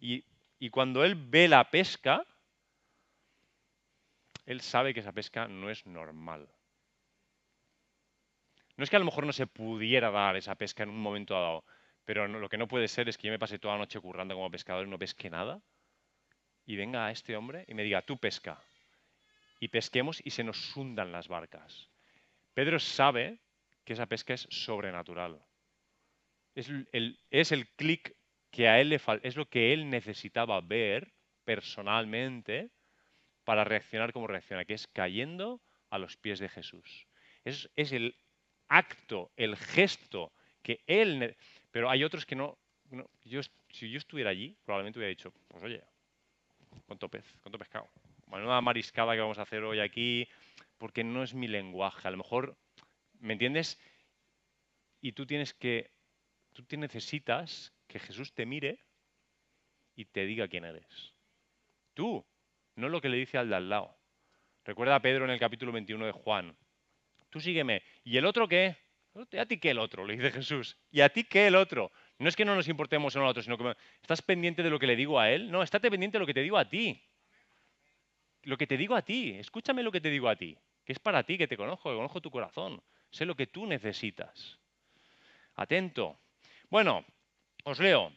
y, 0.01 0.25
y 0.59 0.71
cuando 0.71 1.05
él 1.05 1.15
ve 1.15 1.47
la 1.47 1.71
pesca, 1.71 2.25
él 4.47 4.63
sabe 4.63 4.95
que 4.95 5.01
esa 5.01 5.13
pesca 5.13 5.47
no 5.47 5.69
es 5.69 5.85
normal. 5.85 6.49
No 8.79 8.85
es 8.85 8.89
que 8.89 8.97
a 8.97 9.01
lo 9.01 9.05
mejor 9.05 9.27
no 9.27 9.35
se 9.35 9.47
pudiera 9.47 10.11
dar 10.11 10.35
esa 10.35 10.55
pesca 10.55 10.85
en 10.85 10.89
un 10.89 11.03
momento 11.03 11.35
dado, 11.35 11.65
pero 12.07 12.27
lo 12.29 12.49
que 12.49 12.57
no 12.57 12.67
puede 12.67 12.89
ser 12.89 13.11
es 13.11 13.19
que 13.19 13.27
yo 13.27 13.31
me 13.31 13.39
pase 13.39 13.59
toda 13.59 13.75
la 13.75 13.81
noche 13.81 14.01
currando 14.01 14.35
como 14.35 14.51
pescador 14.51 14.87
y 14.87 14.91
no 14.91 14.99
pesque 14.99 15.29
nada. 15.29 15.61
Y 16.65 16.77
venga 16.77 17.05
a 17.05 17.11
este 17.11 17.37
hombre 17.37 17.67
y 17.69 17.75
me 17.75 17.83
diga, 17.83 18.01
tú 18.01 18.17
pesca. 18.17 18.59
Y 19.61 19.69
pesquemos 19.69 20.23
y 20.25 20.31
se 20.31 20.45
nos 20.45 20.75
hundan 20.75 21.13
las 21.13 21.29
barcas. 21.29 21.91
Pedro 22.59 22.81
sabe 22.81 23.39
que 23.85 23.93
esa 23.93 24.07
pesca 24.07 24.35
es 24.35 24.49
sobrenatural. 24.51 25.41
Es 26.57 26.69
el, 26.91 27.21
es 27.31 27.53
el 27.53 27.69
clic 27.77 28.17
que 28.51 28.67
a 28.67 28.81
él 28.81 28.89
le 28.89 28.99
falta, 28.99 29.29
es 29.29 29.37
lo 29.37 29.49
que 29.49 29.73
él 29.73 29.89
necesitaba 29.89 30.61
ver 30.61 31.15
personalmente 31.45 32.73
para 33.45 33.63
reaccionar 33.63 34.13
como 34.13 34.27
reacciona, 34.27 34.65
que 34.65 34.75
es 34.75 34.89
cayendo 34.89 35.61
a 35.91 35.99
los 35.99 36.17
pies 36.17 36.41
de 36.41 36.49
Jesús. 36.49 37.07
Es, 37.45 37.71
es 37.77 37.93
el 37.93 38.17
acto, 38.67 39.31
el 39.37 39.57
gesto 39.57 40.33
que 40.61 40.83
él... 40.89 41.37
Pero 41.71 41.89
hay 41.89 42.03
otros 42.03 42.27
que 42.27 42.35
no... 42.35 42.59
yo, 43.23 43.41
si 43.71 43.89
yo 43.89 43.99
estuviera 43.99 44.31
allí, 44.31 44.57
probablemente 44.65 44.99
hubiera 44.99 45.11
dicho, 45.11 45.33
pues 45.47 45.63
oye, 45.63 45.81
¿cuánto 46.87 47.09
pez? 47.09 47.25
¿Cuánto 47.41 47.57
pescado? 47.57 47.89
Una 48.27 48.61
mariscada 48.61 49.15
que 49.15 49.21
vamos 49.21 49.39
a 49.39 49.43
hacer 49.43 49.63
hoy 49.63 49.79
aquí, 49.79 50.29
porque 50.79 51.05
no 51.05 51.23
es 51.23 51.35
mi 51.35 51.49
lenguaje. 51.49 52.09
A 52.09 52.11
lo 52.11 52.17
mejor, 52.17 52.57
¿me 53.19 53.35
entiendes? 53.35 53.79
Y 55.01 55.13
tú 55.13 55.27
tienes 55.27 55.53
que, 55.53 55.91
tú 56.53 56.65
te 56.65 56.77
necesitas 56.77 57.73
que 57.87 57.99
Jesús 57.99 58.33
te 58.33 58.47
mire 58.47 58.79
y 59.95 60.07
te 60.07 60.25
diga 60.25 60.49
quién 60.49 60.65
eres. 60.65 61.15
Tú, 61.95 62.25
no 62.77 62.89
lo 62.89 63.01
que 63.01 63.09
le 63.09 63.17
dice 63.17 63.39
al 63.39 63.49
de 63.49 63.57
al 63.57 63.69
lado. 63.69 63.97
Recuerda 64.65 64.95
a 64.95 65.03
Pedro 65.03 65.25
en 65.25 65.31
el 65.31 65.41
capítulo 65.41 65.73
21 65.73 66.07
de 66.07 66.13
Juan. 66.13 66.57
Tú 67.31 67.41
sígueme. 67.41 67.83
¿Y 68.05 68.17
el 68.17 68.25
otro 68.25 68.47
qué? 68.49 68.77
¿A 69.37 69.47
ti 69.47 69.59
qué 69.59 69.71
el 69.71 69.79
otro? 69.79 70.07
Le 70.07 70.17
dice 70.17 70.31
Jesús. 70.31 70.77
¿Y 70.91 71.01
a 71.01 71.09
ti 71.09 71.25
qué 71.25 71.49
el 71.49 71.57
otro? 71.57 71.91
No 72.19 72.29
es 72.29 72.37
que 72.37 72.45
no 72.45 72.55
nos 72.55 72.69
importemos 72.69 73.15
uno 73.17 73.25
al 73.25 73.31
otro, 73.31 73.43
sino 73.43 73.59
que 73.59 73.77
estás 74.01 74.23
pendiente 74.23 74.63
de 74.63 74.71
lo 74.71 74.79
que 74.79 74.87
le 74.87 74.95
digo 74.95 75.19
a 75.19 75.31
él. 75.31 75.51
No, 75.51 75.63
estate 75.63 75.91
pendiente 75.91 76.19
de 76.19 76.21
lo 76.21 76.27
que 76.27 76.35
te 76.35 76.43
digo 76.43 76.59
a 76.59 76.69
ti. 76.69 77.03
Lo 78.43 78.57
que 78.57 78.67
te 78.67 78.77
digo 78.77 78.95
a 78.95 79.03
ti. 79.03 79.33
Escúchame 79.33 79.83
lo 79.83 79.91
que 79.91 80.01
te 80.01 80.11
digo 80.11 80.29
a 80.29 80.37
ti 80.37 80.57
que 80.89 80.95
es 80.95 80.99
para 80.99 81.23
ti, 81.23 81.37
que 81.37 81.47
te 81.47 81.59
conozco, 81.59 81.91
que 81.91 81.97
conozco 81.97 82.23
tu 82.23 82.31
corazón, 82.31 82.83
sé 83.11 83.27
lo 83.27 83.37
que 83.37 83.47
tú 83.47 83.67
necesitas. 83.67 84.59
Atento. 85.55 86.19
Bueno, 86.71 87.05
os 87.65 87.79
leo. 87.79 88.11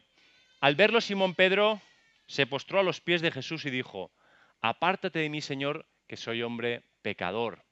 Al 0.62 0.76
verlo 0.76 1.02
Simón 1.02 1.36
Pedro 1.36 1.82
se 2.28 2.48
postró 2.48 2.80
a 2.80 2.84
los 2.84 3.02
pies 3.02 3.22
de 3.22 3.30
Jesús 3.30 3.66
y 3.66 3.72
dijo, 3.72 4.14
Apártate 4.62 5.20
de 5.20 5.28
mí, 5.28 5.42
Señor, 5.42 5.86
que 6.08 6.16
soy 6.16 6.44
hombre 6.44 6.86
pecador. 7.02 7.66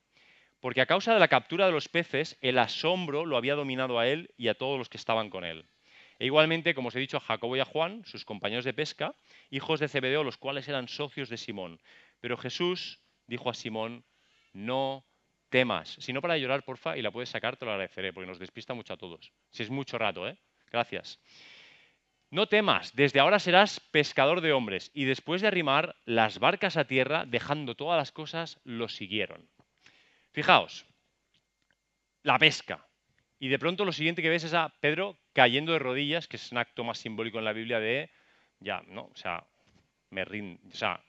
Porque 0.59 0.81
a 0.81 0.85
causa 0.85 1.13
de 1.13 1.21
la 1.21 1.29
captura 1.29 1.65
de 1.65 1.71
los 1.71 1.87
peces, 1.87 2.37
el 2.41 2.59
asombro 2.59 3.25
lo 3.25 3.37
había 3.37 3.55
dominado 3.55 3.99
a 3.99 4.07
él 4.09 4.33
y 4.35 4.49
a 4.49 4.55
todos 4.55 4.77
los 4.77 4.89
que 4.89 4.97
estaban 4.97 5.29
con 5.29 5.45
él. 5.45 5.65
E 6.19 6.25
igualmente, 6.25 6.75
como 6.75 6.89
os 6.89 6.95
he 6.97 6.99
dicho, 6.99 7.15
a 7.15 7.21
Jacobo 7.21 7.55
y 7.55 7.61
a 7.61 7.65
Juan, 7.65 8.03
sus 8.03 8.25
compañeros 8.25 8.65
de 8.65 8.73
pesca, 8.73 9.15
hijos 9.49 9.79
de 9.79 9.87
Zebedeo, 9.87 10.25
los 10.25 10.35
cuales 10.35 10.67
eran 10.67 10.89
socios 10.89 11.29
de 11.29 11.37
Simón. 11.37 11.79
Pero 12.19 12.35
Jesús 12.35 12.99
dijo 13.27 13.49
a 13.49 13.53
Simón, 13.53 14.03
no 14.53 15.05
temas. 15.49 15.97
Si 15.99 16.13
no 16.13 16.21
para 16.21 16.37
llorar, 16.37 16.63
porfa, 16.63 16.97
y 16.97 17.01
la 17.01 17.11
puedes 17.11 17.29
sacar, 17.29 17.57
te 17.57 17.65
lo 17.65 17.71
agradeceré, 17.71 18.13
porque 18.13 18.27
nos 18.27 18.39
despista 18.39 18.73
mucho 18.73 18.93
a 18.93 18.97
todos. 18.97 19.31
Si 19.51 19.63
es 19.63 19.69
mucho 19.69 19.97
rato, 19.97 20.27
¿eh? 20.27 20.37
Gracias. 20.71 21.19
No 22.31 22.47
temas, 22.47 22.95
desde 22.95 23.19
ahora 23.19 23.39
serás 23.39 23.79
pescador 23.79 24.41
de 24.41 24.53
hombres. 24.53 24.91
Y 24.93 25.05
después 25.05 25.41
de 25.41 25.47
arrimar 25.47 25.95
las 26.05 26.37
barcas 26.37 26.77
a 26.77 26.85
tierra, 26.85 27.25
dejando 27.25 27.75
todas 27.75 27.97
las 27.97 28.11
cosas, 28.11 28.59
lo 28.63 28.87
siguieron. 28.87 29.49
Fijaos, 30.31 30.85
la 32.21 32.37
pesca. 32.37 32.85
Y 33.39 33.47
de 33.47 33.57
pronto 33.57 33.85
lo 33.85 33.91
siguiente 33.91 34.21
que 34.21 34.29
ves 34.29 34.43
es 34.43 34.53
a 34.53 34.69
Pedro 34.79 35.17
cayendo 35.33 35.71
de 35.71 35.79
rodillas, 35.79 36.27
que 36.27 36.37
es 36.37 36.51
un 36.51 36.59
acto 36.59 36.83
más 36.83 36.99
simbólico 36.99 37.39
en 37.39 37.45
la 37.45 37.53
Biblia 37.53 37.79
de, 37.79 38.11
ya, 38.59 38.83
¿no? 38.85 39.05
O 39.05 39.15
sea, 39.15 39.47
me 40.11 40.25
rindo, 40.25 40.61
o 40.71 40.75
sea, 40.75 41.03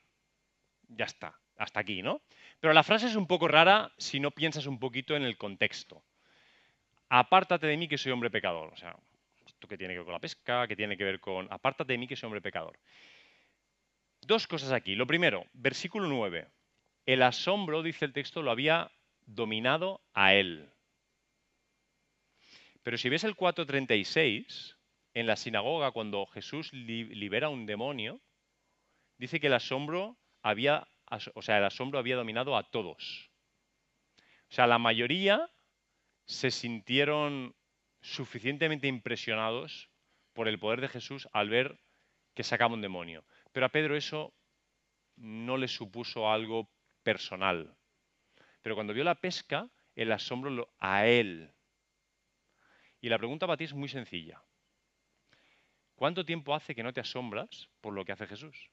ya 0.88 1.05
está, 1.05 1.39
hasta 1.61 1.80
aquí, 1.80 2.00
¿no? 2.00 2.22
Pero 2.58 2.72
la 2.72 2.82
frase 2.82 3.06
es 3.06 3.16
un 3.16 3.26
poco 3.26 3.46
rara 3.46 3.92
si 3.98 4.18
no 4.18 4.30
piensas 4.30 4.66
un 4.66 4.78
poquito 4.78 5.14
en 5.14 5.22
el 5.22 5.36
contexto. 5.36 6.02
Apártate 7.11 7.66
de 7.66 7.76
mí 7.76 7.86
que 7.86 7.98
soy 7.98 8.12
hombre 8.12 8.30
pecador. 8.30 8.72
O 8.72 8.76
sea, 8.76 8.96
esto 9.46 9.68
que 9.68 9.76
tiene 9.76 9.92
que 9.92 9.98
ver 9.98 10.06
con 10.06 10.14
la 10.14 10.20
pesca, 10.20 10.66
que 10.66 10.74
tiene 10.74 10.96
que 10.96 11.04
ver 11.04 11.20
con 11.20 11.46
apártate 11.52 11.92
de 11.92 11.98
mí 11.98 12.08
que 12.08 12.16
soy 12.16 12.28
hombre 12.28 12.40
pecador. 12.40 12.78
Dos 14.22 14.46
cosas 14.46 14.72
aquí. 14.72 14.94
Lo 14.94 15.06
primero, 15.06 15.44
versículo 15.52 16.08
9. 16.08 16.48
El 17.04 17.22
asombro, 17.22 17.82
dice 17.82 18.06
el 18.06 18.14
texto, 18.14 18.40
lo 18.40 18.50
había 18.50 18.90
dominado 19.26 20.00
a 20.14 20.32
él. 20.34 20.72
Pero 22.82 22.96
si 22.96 23.11
ves 23.11 23.24
el 23.24 23.36
4.36, 23.36 24.76
en 25.12 25.26
la 25.26 25.36
sinagoga, 25.36 25.90
cuando 25.90 26.24
Jesús 26.26 26.72
libera 26.72 27.48
a 27.48 27.50
un 27.50 27.66
demonio, 27.66 28.20
dice 29.18 29.40
que 29.40 29.48
el 29.48 29.54
asombro 29.54 30.16
había, 30.42 30.88
o 31.34 31.42
sea, 31.42 31.58
el 31.58 31.64
asombro 31.64 31.98
había 31.98 32.16
dominado 32.16 32.56
a 32.56 32.70
todos. 32.70 33.30
O 34.48 34.52
sea, 34.52 34.66
la 34.66 34.78
mayoría 34.78 35.50
se 36.24 36.50
sintieron 36.50 37.54
suficientemente 38.00 38.88
impresionados 38.88 39.90
por 40.32 40.48
el 40.48 40.58
poder 40.58 40.80
de 40.80 40.88
Jesús 40.88 41.28
al 41.32 41.48
ver 41.48 41.78
que 42.34 42.44
sacaba 42.44 42.74
un 42.74 42.80
demonio. 42.80 43.24
Pero 43.52 43.66
a 43.66 43.70
Pedro 43.70 43.96
eso 43.96 44.32
no 45.16 45.56
le 45.56 45.68
supuso 45.68 46.30
algo 46.30 46.70
personal. 47.02 47.76
Pero 48.62 48.74
cuando 48.74 48.94
vio 48.94 49.04
la 49.04 49.16
pesca, 49.16 49.68
el 49.94 50.12
asombro 50.12 50.72
a 50.78 51.06
él. 51.06 51.52
Y 53.00 53.08
la 53.08 53.18
pregunta 53.18 53.46
para 53.46 53.56
ti 53.56 53.64
es 53.64 53.74
muy 53.74 53.88
sencilla. 53.88 54.42
¿Cuánto 55.94 56.24
tiempo 56.24 56.54
hace 56.54 56.74
que 56.74 56.82
no 56.82 56.92
te 56.92 57.00
asombras 57.00 57.68
por 57.80 57.92
lo 57.92 58.04
que 58.04 58.12
hace 58.12 58.26
Jesús? 58.26 58.70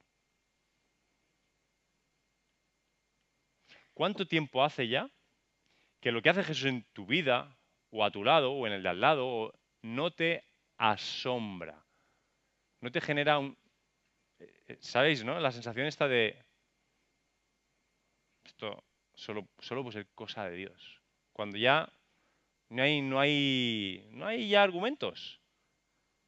¿Cuánto 3.98 4.28
tiempo 4.28 4.62
hace 4.62 4.86
ya 4.86 5.10
que 6.00 6.12
lo 6.12 6.22
que 6.22 6.30
hace 6.30 6.44
Jesús 6.44 6.66
en 6.66 6.84
tu 6.92 7.04
vida, 7.04 7.58
o 7.90 8.04
a 8.04 8.12
tu 8.12 8.22
lado, 8.22 8.52
o 8.52 8.64
en 8.64 8.72
el 8.74 8.84
de 8.84 8.90
al 8.90 9.00
lado, 9.00 9.52
no 9.82 10.12
te 10.12 10.44
asombra? 10.76 11.84
No 12.80 12.92
te 12.92 13.00
genera 13.00 13.40
un... 13.40 13.58
Eh, 14.38 14.62
eh, 14.68 14.78
¿Sabéis, 14.78 15.24
no? 15.24 15.40
La 15.40 15.50
sensación 15.50 15.84
esta 15.88 16.06
de... 16.06 16.40
Esto 18.44 18.84
solo, 19.14 19.48
solo 19.58 19.82
puede 19.82 19.94
ser 19.94 20.06
cosa 20.14 20.44
de 20.44 20.54
Dios. 20.54 21.00
Cuando 21.32 21.58
ya 21.58 21.92
no 22.68 22.84
hay, 22.84 23.00
no 23.00 23.18
hay, 23.18 24.06
no 24.12 24.28
hay 24.28 24.48
ya 24.48 24.62
argumentos. 24.62 25.40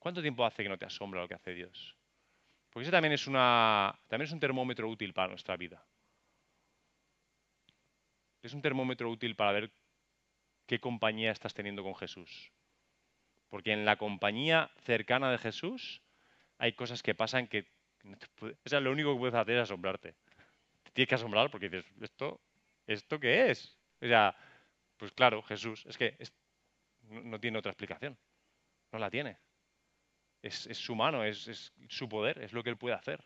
¿Cuánto 0.01 0.23
tiempo 0.23 0.45
hace 0.45 0.65
que 0.65 0.69
no 0.69 0.77
te 0.77 0.87
asombra 0.87 1.21
lo 1.21 1.29
que 1.29 1.35
hace 1.35 1.55
Dios? 1.55 1.95
Porque 2.71 2.83
ese 2.83 2.91
también 2.91 3.13
es, 3.13 3.29
una, 3.29 3.97
también 4.09 4.27
es 4.27 4.33
un 4.33 4.41
termómetro 4.41 4.89
útil 4.89 5.13
para 5.13 5.29
nuestra 5.29 5.57
vida. 5.57 5.87
Es 8.43 8.55
un 8.55 8.63
termómetro 8.63 9.11
útil 9.11 9.37
para 9.37 9.53
ver 9.53 9.71
qué 10.67 10.81
compañía 10.81 11.33
estás 11.33 11.55
teniendo 11.55 11.83
con 11.83 11.95
Jesús. 11.95 12.53
Porque 13.49 13.73
en 13.73 13.85
la 13.85 13.97
compañía 13.97 14.71
cercana 14.85 15.31
de 15.31 15.39
Jesús 15.39 16.01
hay 16.59 16.73
cosas 16.73 17.03
que 17.03 17.15
pasan 17.15 17.47
que... 17.47 17.67
o 18.41 18.69
sea, 18.69 18.81
lo 18.81 18.93
único 18.93 19.13
que 19.13 19.19
puedes 19.19 19.35
hacer 19.35 19.57
es 19.57 19.63
asombrarte. 19.63 20.15
Te 20.85 20.91
tienes 20.93 21.09
que 21.09 21.15
asombrar 21.17 21.51
porque 21.51 21.69
dices, 21.69 21.93
¿esto, 22.01 22.41
¿esto 22.87 23.19
qué 23.19 23.51
es? 23.51 23.77
O 24.01 24.07
sea, 24.07 24.35
pues 24.97 25.13
claro, 25.13 25.43
Jesús, 25.43 25.85
es 25.87 25.99
que 25.99 26.17
no, 27.09 27.41
tiene 27.41 27.59
otra 27.59 27.73
explicación. 27.73 28.17
No 28.93 28.99
la 28.99 29.11
tiene. 29.11 29.39
Es, 30.43 30.69
su 30.73 30.95
mano, 30.95 31.25
es, 31.25 31.49
es 31.49 31.73
su 31.89 32.09
poder, 32.09 32.41
es 32.43 32.53
lo 32.53 32.63
que 32.63 32.71
él 32.71 32.77
puede 32.79 32.95
hacer. 32.95 33.23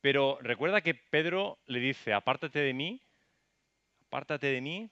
Pero 0.00 0.38
recuerda 0.40 0.80
que 0.80 0.94
Pedro 0.94 1.58
le 1.66 1.80
dice, 1.80 2.12
apártate 2.12 2.60
de 2.60 2.72
mí, 2.72 3.02
apártate 4.06 4.46
de 4.48 4.60
mí, 4.60 4.90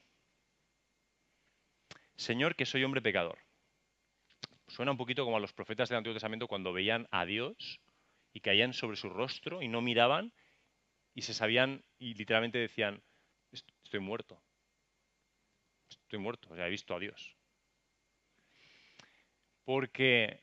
Señor, 2.17 2.57
que 2.57 2.67
soy 2.67 2.83
hombre 2.83 3.03
pecador. 3.03 3.39
Suena 4.69 4.91
un 4.91 4.97
poquito 4.97 5.25
como 5.25 5.37
a 5.37 5.41
los 5.41 5.53
profetas 5.53 5.89
del 5.89 5.99
Antiguo 5.99 6.15
Testamento 6.15 6.49
cuando 6.49 6.73
veían 6.73 7.07
a 7.11 7.25
Dios 7.25 7.81
y 8.33 8.41
caían 8.41 8.73
sobre 8.73 8.97
su 8.97 9.09
rostro 9.09 9.63
y 9.63 9.69
no 9.69 9.81
miraban 9.81 10.33
y 11.15 11.23
se 11.23 11.35
sabían 11.35 11.85
y 11.99 12.15
literalmente 12.15 12.59
decían, 12.59 13.03
estoy 13.53 14.01
muerto. 14.01 14.41
Estoy 15.89 16.19
muerto, 16.19 16.49
o 16.51 16.57
sea, 16.57 16.67
he 16.67 16.71
visto 16.71 16.95
a 16.95 16.99
Dios. 16.99 17.37
Porque 19.65 20.41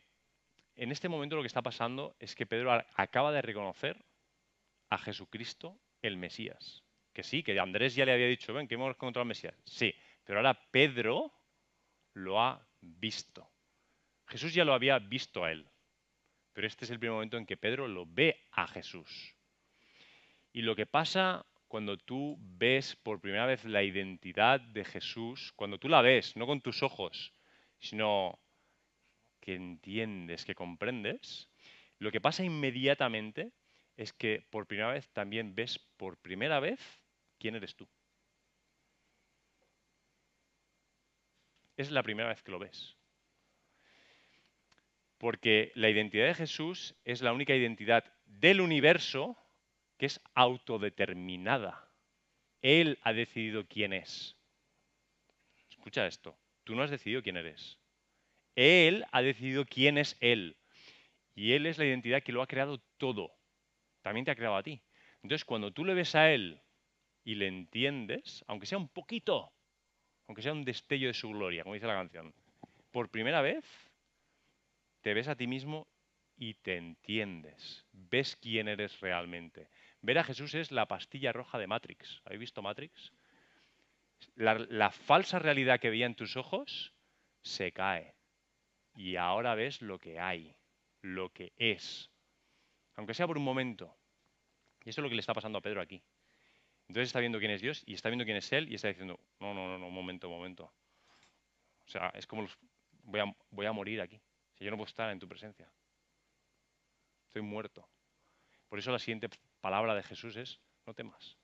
en 0.76 0.91
este 0.91 1.09
momento 1.09 1.36
lo 1.36 1.41
que 1.41 1.47
está 1.47 1.61
pasando 1.61 2.16
es 2.20 2.36
que 2.36 2.45
Pedro 2.45 2.72
acaba 2.95 3.32
de 3.32 3.41
reconocer 3.41 4.03
a 4.90 4.98
Jesucristo 4.98 5.80
el 6.02 6.18
Mesías. 6.18 6.84
Que 7.14 7.24
sí, 7.24 7.44
que 7.44 7.60
Andrés 7.60 7.96
ya 7.96 8.06
le 8.06 8.14
había 8.14 8.28
dicho, 8.28 8.54
ven, 8.54 8.68
que 8.68 8.76
hemos 8.76 8.90
encontrado 8.90 9.22
al 9.24 9.28
Mesías. 9.28 9.56
Sí, 9.66 9.94
pero 10.24 10.40
ahora 10.40 10.60
Pedro 10.72 11.32
lo 12.14 12.42
ha 12.42 12.66
visto. 12.82 13.50
Jesús 14.28 14.54
ya 14.54 14.66
lo 14.66 14.74
había 14.74 15.00
visto 15.00 15.44
a 15.44 15.52
él. 15.52 15.68
Pero 16.54 16.68
este 16.68 16.86
es 16.86 16.92
el 16.92 17.00
primer 17.00 17.14
momento 17.14 17.38
en 17.38 17.46
que 17.46 17.58
Pedro 17.58 17.88
lo 17.88 18.06
ve 18.06 18.46
a 18.52 18.68
Jesús. 18.68 19.36
Y 20.52 20.62
lo 20.62 20.76
que 20.76 20.86
pasa 20.86 21.46
cuando 21.68 21.98
tú 21.98 22.38
ves 22.40 22.96
por 22.96 23.20
primera 23.20 23.48
vez 23.48 23.66
la 23.66 23.82
identidad 23.82 24.60
de 24.60 24.86
Jesús, 24.86 25.52
cuando 25.56 25.80
tú 25.80 25.90
la 25.90 26.04
ves, 26.04 26.36
no 26.36 26.46
con 26.46 26.62
tus 26.62 26.84
ojos, 26.84 27.34
sino 27.80 28.40
que 29.40 29.56
entiendes, 29.56 30.46
que 30.46 30.54
comprendes, 30.54 31.50
lo 31.98 32.12
que 32.12 32.22
pasa 32.22 32.44
inmediatamente 32.44 33.52
es 33.98 34.14
que 34.14 34.46
por 34.50 34.68
primera 34.68 34.91
vez 34.91 35.08
también 35.10 35.56
ves 35.56 35.80
por 35.98 36.18
primera 36.18 36.60
vez 36.60 36.80
quién 37.39 37.56
eres 37.56 37.76
tú. 37.76 37.88
Es 41.78 41.91
la 41.91 42.04
primera 42.04 42.30
vez 42.30 42.41
que 42.41 42.52
lo 42.52 42.60
ves. 42.60 42.96
Porque 45.18 45.72
la 45.76 45.89
identidad 45.89 46.28
de 46.28 46.36
Jesús 46.36 46.96
es 47.06 47.22
la 47.22 47.34
única 47.34 47.56
identidad 47.56 48.04
del 48.26 48.62
universo 48.62 49.38
que 49.98 50.08
es 50.08 50.20
autodeterminada. 50.34 51.89
Él 52.62 53.00
ha 53.04 53.14
decidido 53.14 53.68
quién 53.68 53.94
es. 53.94 54.36
Escucha 55.70 56.08
esto, 56.08 56.38
tú 56.64 56.76
no 56.76 56.84
has 56.84 56.91
decidido 56.91 57.22
quién 57.22 57.38
eres. 57.38 57.78
Él 58.56 59.06
ha 59.12 59.22
decidido 59.22 59.66
quién 59.66 59.98
es 59.98 60.18
Él. 60.20 60.56
Y 61.36 61.54
Él 61.54 61.66
es 61.66 61.78
la 61.78 61.86
identidad 61.86 62.22
que 62.22 62.32
lo 62.32 62.41
ha 62.41 62.48
creado 62.48 62.80
todo. 62.98 63.34
También 64.04 64.26
te 64.26 64.32
ha 64.32 64.36
creado 64.36 64.56
a 64.56 64.64
ti. 64.64 64.80
Entonces, 65.24 65.43
cuando 65.43 65.72
tú 65.72 65.84
le 65.84 65.95
ves 65.95 66.14
a 66.14 66.32
Él 66.32 66.62
y 67.24 67.34
le 67.36 67.47
entiendes, 67.47 68.45
aunque 68.47 68.68
sea 68.68 68.78
un 68.78 68.89
poquito, 68.89 69.51
aunque 70.28 70.43
sea 70.43 70.51
un 70.51 70.64
destello 70.64 71.08
de 71.08 71.16
su 71.16 71.30
gloria, 71.30 71.64
como 71.64 71.74
dice 71.74 71.88
la 71.88 71.95
canción, 71.95 72.36
por 72.91 73.10
primera 73.10 73.41
vez 73.41 73.66
te 75.01 75.14
ves 75.14 75.28
a 75.28 75.36
ti 75.36 75.47
mismo 75.47 75.88
y 76.38 76.54
te 76.56 76.78
entiendes. 76.78 77.86
Ves 77.91 78.36
quién 78.36 78.68
eres 78.68 78.99
realmente. 78.99 79.70
Ver 80.01 80.20
a 80.20 80.24
Jesús 80.24 80.54
es 80.54 80.72
la 80.72 80.88
pastilla 80.88 81.32
roja 81.32 81.58
de 81.58 81.68
Matrix. 81.68 82.22
¿Habéis 82.26 82.41
visto 82.41 82.62
Matrix? 82.62 83.12
La, 84.36 84.91
falsa 84.91 85.39
realidad 85.39 85.80
que 85.80 85.89
veía 85.89 86.06
en 86.06 86.16
tus 86.16 86.38
ojos 86.38 86.93
se 87.41 87.72
cae. 87.72 88.14
Y 88.95 89.16
ahora 89.16 89.56
ves 89.56 89.82
lo 89.82 89.99
que 89.99 90.20
hay, 90.20 90.56
lo 91.01 91.30
que 91.32 91.54
es. 91.58 92.12
Aunque 92.96 93.14
sea 93.14 93.28
por 93.28 93.38
un 93.38 93.44
momento. 93.44 93.96
Y 94.86 94.89
eso 94.89 95.02
es 95.02 95.04
lo 95.04 95.10
que 95.10 95.16
le 95.16 95.22
está 95.22 95.34
pasando 95.34 95.58
a 95.58 95.62
Pedro 95.62 95.82
aquí. 95.82 96.04
Entonces 96.88 97.10
está 97.10 97.20
viendo 97.20 97.39
quién 97.39 97.52
es 97.52 97.62
Dios 97.62 97.84
y 97.86 97.94
está 97.94 98.10
viendo 98.10 98.26
quién 98.26 98.38
es 98.38 98.52
Él 98.52 98.70
y 98.72 98.76
está 98.76 98.89
diciendo, 98.89 99.20
no, 99.39 99.54
no, 99.54 99.68
no, 99.68 99.78
no, 99.78 99.88
un 99.88 99.94
momento, 99.94 100.28
un 100.28 100.36
momento. 100.36 100.74
O 101.86 101.89
sea, 101.89 102.10
es 102.10 102.28
como 102.28 102.48
voy, 103.04 103.20
a, 103.20 103.36
voy 103.52 103.66
a 103.66 103.72
morir 103.72 104.02
aquí. 104.02 104.20
Si 104.56 104.66
yo 104.66 104.72
no 104.72 104.78
puedo 104.78 104.88
estar 104.88 105.10
en 105.10 105.20
tu 105.20 105.28
presencia. 105.28 105.70
estoy 107.28 107.41
muerto. 107.41 107.88
Por 108.70 108.80
eso 108.80 108.91
la 108.91 109.00
siguiente 109.00 109.30
palabra 109.62 109.96
de 109.96 110.04
Jesús 110.04 110.36
es, 110.36 110.60
no 110.86 110.94
temas. 110.94 111.38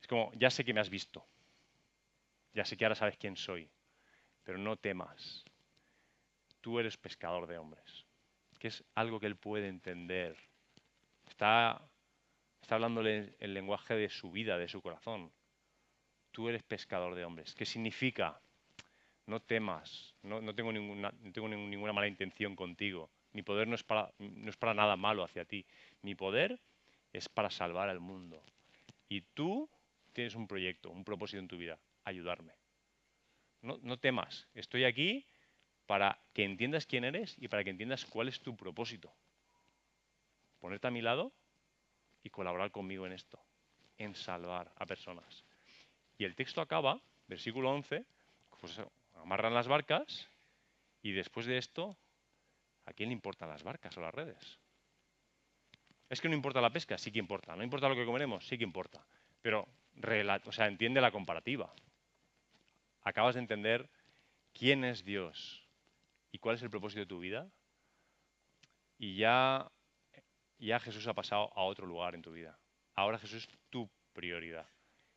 Es 0.00 0.06
como, 0.06 0.32
ya 0.34 0.50
sé 0.50 0.64
que 0.64 0.72
me 0.72 0.80
has 0.80 0.90
visto, 0.90 1.26
ya 2.54 2.64
sé 2.64 2.76
que 2.76 2.84
ahora 2.84 2.94
sabes 2.94 3.16
quién 3.16 3.36
soy, 3.36 3.70
pero 4.44 4.58
no 4.58 4.76
temas. 4.76 5.44
Tú 6.60 6.78
eres 6.78 6.96
pescador 6.96 7.46
de 7.46 7.58
hombres, 7.58 8.04
que 8.58 8.68
es 8.68 8.84
algo 8.94 9.20
que 9.20 9.26
él 9.26 9.36
puede 9.36 9.68
entender. 9.68 10.36
Está, 11.26 11.80
está 12.60 12.74
hablándole 12.74 13.34
el 13.38 13.54
lenguaje 13.54 13.94
de 13.94 14.08
su 14.08 14.30
vida, 14.30 14.58
de 14.58 14.68
su 14.68 14.82
corazón. 14.82 15.30
Tú 16.32 16.48
eres 16.48 16.62
pescador 16.62 17.14
de 17.14 17.24
hombres. 17.24 17.54
¿Qué 17.54 17.64
significa? 17.64 18.40
No 19.26 19.40
temas, 19.40 20.14
no, 20.22 20.54
tengo, 20.54 20.72
ninguna, 20.72 21.12
no 21.20 21.32
tengo 21.32 21.48
ninguna 21.48 21.92
mala 21.92 22.08
intención 22.08 22.56
contigo. 22.56 23.10
Mi 23.32 23.42
poder 23.42 23.68
no 23.68 23.74
es, 23.74 23.84
para, 23.84 24.10
no 24.18 24.48
es 24.48 24.56
para 24.56 24.72
nada 24.72 24.96
malo 24.96 25.22
hacia 25.22 25.44
ti. 25.44 25.66
Mi 26.02 26.14
poder 26.14 26.58
es 27.12 27.28
para 27.28 27.50
salvar 27.50 27.90
al 27.90 28.00
mundo. 28.00 28.42
Y 29.08 29.20
tú 29.20 29.68
tienes 30.14 30.34
un 30.34 30.48
proyecto, 30.48 30.90
un 30.90 31.04
propósito 31.04 31.40
en 31.40 31.48
tu 31.48 31.58
vida, 31.58 31.78
ayudarme. 32.04 32.54
No, 33.60 33.78
no 33.82 33.98
temas, 33.98 34.48
estoy 34.54 34.84
aquí 34.84 35.26
para 35.88 36.20
que 36.34 36.44
entiendas 36.44 36.84
quién 36.84 37.04
eres 37.04 37.34
y 37.38 37.48
para 37.48 37.64
que 37.64 37.70
entiendas 37.70 38.04
cuál 38.04 38.28
es 38.28 38.42
tu 38.42 38.54
propósito. 38.54 39.10
Ponerte 40.60 40.86
a 40.86 40.90
mi 40.90 41.00
lado 41.00 41.32
y 42.22 42.28
colaborar 42.28 42.70
conmigo 42.70 43.06
en 43.06 43.14
esto, 43.14 43.40
en 43.96 44.14
salvar 44.14 44.70
a 44.76 44.84
personas. 44.84 45.46
Y 46.18 46.24
el 46.24 46.34
texto 46.34 46.60
acaba, 46.60 47.00
versículo 47.26 47.70
11, 47.70 48.04
pues 48.60 48.78
amarran 49.14 49.54
las 49.54 49.66
barcas 49.66 50.28
y 51.00 51.12
después 51.12 51.46
de 51.46 51.56
esto, 51.56 51.96
¿a 52.84 52.92
quién 52.92 53.08
le 53.08 53.14
importan 53.14 53.48
las 53.48 53.62
barcas 53.62 53.96
o 53.96 54.02
las 54.02 54.14
redes? 54.14 54.58
Es 56.10 56.20
que 56.20 56.28
no 56.28 56.34
importa 56.34 56.60
la 56.60 56.70
pesca, 56.70 56.98
sí 56.98 57.10
que 57.10 57.18
importa. 57.18 57.56
No 57.56 57.64
importa 57.64 57.88
lo 57.88 57.94
que 57.94 58.04
comeremos, 58.04 58.46
sí 58.46 58.58
que 58.58 58.64
importa. 58.64 59.06
Pero, 59.40 59.66
o 60.44 60.52
sea, 60.52 60.66
entiende 60.66 61.00
la 61.00 61.12
comparativa. 61.12 61.72
Acabas 63.04 63.36
de 63.36 63.40
entender 63.40 63.88
quién 64.52 64.84
es 64.84 65.02
Dios 65.02 65.64
y 66.32 66.38
cuál 66.38 66.56
es 66.56 66.62
el 66.62 66.70
propósito 66.70 67.00
de 67.00 67.06
tu 67.06 67.18
vida. 67.18 67.48
Y 68.98 69.16
ya, 69.16 69.70
ya 70.58 70.80
Jesús 70.80 71.06
ha 71.06 71.14
pasado 71.14 71.52
a 71.54 71.62
otro 71.62 71.86
lugar 71.86 72.14
en 72.14 72.22
tu 72.22 72.32
vida. 72.32 72.58
Ahora 72.94 73.18
Jesús 73.18 73.46
es 73.46 73.58
tu 73.70 73.88
prioridad. 74.12 74.68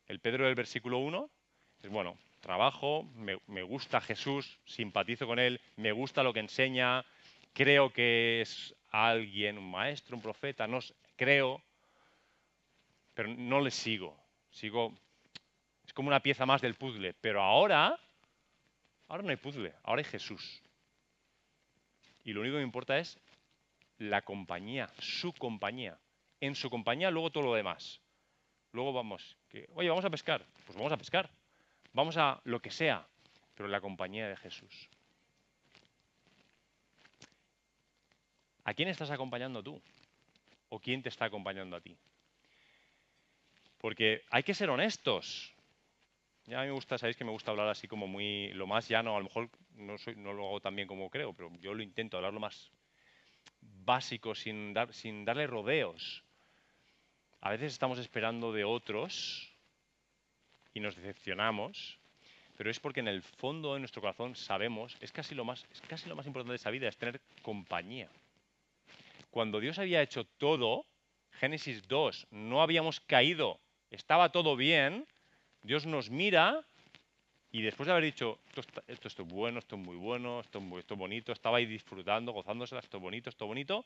El 0.07 0.19
Pedro 0.19 0.45
del 0.45 0.55
versículo 0.55 0.99
1 0.99 1.29
es, 1.81 1.89
bueno, 1.89 2.17
trabajo, 2.41 3.03
me, 3.15 3.63
gusta 3.63 4.01
Jesús, 4.01 4.59
simpatizo 4.65 5.25
con 5.25 5.39
él, 5.39 5.61
me 5.77 5.91
gusta 5.91 6.23
lo 6.23 6.33
que 6.33 6.41
enseña, 6.41 7.05
creo 7.53 7.91
que 7.91 8.41
es 8.41 8.75
alguien, 8.89 9.57
un 9.57 9.71
maestro, 9.71 10.15
un 10.15 10.21
profeta, 10.21 10.67
no 10.67 10.79
creo, 11.15 11.61
pero 13.13 13.29
no 13.29 13.61
le 13.61 13.71
sigo. 13.71 14.17
Sigo, 14.49 14.93
es 15.85 15.93
como 15.93 16.09
una 16.09 16.19
pieza 16.19 16.45
más 16.45 16.61
del 16.61 16.75
puzzle. 16.75 17.13
Pero 17.13 17.41
ahora, 17.41 17.97
ahora 19.07 19.23
no 19.23 19.29
hay 19.29 19.37
puzzle, 19.37 19.73
ahora 19.83 20.01
hay 20.01 20.05
Jesús. 20.05 20.61
Y 22.23 22.33
lo 22.33 22.41
único 22.41 22.55
que 22.55 22.59
me 22.59 22.65
importa 22.65 22.97
es 22.97 23.19
la 23.97 24.21
compañía, 24.21 24.89
su 24.99 25.33
compañía. 25.33 25.97
En 26.39 26.55
su 26.55 26.69
compañía 26.69 27.11
luego 27.11 27.31
todo 27.31 27.43
lo 27.43 27.55
demás. 27.55 28.01
Luego 28.71 28.93
vamos, 28.93 29.37
que, 29.49 29.67
oye, 29.75 29.89
vamos 29.89 30.05
a 30.05 30.09
pescar. 30.09 30.45
Pues 30.65 30.77
vamos 30.77 30.91
a 30.91 30.97
pescar. 30.97 31.29
Vamos 31.93 32.17
a 32.17 32.39
lo 32.45 32.61
que 32.61 32.71
sea, 32.71 33.05
pero 33.55 33.67
en 33.67 33.71
la 33.71 33.81
compañía 33.81 34.27
de 34.27 34.37
Jesús. 34.37 34.89
¿A 38.63 38.73
quién 38.73 38.89
estás 38.89 39.11
acompañando 39.11 39.61
tú? 39.61 39.81
¿O 40.69 40.79
quién 40.79 41.01
te 41.01 41.09
está 41.09 41.25
acompañando 41.25 41.75
a 41.75 41.81
ti? 41.81 41.97
Porque 43.79 44.23
hay 44.29 44.43
que 44.43 44.53
ser 44.53 44.69
honestos. 44.69 45.53
Ya 46.45 46.59
a 46.59 46.61
mí 46.61 46.67
me 46.67 46.73
gusta, 46.73 46.97
sabéis 46.97 47.17
que 47.17 47.23
me 47.23 47.31
gusta 47.31 47.51
hablar 47.51 47.67
así 47.67 47.87
como 47.87 48.07
muy, 48.07 48.51
lo 48.53 48.67
más 48.67 48.87
llano, 48.87 49.15
a 49.15 49.19
lo 49.19 49.25
mejor 49.25 49.49
no, 49.75 49.97
soy, 49.97 50.15
no 50.15 50.33
lo 50.33 50.47
hago 50.47 50.59
tan 50.59 50.75
bien 50.75 50.87
como 50.87 51.09
creo, 51.09 51.33
pero 51.33 51.51
yo 51.59 51.73
lo 51.73 51.83
intento 51.83 52.17
hablar 52.17 52.33
lo 52.33 52.39
más 52.39 52.71
básico, 53.61 54.35
sin, 54.35 54.73
dar, 54.73 54.93
sin 54.93 55.23
darle 55.23 55.47
rodeos. 55.47 56.23
A 57.39 57.51
veces 57.51 57.73
estamos 57.73 57.99
esperando 57.99 58.51
de 58.53 58.63
otros 58.63 59.51
y 60.73 60.79
nos 60.79 60.95
decepcionamos, 60.95 61.99
pero 62.57 62.69
es 62.69 62.79
porque 62.79 62.99
en 62.99 63.07
el 63.07 63.21
fondo 63.21 63.73
de 63.73 63.79
nuestro 63.79 64.01
corazón 64.01 64.35
sabemos, 64.35 64.97
es 64.99 65.11
casi 65.11 65.35
lo 65.35 65.45
más, 65.45 65.65
es 65.71 65.81
casi 65.81 66.09
lo 66.09 66.15
más 66.15 66.25
importante 66.25 66.51
de 66.51 66.57
esa 66.57 66.71
vida, 66.71 66.87
es 66.87 66.97
tener 66.97 67.21
compañía 67.41 68.09
cuando 69.31 69.61
Dios 69.61 69.79
había 69.79 70.01
hecho 70.01 70.25
todo, 70.37 70.85
Génesis 71.31 71.87
2, 71.87 72.27
no 72.31 72.61
habíamos 72.61 72.99
caído, 72.99 73.59
estaba 73.89 74.31
todo 74.31 74.55
bien, 74.55 75.07
Dios 75.63 75.85
nos 75.85 76.09
mira 76.09 76.65
y 77.51 77.61
después 77.61 77.87
de 77.87 77.91
haber 77.91 78.05
dicho, 78.05 78.39
esto, 78.55 78.83
esto, 78.87 79.07
es 79.07 79.17
bueno, 79.27 79.59
esto 79.59 79.75
es 79.75 79.81
muy 79.81 79.97
bueno, 79.97 80.39
esto, 80.39 80.59
es 80.59 80.97
bonito, 80.97 81.33
estaba 81.33 81.57
ahí 81.57 81.65
disfrutando, 81.65 82.31
gozándosela, 82.31 82.79
esto 82.79 82.97
es 82.97 83.03
bonito, 83.03 83.29
esto 83.29 83.45
es 83.45 83.47
bonito, 83.47 83.85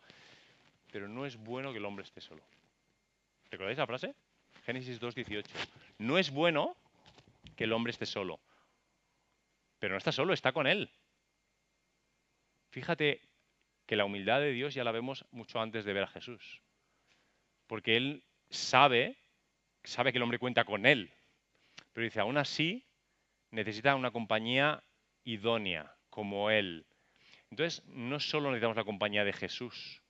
pero 0.91 1.07
no 1.07 1.25
es 1.25 1.35
bueno 1.35 1.71
que 1.71 1.79
el 1.79 1.85
hombre 1.85 2.03
esté 2.03 2.21
solo. 2.21 2.43
¿Recordáis 3.49 3.77
la 3.77 3.87
frase? 3.87 4.13
Génesis 4.65 4.99
2, 4.99 5.15
18. 5.15 5.49
No 5.99 6.17
es 6.19 6.29
bueno 6.29 6.75
que 7.55 7.63
el 7.63 7.73
hombre 7.73 7.91
esté 7.91 8.05
solo, 8.05 8.39
pero 9.79 9.93
no 9.93 9.97
está 9.97 10.11
solo, 10.11 10.33
está 10.33 10.51
con 10.51 10.67
él. 10.67 10.89
Fíjate 12.69 13.21
que 13.85 13.95
la 13.95 14.05
humildad 14.05 14.41
de 14.41 14.51
Dios 14.51 14.73
ya 14.73 14.83
la 14.83 14.91
vemos 14.91 15.25
mucho 15.31 15.59
antes 15.59 15.85
de 15.85 15.93
ver 15.93 16.03
a 16.03 16.07
Jesús. 16.07 16.61
Porque 17.67 17.97
Él 17.97 18.23
sabe, 18.49 19.15
sabe 19.83 20.11
que 20.11 20.17
el 20.17 20.23
hombre 20.23 20.39
cuenta 20.39 20.65
con 20.65 20.85
Él. 20.85 21.11
Pero 21.95 22.03
dice, 22.03 22.19
aún 22.19 22.35
así, 22.35 22.85
necesita 23.51 23.95
una 23.95 24.11
compañía 24.11 24.83
idónea, 25.23 25.95
como 26.09 26.51
Él. 26.51 26.85
Entonces, 27.49 27.85
no 27.85 28.19
solo 28.19 28.49
necesitamos 28.49 28.75
la 28.75 28.83
compañía 28.83 29.23
de 29.23 29.31
Jesús, 29.31 30.03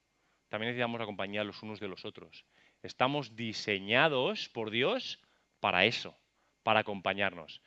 también 0.49 0.69
necesitamos 0.69 0.99
la 0.99 1.05
compañía 1.05 1.43
los 1.43 1.61
unos 1.61 1.79
de 1.79 1.87
los 1.87 2.03
otros. 2.03 2.43
Estamos 2.81 3.35
diseñados 3.35 4.49
por 4.49 4.71
Dios 4.71 5.19
para 5.59 5.85
eso, 5.85 6.17
para 6.63 6.79
acompañarnos. 6.79 7.61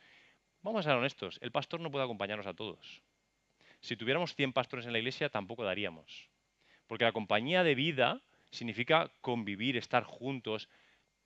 Vamos 0.63 0.81
a 0.81 0.91
ser 0.91 0.99
honestos, 0.99 1.39
el 1.41 1.53
pastor 1.53 1.79
no 1.79 1.93
puede 1.93 2.05
acompañarnos 2.05 2.49
a 2.49 2.55
todos. 2.55 3.05
Si 3.79 3.97
tuviéramos 3.97 4.35
100 4.35 4.53
pastores 4.53 4.87
en 4.87 4.95
la 4.95 4.99
iglesia, 4.99 5.29
tampoco 5.29 5.63
daríamos. 5.63 6.29
Porque 6.89 7.05
la 7.05 7.13
compañía 7.13 7.63
de 7.63 7.77
vida 7.77 8.21
significa 8.51 9.13
convivir, 9.21 9.77
estar 9.77 10.03
juntos. 10.03 10.69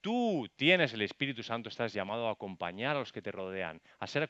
Tú 0.03 0.51
tienes 0.57 0.93
el 0.93 1.03
Espíritu 1.03 1.45
Santo, 1.45 1.69
estás 1.69 1.93
llamado 1.93 2.27
a 2.27 2.33
acompañar 2.33 2.97
a 2.97 2.99
los 2.99 3.13
que 3.13 3.23
te 3.23 3.31
rodean. 3.31 3.81
A 4.01 4.09
ser, 4.09 4.29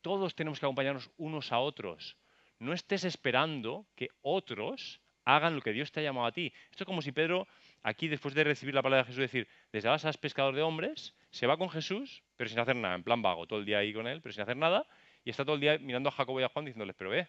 todos 0.00 0.34
tenemos 0.34 0.58
que 0.58 0.66
acompañarnos 0.66 1.10
unos 1.18 1.52
a 1.52 1.58
otros. 1.58 2.16
No 2.58 2.72
estés 2.72 3.04
esperando 3.04 3.86
que 3.94 4.08
otros 4.22 5.02
hagan 5.26 5.56
lo 5.56 5.60
que 5.60 5.72
Dios 5.72 5.92
te 5.92 6.00
ha 6.00 6.02
llamado 6.02 6.26
a 6.26 6.32
ti. 6.32 6.54
Esto 6.70 6.84
es 6.84 6.86
como 6.86 7.02
si 7.02 7.12
Pedro, 7.12 7.46
aquí 7.82 8.08
después 8.08 8.34
de 8.34 8.44
recibir 8.44 8.74
la 8.74 8.82
palabra 8.82 9.02
de 9.02 9.08
Jesús, 9.08 9.20
decir, 9.20 9.46
desde 9.72 9.88
ahora 9.88 9.98
seas 9.98 10.16
pescador 10.16 10.54
de 10.54 10.62
hombres, 10.62 11.14
se 11.30 11.46
va 11.46 11.58
con 11.58 11.68
Jesús, 11.68 12.22
pero 12.36 12.48
sin 12.48 12.58
hacer 12.58 12.76
nada, 12.76 12.94
en 12.94 13.02
plan 13.02 13.20
vago, 13.20 13.46
todo 13.46 13.58
el 13.58 13.66
día 13.66 13.78
ahí 13.78 13.92
con 13.92 14.06
él, 14.06 14.22
pero 14.22 14.32
sin 14.32 14.42
hacer 14.42 14.56
nada, 14.56 14.86
y 15.22 15.30
está 15.30 15.44
todo 15.44 15.56
el 15.56 15.60
día 15.60 15.78
mirando 15.78 16.08
a 16.08 16.12
Jacobo 16.12 16.40
y 16.40 16.44
a 16.44 16.48
Juan 16.48 16.64
diciéndoles, 16.64 16.96
pero 16.96 17.10
ve, 17.10 17.28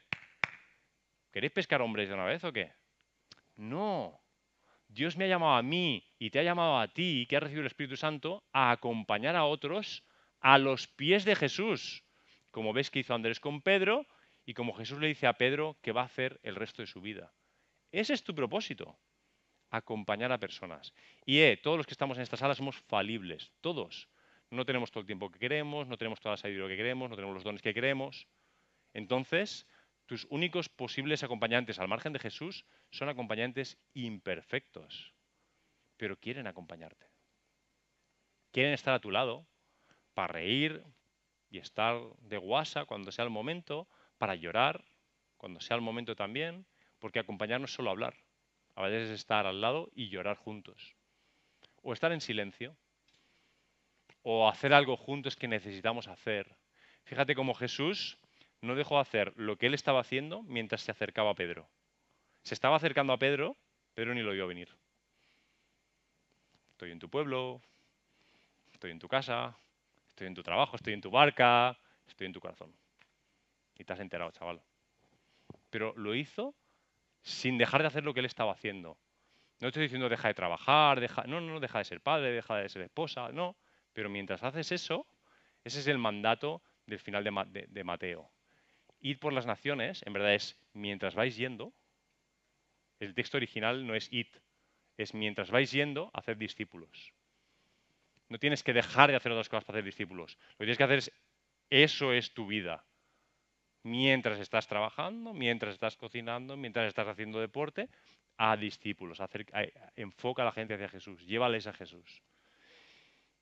¿queréis 1.31 1.51
pescar 1.51 1.81
hombres 1.81 2.07
de 2.07 2.13
una 2.13 2.25
vez 2.25 2.41
o 2.45 2.53
qué? 2.53 2.71
No. 3.57 4.24
Dios 4.95 5.17
me 5.17 5.25
ha 5.25 5.27
llamado 5.27 5.55
a 5.55 5.61
mí 5.61 6.09
y 6.17 6.29
te 6.29 6.39
ha 6.39 6.43
llamado 6.43 6.79
a 6.79 6.87
ti, 6.87 7.27
que 7.27 7.35
has 7.35 7.43
recibido 7.43 7.61
el 7.61 7.67
Espíritu 7.67 7.97
Santo, 7.97 8.45
a 8.53 8.71
acompañar 8.71 9.35
a 9.35 9.43
otros 9.43 10.05
a 10.39 10.57
los 10.57 10.87
pies 10.87 11.25
de 11.25 11.35
Jesús. 11.35 12.05
Como 12.49 12.71
ves 12.71 12.89
que 12.89 12.99
hizo 12.99 13.13
Andrés 13.13 13.41
con 13.41 13.61
Pedro 13.61 14.07
y 14.45 14.53
como 14.53 14.73
Jesús 14.73 14.99
le 14.99 15.07
dice 15.07 15.27
a 15.27 15.33
Pedro 15.33 15.77
que 15.81 15.91
va 15.91 16.03
a 16.03 16.05
hacer 16.05 16.39
el 16.43 16.55
resto 16.55 16.81
de 16.81 16.87
su 16.87 17.01
vida. 17.01 17.33
Ese 17.91 18.13
es 18.13 18.23
tu 18.23 18.33
propósito, 18.33 18.97
acompañar 19.69 20.31
a 20.31 20.39
personas. 20.39 20.93
Y 21.25 21.39
eh, 21.39 21.57
todos 21.61 21.75
los 21.75 21.85
que 21.85 21.93
estamos 21.93 22.17
en 22.17 22.23
esta 22.23 22.37
sala 22.37 22.55
somos 22.55 22.77
falibles, 22.87 23.51
todos 23.59 24.07
no 24.49 24.65
tenemos 24.65 24.91
todo 24.91 25.01
el 25.01 25.07
tiempo 25.07 25.29
que 25.29 25.39
queremos, 25.39 25.87
no 25.87 25.97
tenemos 25.97 26.21
toda 26.21 26.33
la 26.33 26.37
sabiduría 26.37 26.69
que 26.69 26.77
queremos, 26.77 27.09
no 27.09 27.17
tenemos 27.17 27.35
los 27.35 27.43
dones 27.43 27.61
que 27.61 27.73
queremos. 27.73 28.27
Entonces, 28.93 29.67
tus 30.05 30.27
únicos 30.29 30.69
posibles 30.69 31.23
acompañantes 31.23 31.79
al 31.79 31.87
margen 31.87 32.13
de 32.13 32.19
Jesús 32.19 32.65
son 32.91 33.09
acompañantes 33.09 33.77
imperfectos, 33.93 35.13
pero 35.97 36.19
quieren 36.19 36.47
acompañarte. 36.47 37.07
Quieren 38.51 38.73
estar 38.73 38.93
a 38.93 38.99
tu 38.99 39.11
lado 39.11 39.47
para 40.13 40.33
reír 40.33 40.83
y 41.49 41.57
estar 41.57 41.99
de 42.19 42.37
guasa 42.37 42.85
cuando 42.85 43.11
sea 43.11 43.25
el 43.25 43.31
momento, 43.31 43.87
para 44.17 44.35
llorar 44.35 44.85
cuando 45.37 45.59
sea 45.59 45.75
el 45.75 45.81
momento 45.81 46.15
también, 46.15 46.65
porque 46.99 47.19
acompañarnos 47.19 47.71
es 47.71 47.75
solo 47.75 47.91
hablar. 47.91 48.15
A 48.75 48.83
veces 48.83 49.09
es 49.09 49.19
estar 49.19 49.45
al 49.45 49.61
lado 49.61 49.89
y 49.93 50.09
llorar 50.09 50.37
juntos. 50.37 50.95
O 51.81 51.93
estar 51.93 52.11
en 52.11 52.21
silencio 52.21 52.75
o 54.23 54.49
hacer 54.49 54.73
algo 54.73 54.97
juntos 54.97 55.35
que 55.35 55.47
necesitamos 55.47 56.07
hacer. 56.07 56.57
Fíjate 57.03 57.35
cómo 57.35 57.53
Jesús 57.53 58.17
no 58.65 58.75
dejó 58.75 58.99
hacer 58.99 59.33
lo 59.35 59.57
que 59.57 59.67
él 59.67 59.73
estaba 59.73 60.01
haciendo 60.01 60.43
mientras 60.43 60.81
se 60.81 60.91
acercaba 60.91 61.31
a 61.31 61.35
Pedro. 61.35 61.69
Se 62.43 62.53
estaba 62.53 62.75
acercando 62.75 63.13
a 63.13 63.17
Pedro 63.17 63.57
Pedro 63.95 64.13
ni 64.13 64.21
lo 64.21 64.33
vio 64.33 64.45
venir. 64.45 64.69
Estoy 66.71 66.91
en 66.91 66.99
tu 66.99 67.09
pueblo, 67.09 67.61
estoy 68.73 68.91
en 68.91 68.99
tu 68.99 69.07
casa, 69.07 69.57
estoy 70.09 70.27
en 70.27 70.35
tu 70.35 70.43
trabajo, 70.43 70.75
estoy 70.75 70.93
en 70.93 71.01
tu 71.01 71.09
barca, 71.09 71.79
estoy 72.05 72.27
en 72.27 72.33
tu 72.33 72.41
corazón. 72.41 72.75
Y 73.77 73.85
te 73.85 73.93
has 73.93 74.01
enterado, 74.01 74.31
chaval. 74.31 74.61
Pero 75.69 75.93
lo 75.95 76.13
hizo 76.13 76.53
sin 77.21 77.57
dejar 77.57 77.81
de 77.81 77.87
hacer 77.87 78.03
lo 78.03 78.13
que 78.13 78.19
él 78.19 78.25
estaba 78.25 78.51
haciendo. 78.51 78.97
No 79.61 79.69
estoy 79.69 79.83
diciendo 79.83 80.09
deja 80.09 80.27
de 80.27 80.33
trabajar, 80.33 80.99
deja, 80.99 81.23
no, 81.23 81.39
no, 81.39 81.61
deja 81.61 81.79
de 81.79 81.85
ser 81.85 82.01
padre, 82.01 82.31
deja 82.31 82.57
de 82.57 82.67
ser 82.67 82.81
esposa, 82.81 83.29
no. 83.31 83.55
Pero 83.93 84.09
mientras 84.09 84.43
haces 84.43 84.73
eso, 84.73 85.07
ese 85.63 85.79
es 85.79 85.87
el 85.87 85.97
mandato 85.97 86.61
del 86.85 86.99
final 86.99 87.23
de, 87.23 87.83
Mateo. 87.85 88.29
Ir 89.05 89.19
por 89.19 89.33
las 89.33 89.45
naciones, 89.45 90.01
en 90.07 90.13
verdad 90.13 90.33
es 90.33 90.57
mientras 90.73 91.13
vais 91.13 91.37
yendo, 91.37 91.71
el 92.99 93.13
texto 93.13 93.37
original 93.37 93.85
no 93.85 93.93
es 93.93 94.11
id, 94.11 94.25
es 94.97 95.13
mientras 95.13 95.51
vais 95.51 95.71
yendo, 95.71 96.09
hacer 96.11 96.37
discípulos. 96.37 97.13
No 98.29 98.39
tienes 98.39 98.63
que 98.63 98.73
dejar 98.73 99.11
de 99.11 99.15
hacer 99.15 99.31
otras 99.31 99.47
cosas 99.47 99.63
para 99.63 99.77
hacer 99.77 99.85
discípulos. 99.85 100.39
Lo 100.53 100.57
que 100.57 100.65
tienes 100.65 100.77
que 100.79 100.83
hacer 100.85 100.97
es, 100.97 101.11
eso 101.69 102.13
es 102.13 102.33
tu 102.33 102.47
vida. 102.47 102.83
Mientras 103.83 104.39
estás 104.39 104.67
trabajando, 104.67 105.35
mientras 105.35 105.75
estás 105.75 105.97
cocinando, 105.97 106.57
mientras 106.57 106.87
estás 106.87 107.07
haciendo 107.07 107.39
deporte, 107.39 107.89
a 108.37 108.57
discípulos. 108.57 109.21
enfoca 109.95 110.41
a 110.41 110.45
la 110.45 110.51
gente 110.51 110.73
hacia 110.73 110.89
Jesús, 110.89 111.23
llévales 111.27 111.67
a 111.67 111.73
Jesús. 111.73 112.23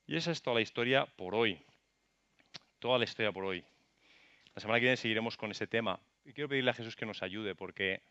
Y 0.08 0.18
esa 0.18 0.32
es 0.32 0.42
toda 0.42 0.56
la 0.56 0.62
historia 0.62 1.06
por 1.06 1.34
hoy. 1.36 1.58
Toda 2.80 2.98
la 2.98 3.06
historia 3.06 3.32
por 3.32 3.46
hoy. 3.46 3.64
La 4.56 4.62
semana 4.62 4.80
que 4.80 4.86
viene 4.86 4.98
seguiremos 4.98 5.36
con 5.36 5.52
ese 5.52 5.68
tema. 5.68 6.00
Y 6.26 6.34
quiero 6.34 6.48
pedirle 6.48 6.72
a 6.72 6.76
Jesús 6.76 6.96
que 6.96 7.06
nos 7.06 7.24
ayude 7.24 7.56
porque 7.56 8.04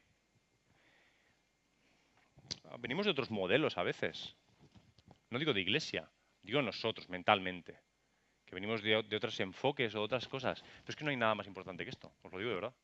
venimos 2.79 3.07
de 3.07 3.13
otros 3.13 3.31
modelos 3.31 3.79
a 3.79 3.83
veces. 3.83 4.37
No 5.31 5.39
digo 5.39 5.53
de 5.53 5.61
iglesia, 5.61 6.11
digo 6.43 6.61
nosotros 6.61 7.09
mentalmente. 7.09 7.79
Que 8.45 8.57
venimos 8.57 8.83
de, 8.83 8.97
otros 8.97 9.39
enfoques 9.41 9.95
o 9.95 10.03
otras 10.03 10.27
cosas. 10.29 10.63
Pero 10.63 10.85
es 10.89 10.97
que 10.97 11.05
no 11.05 11.11
hay 11.11 11.17
nada 11.17 11.35
más 11.35 11.47
importante 11.47 11.85
que 11.85 11.91
esto, 11.91 12.13
os 12.23 12.33
lo 12.33 12.39
digo 12.39 12.51
de 12.51 12.57
verdad. 12.57 12.75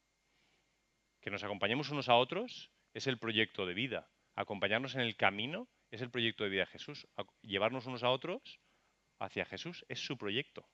Que 1.20 1.30
nos 1.30 1.42
acompañemos 1.42 1.90
unos 1.90 2.08
a 2.08 2.14
otros 2.14 2.70
es 2.94 3.06
el 3.06 3.18
proyecto 3.18 3.66
de 3.66 3.74
vida. 3.74 4.08
Acompañarnos 4.36 4.94
en 4.94 5.00
el 5.00 5.16
camino 5.16 5.68
es 5.90 6.00
el 6.00 6.10
proyecto 6.10 6.44
de 6.44 6.50
vida 6.50 6.62
de 6.62 6.66
Jesús. 6.66 7.08
Llevarnos 7.42 7.86
unos 7.86 8.04
a 8.04 8.10
otros 8.10 8.60
hacia 9.18 9.44
Jesús 9.44 9.84
es 9.88 9.98
su 9.98 10.16
proyecto. 10.16 10.64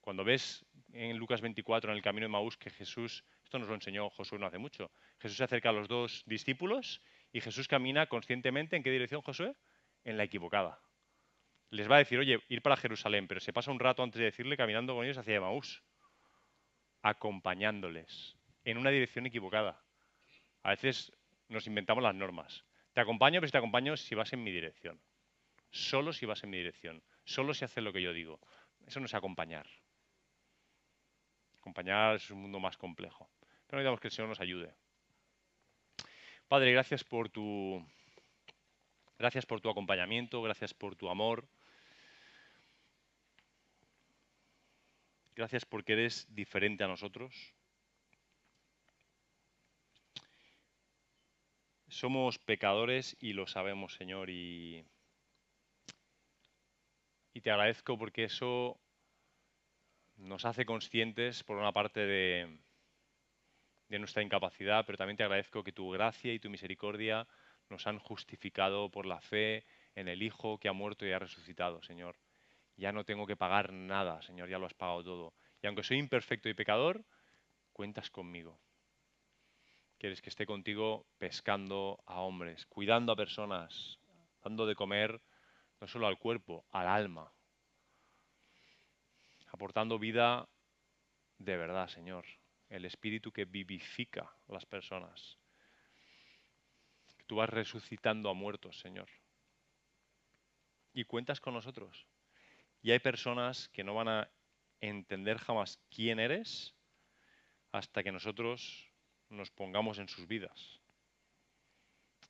Cuando 0.00 0.24
ves 0.24 0.64
en 0.92 1.16
Lucas 1.16 1.40
24, 1.40 1.90
en 1.90 1.96
el 1.96 2.02
camino 2.02 2.24
de 2.24 2.28
Maús, 2.28 2.56
que 2.56 2.70
Jesús, 2.70 3.24
esto 3.44 3.58
nos 3.58 3.68
lo 3.68 3.74
enseñó 3.74 4.10
Josué 4.10 4.38
no 4.38 4.46
hace 4.46 4.58
mucho, 4.58 4.90
Jesús 5.18 5.36
se 5.36 5.44
acerca 5.44 5.70
a 5.70 5.72
los 5.72 5.88
dos 5.88 6.22
discípulos 6.26 7.02
y 7.32 7.40
Jesús 7.40 7.68
camina 7.68 8.06
conscientemente 8.06 8.76
en 8.76 8.82
qué 8.82 8.90
dirección, 8.90 9.22
Josué? 9.22 9.54
En 10.04 10.16
la 10.16 10.24
equivocada. 10.24 10.80
Les 11.70 11.90
va 11.90 11.96
a 11.96 11.98
decir, 11.98 12.18
oye, 12.18 12.40
ir 12.48 12.62
para 12.62 12.76
Jerusalén, 12.76 13.28
pero 13.28 13.40
se 13.40 13.52
pasa 13.52 13.70
un 13.70 13.78
rato 13.78 14.02
antes 14.02 14.18
de 14.18 14.24
decirle 14.24 14.56
caminando 14.56 14.94
con 14.94 15.04
ellos 15.04 15.18
hacia 15.18 15.40
Maús, 15.40 15.82
acompañándoles 17.02 18.36
en 18.64 18.78
una 18.78 18.90
dirección 18.90 19.26
equivocada. 19.26 19.82
A 20.62 20.70
veces 20.70 21.12
nos 21.48 21.66
inventamos 21.66 22.02
las 22.02 22.14
normas. 22.14 22.64
Te 22.92 23.00
acompaño, 23.00 23.40
pero 23.40 23.48
si 23.48 23.52
te 23.52 23.58
acompaño 23.58 23.96
si 23.96 24.14
vas 24.14 24.32
en 24.32 24.42
mi 24.42 24.50
dirección. 24.50 25.00
Solo 25.70 26.12
si 26.12 26.26
vas 26.26 26.42
en 26.44 26.50
mi 26.50 26.56
dirección. 26.56 27.02
Solo 27.24 27.54
si 27.54 27.64
haces 27.64 27.84
lo 27.84 27.92
que 27.92 28.02
yo 28.02 28.12
digo. 28.12 28.40
Eso 28.86 29.00
no 29.00 29.06
es 29.06 29.14
acompañar. 29.14 29.66
Es 32.14 32.30
un 32.30 32.42
mundo 32.42 32.58
más 32.58 32.76
complejo. 32.76 33.28
Pero 33.66 33.78
necesitamos 33.78 34.00
que 34.00 34.08
el 34.08 34.12
Señor 34.12 34.28
nos 34.28 34.40
ayude. 34.40 34.74
Padre, 36.48 36.72
gracias 36.72 37.04
por 37.04 37.28
tu 37.28 37.84
gracias 39.18 39.44
por 39.44 39.60
tu 39.60 39.68
acompañamiento, 39.68 40.40
gracias 40.42 40.72
por 40.72 40.96
tu 40.96 41.10
amor. 41.10 41.46
Gracias 45.34 45.64
porque 45.64 45.92
eres 45.92 46.26
diferente 46.34 46.84
a 46.84 46.88
nosotros. 46.88 47.54
Somos 51.88 52.38
pecadores 52.38 53.16
y 53.20 53.32
lo 53.34 53.46
sabemos, 53.46 53.94
Señor, 53.94 54.30
y, 54.30 54.84
y 57.34 57.40
te 57.40 57.50
agradezco 57.50 57.96
porque 57.98 58.24
eso 58.24 58.78
nos 60.18 60.44
hace 60.44 60.64
conscientes, 60.64 61.44
por 61.44 61.56
una 61.56 61.72
parte, 61.72 62.00
de, 62.00 62.58
nuestra 63.88 64.22
incapacidad, 64.22 64.84
pero 64.84 64.98
también 64.98 65.16
te 65.16 65.22
agradezco 65.22 65.64
que 65.64 65.72
tu 65.72 65.90
gracia 65.90 66.34
y 66.34 66.38
tu 66.38 66.50
misericordia 66.50 67.26
nos 67.70 67.86
han 67.86 67.98
justificado 67.98 68.90
por 68.90 69.06
la 69.06 69.20
fe 69.20 69.64
en 69.94 70.08
el 70.08 70.22
Hijo 70.22 70.58
que 70.58 70.68
ha 70.68 70.72
muerto 70.72 71.06
y 71.06 71.12
ha 71.12 71.18
resucitado, 71.18 71.82
Señor. 71.82 72.16
Ya 72.76 72.92
no 72.92 73.04
tengo 73.04 73.26
que 73.26 73.36
pagar 73.36 73.72
nada, 73.72 74.20
Señor, 74.22 74.48
ya 74.48 74.58
lo 74.58 74.66
has 74.66 74.74
pagado 74.74 75.02
todo. 75.02 75.34
Y 75.62 75.66
aunque 75.66 75.82
soy 75.82 75.98
imperfecto 75.98 76.48
y 76.48 76.54
pecador, 76.54 77.04
cuentas 77.72 78.10
conmigo. 78.10 78.60
Quieres 79.98 80.22
que 80.22 80.30
esté 80.30 80.46
contigo 80.46 81.06
pescando 81.18 82.00
a 82.06 82.20
hombres, 82.20 82.66
cuidando 82.66 83.12
a 83.12 83.16
personas, 83.16 83.98
dando 84.42 84.66
de 84.66 84.76
comer 84.76 85.20
no 85.80 85.88
solo 85.88 86.06
al 86.06 86.18
cuerpo, 86.18 86.64
al 86.70 86.86
alma. 86.86 87.32
Aportando 89.48 89.98
vida 89.98 90.48
de 91.38 91.56
verdad, 91.56 91.88
Señor. 91.88 92.24
El 92.68 92.84
espíritu 92.84 93.32
que 93.32 93.44
vivifica 93.44 94.30
las 94.48 94.66
personas. 94.66 95.38
Tú 97.26 97.36
vas 97.36 97.48
resucitando 97.48 98.28
a 98.28 98.34
muertos, 98.34 98.78
Señor. 98.78 99.08
Y 100.92 101.04
cuentas 101.04 101.40
con 101.40 101.54
nosotros. 101.54 102.06
Y 102.82 102.90
hay 102.90 102.98
personas 102.98 103.68
que 103.68 103.84
no 103.84 103.94
van 103.94 104.08
a 104.08 104.30
entender 104.80 105.38
jamás 105.38 105.78
quién 105.90 106.20
eres 106.20 106.74
hasta 107.72 108.02
que 108.02 108.12
nosotros 108.12 108.90
nos 109.28 109.50
pongamos 109.50 109.98
en 109.98 110.08
sus 110.08 110.26
vidas. 110.26 110.80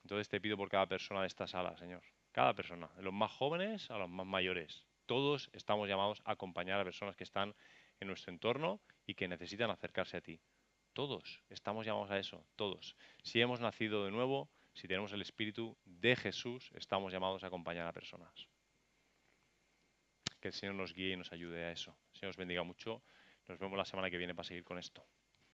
Entonces 0.02 0.28
te 0.28 0.40
pido 0.40 0.56
por 0.56 0.68
cada 0.68 0.86
persona 0.86 1.20
de 1.20 1.26
esta 1.26 1.46
sala, 1.46 1.76
Señor. 1.76 2.02
Cada 2.32 2.54
persona, 2.54 2.88
de 2.96 3.02
los 3.02 3.12
más 3.12 3.30
jóvenes 3.32 3.90
a 3.90 3.98
los 3.98 4.08
más 4.08 4.26
mayores. 4.26 4.87
Todos 5.08 5.48
estamos 5.54 5.88
llamados 5.88 6.20
a 6.26 6.32
acompañar 6.32 6.78
a 6.78 6.84
personas 6.84 7.16
que 7.16 7.24
están 7.24 7.54
en 7.98 8.08
nuestro 8.08 8.30
entorno 8.30 8.78
y 9.06 9.14
que 9.14 9.26
necesitan 9.26 9.70
acercarse 9.70 10.18
a 10.18 10.20
ti. 10.20 10.38
Todos 10.92 11.40
estamos 11.48 11.86
llamados 11.86 12.10
a 12.10 12.18
eso, 12.18 12.44
todos. 12.56 12.94
Si 13.22 13.40
hemos 13.40 13.58
nacido 13.58 14.04
de 14.04 14.10
nuevo, 14.10 14.50
si 14.74 14.86
tenemos 14.86 15.10
el 15.14 15.22
Espíritu 15.22 15.78
de 15.86 16.14
Jesús, 16.14 16.70
estamos 16.74 17.10
llamados 17.10 17.42
a 17.42 17.46
acompañar 17.46 17.86
a 17.86 17.92
personas. 17.94 18.48
Que 20.40 20.48
el 20.48 20.54
Señor 20.54 20.74
nos 20.74 20.92
guíe 20.92 21.14
y 21.14 21.16
nos 21.16 21.32
ayude 21.32 21.64
a 21.64 21.72
eso. 21.72 21.96
El 22.12 22.20
Señor 22.20 22.30
os 22.30 22.36
bendiga 22.36 22.62
mucho. 22.62 23.02
Nos 23.48 23.58
vemos 23.58 23.78
la 23.78 23.86
semana 23.86 24.10
que 24.10 24.18
viene 24.18 24.34
para 24.34 24.46
seguir 24.46 24.62
con 24.62 24.76
esto. 24.76 25.02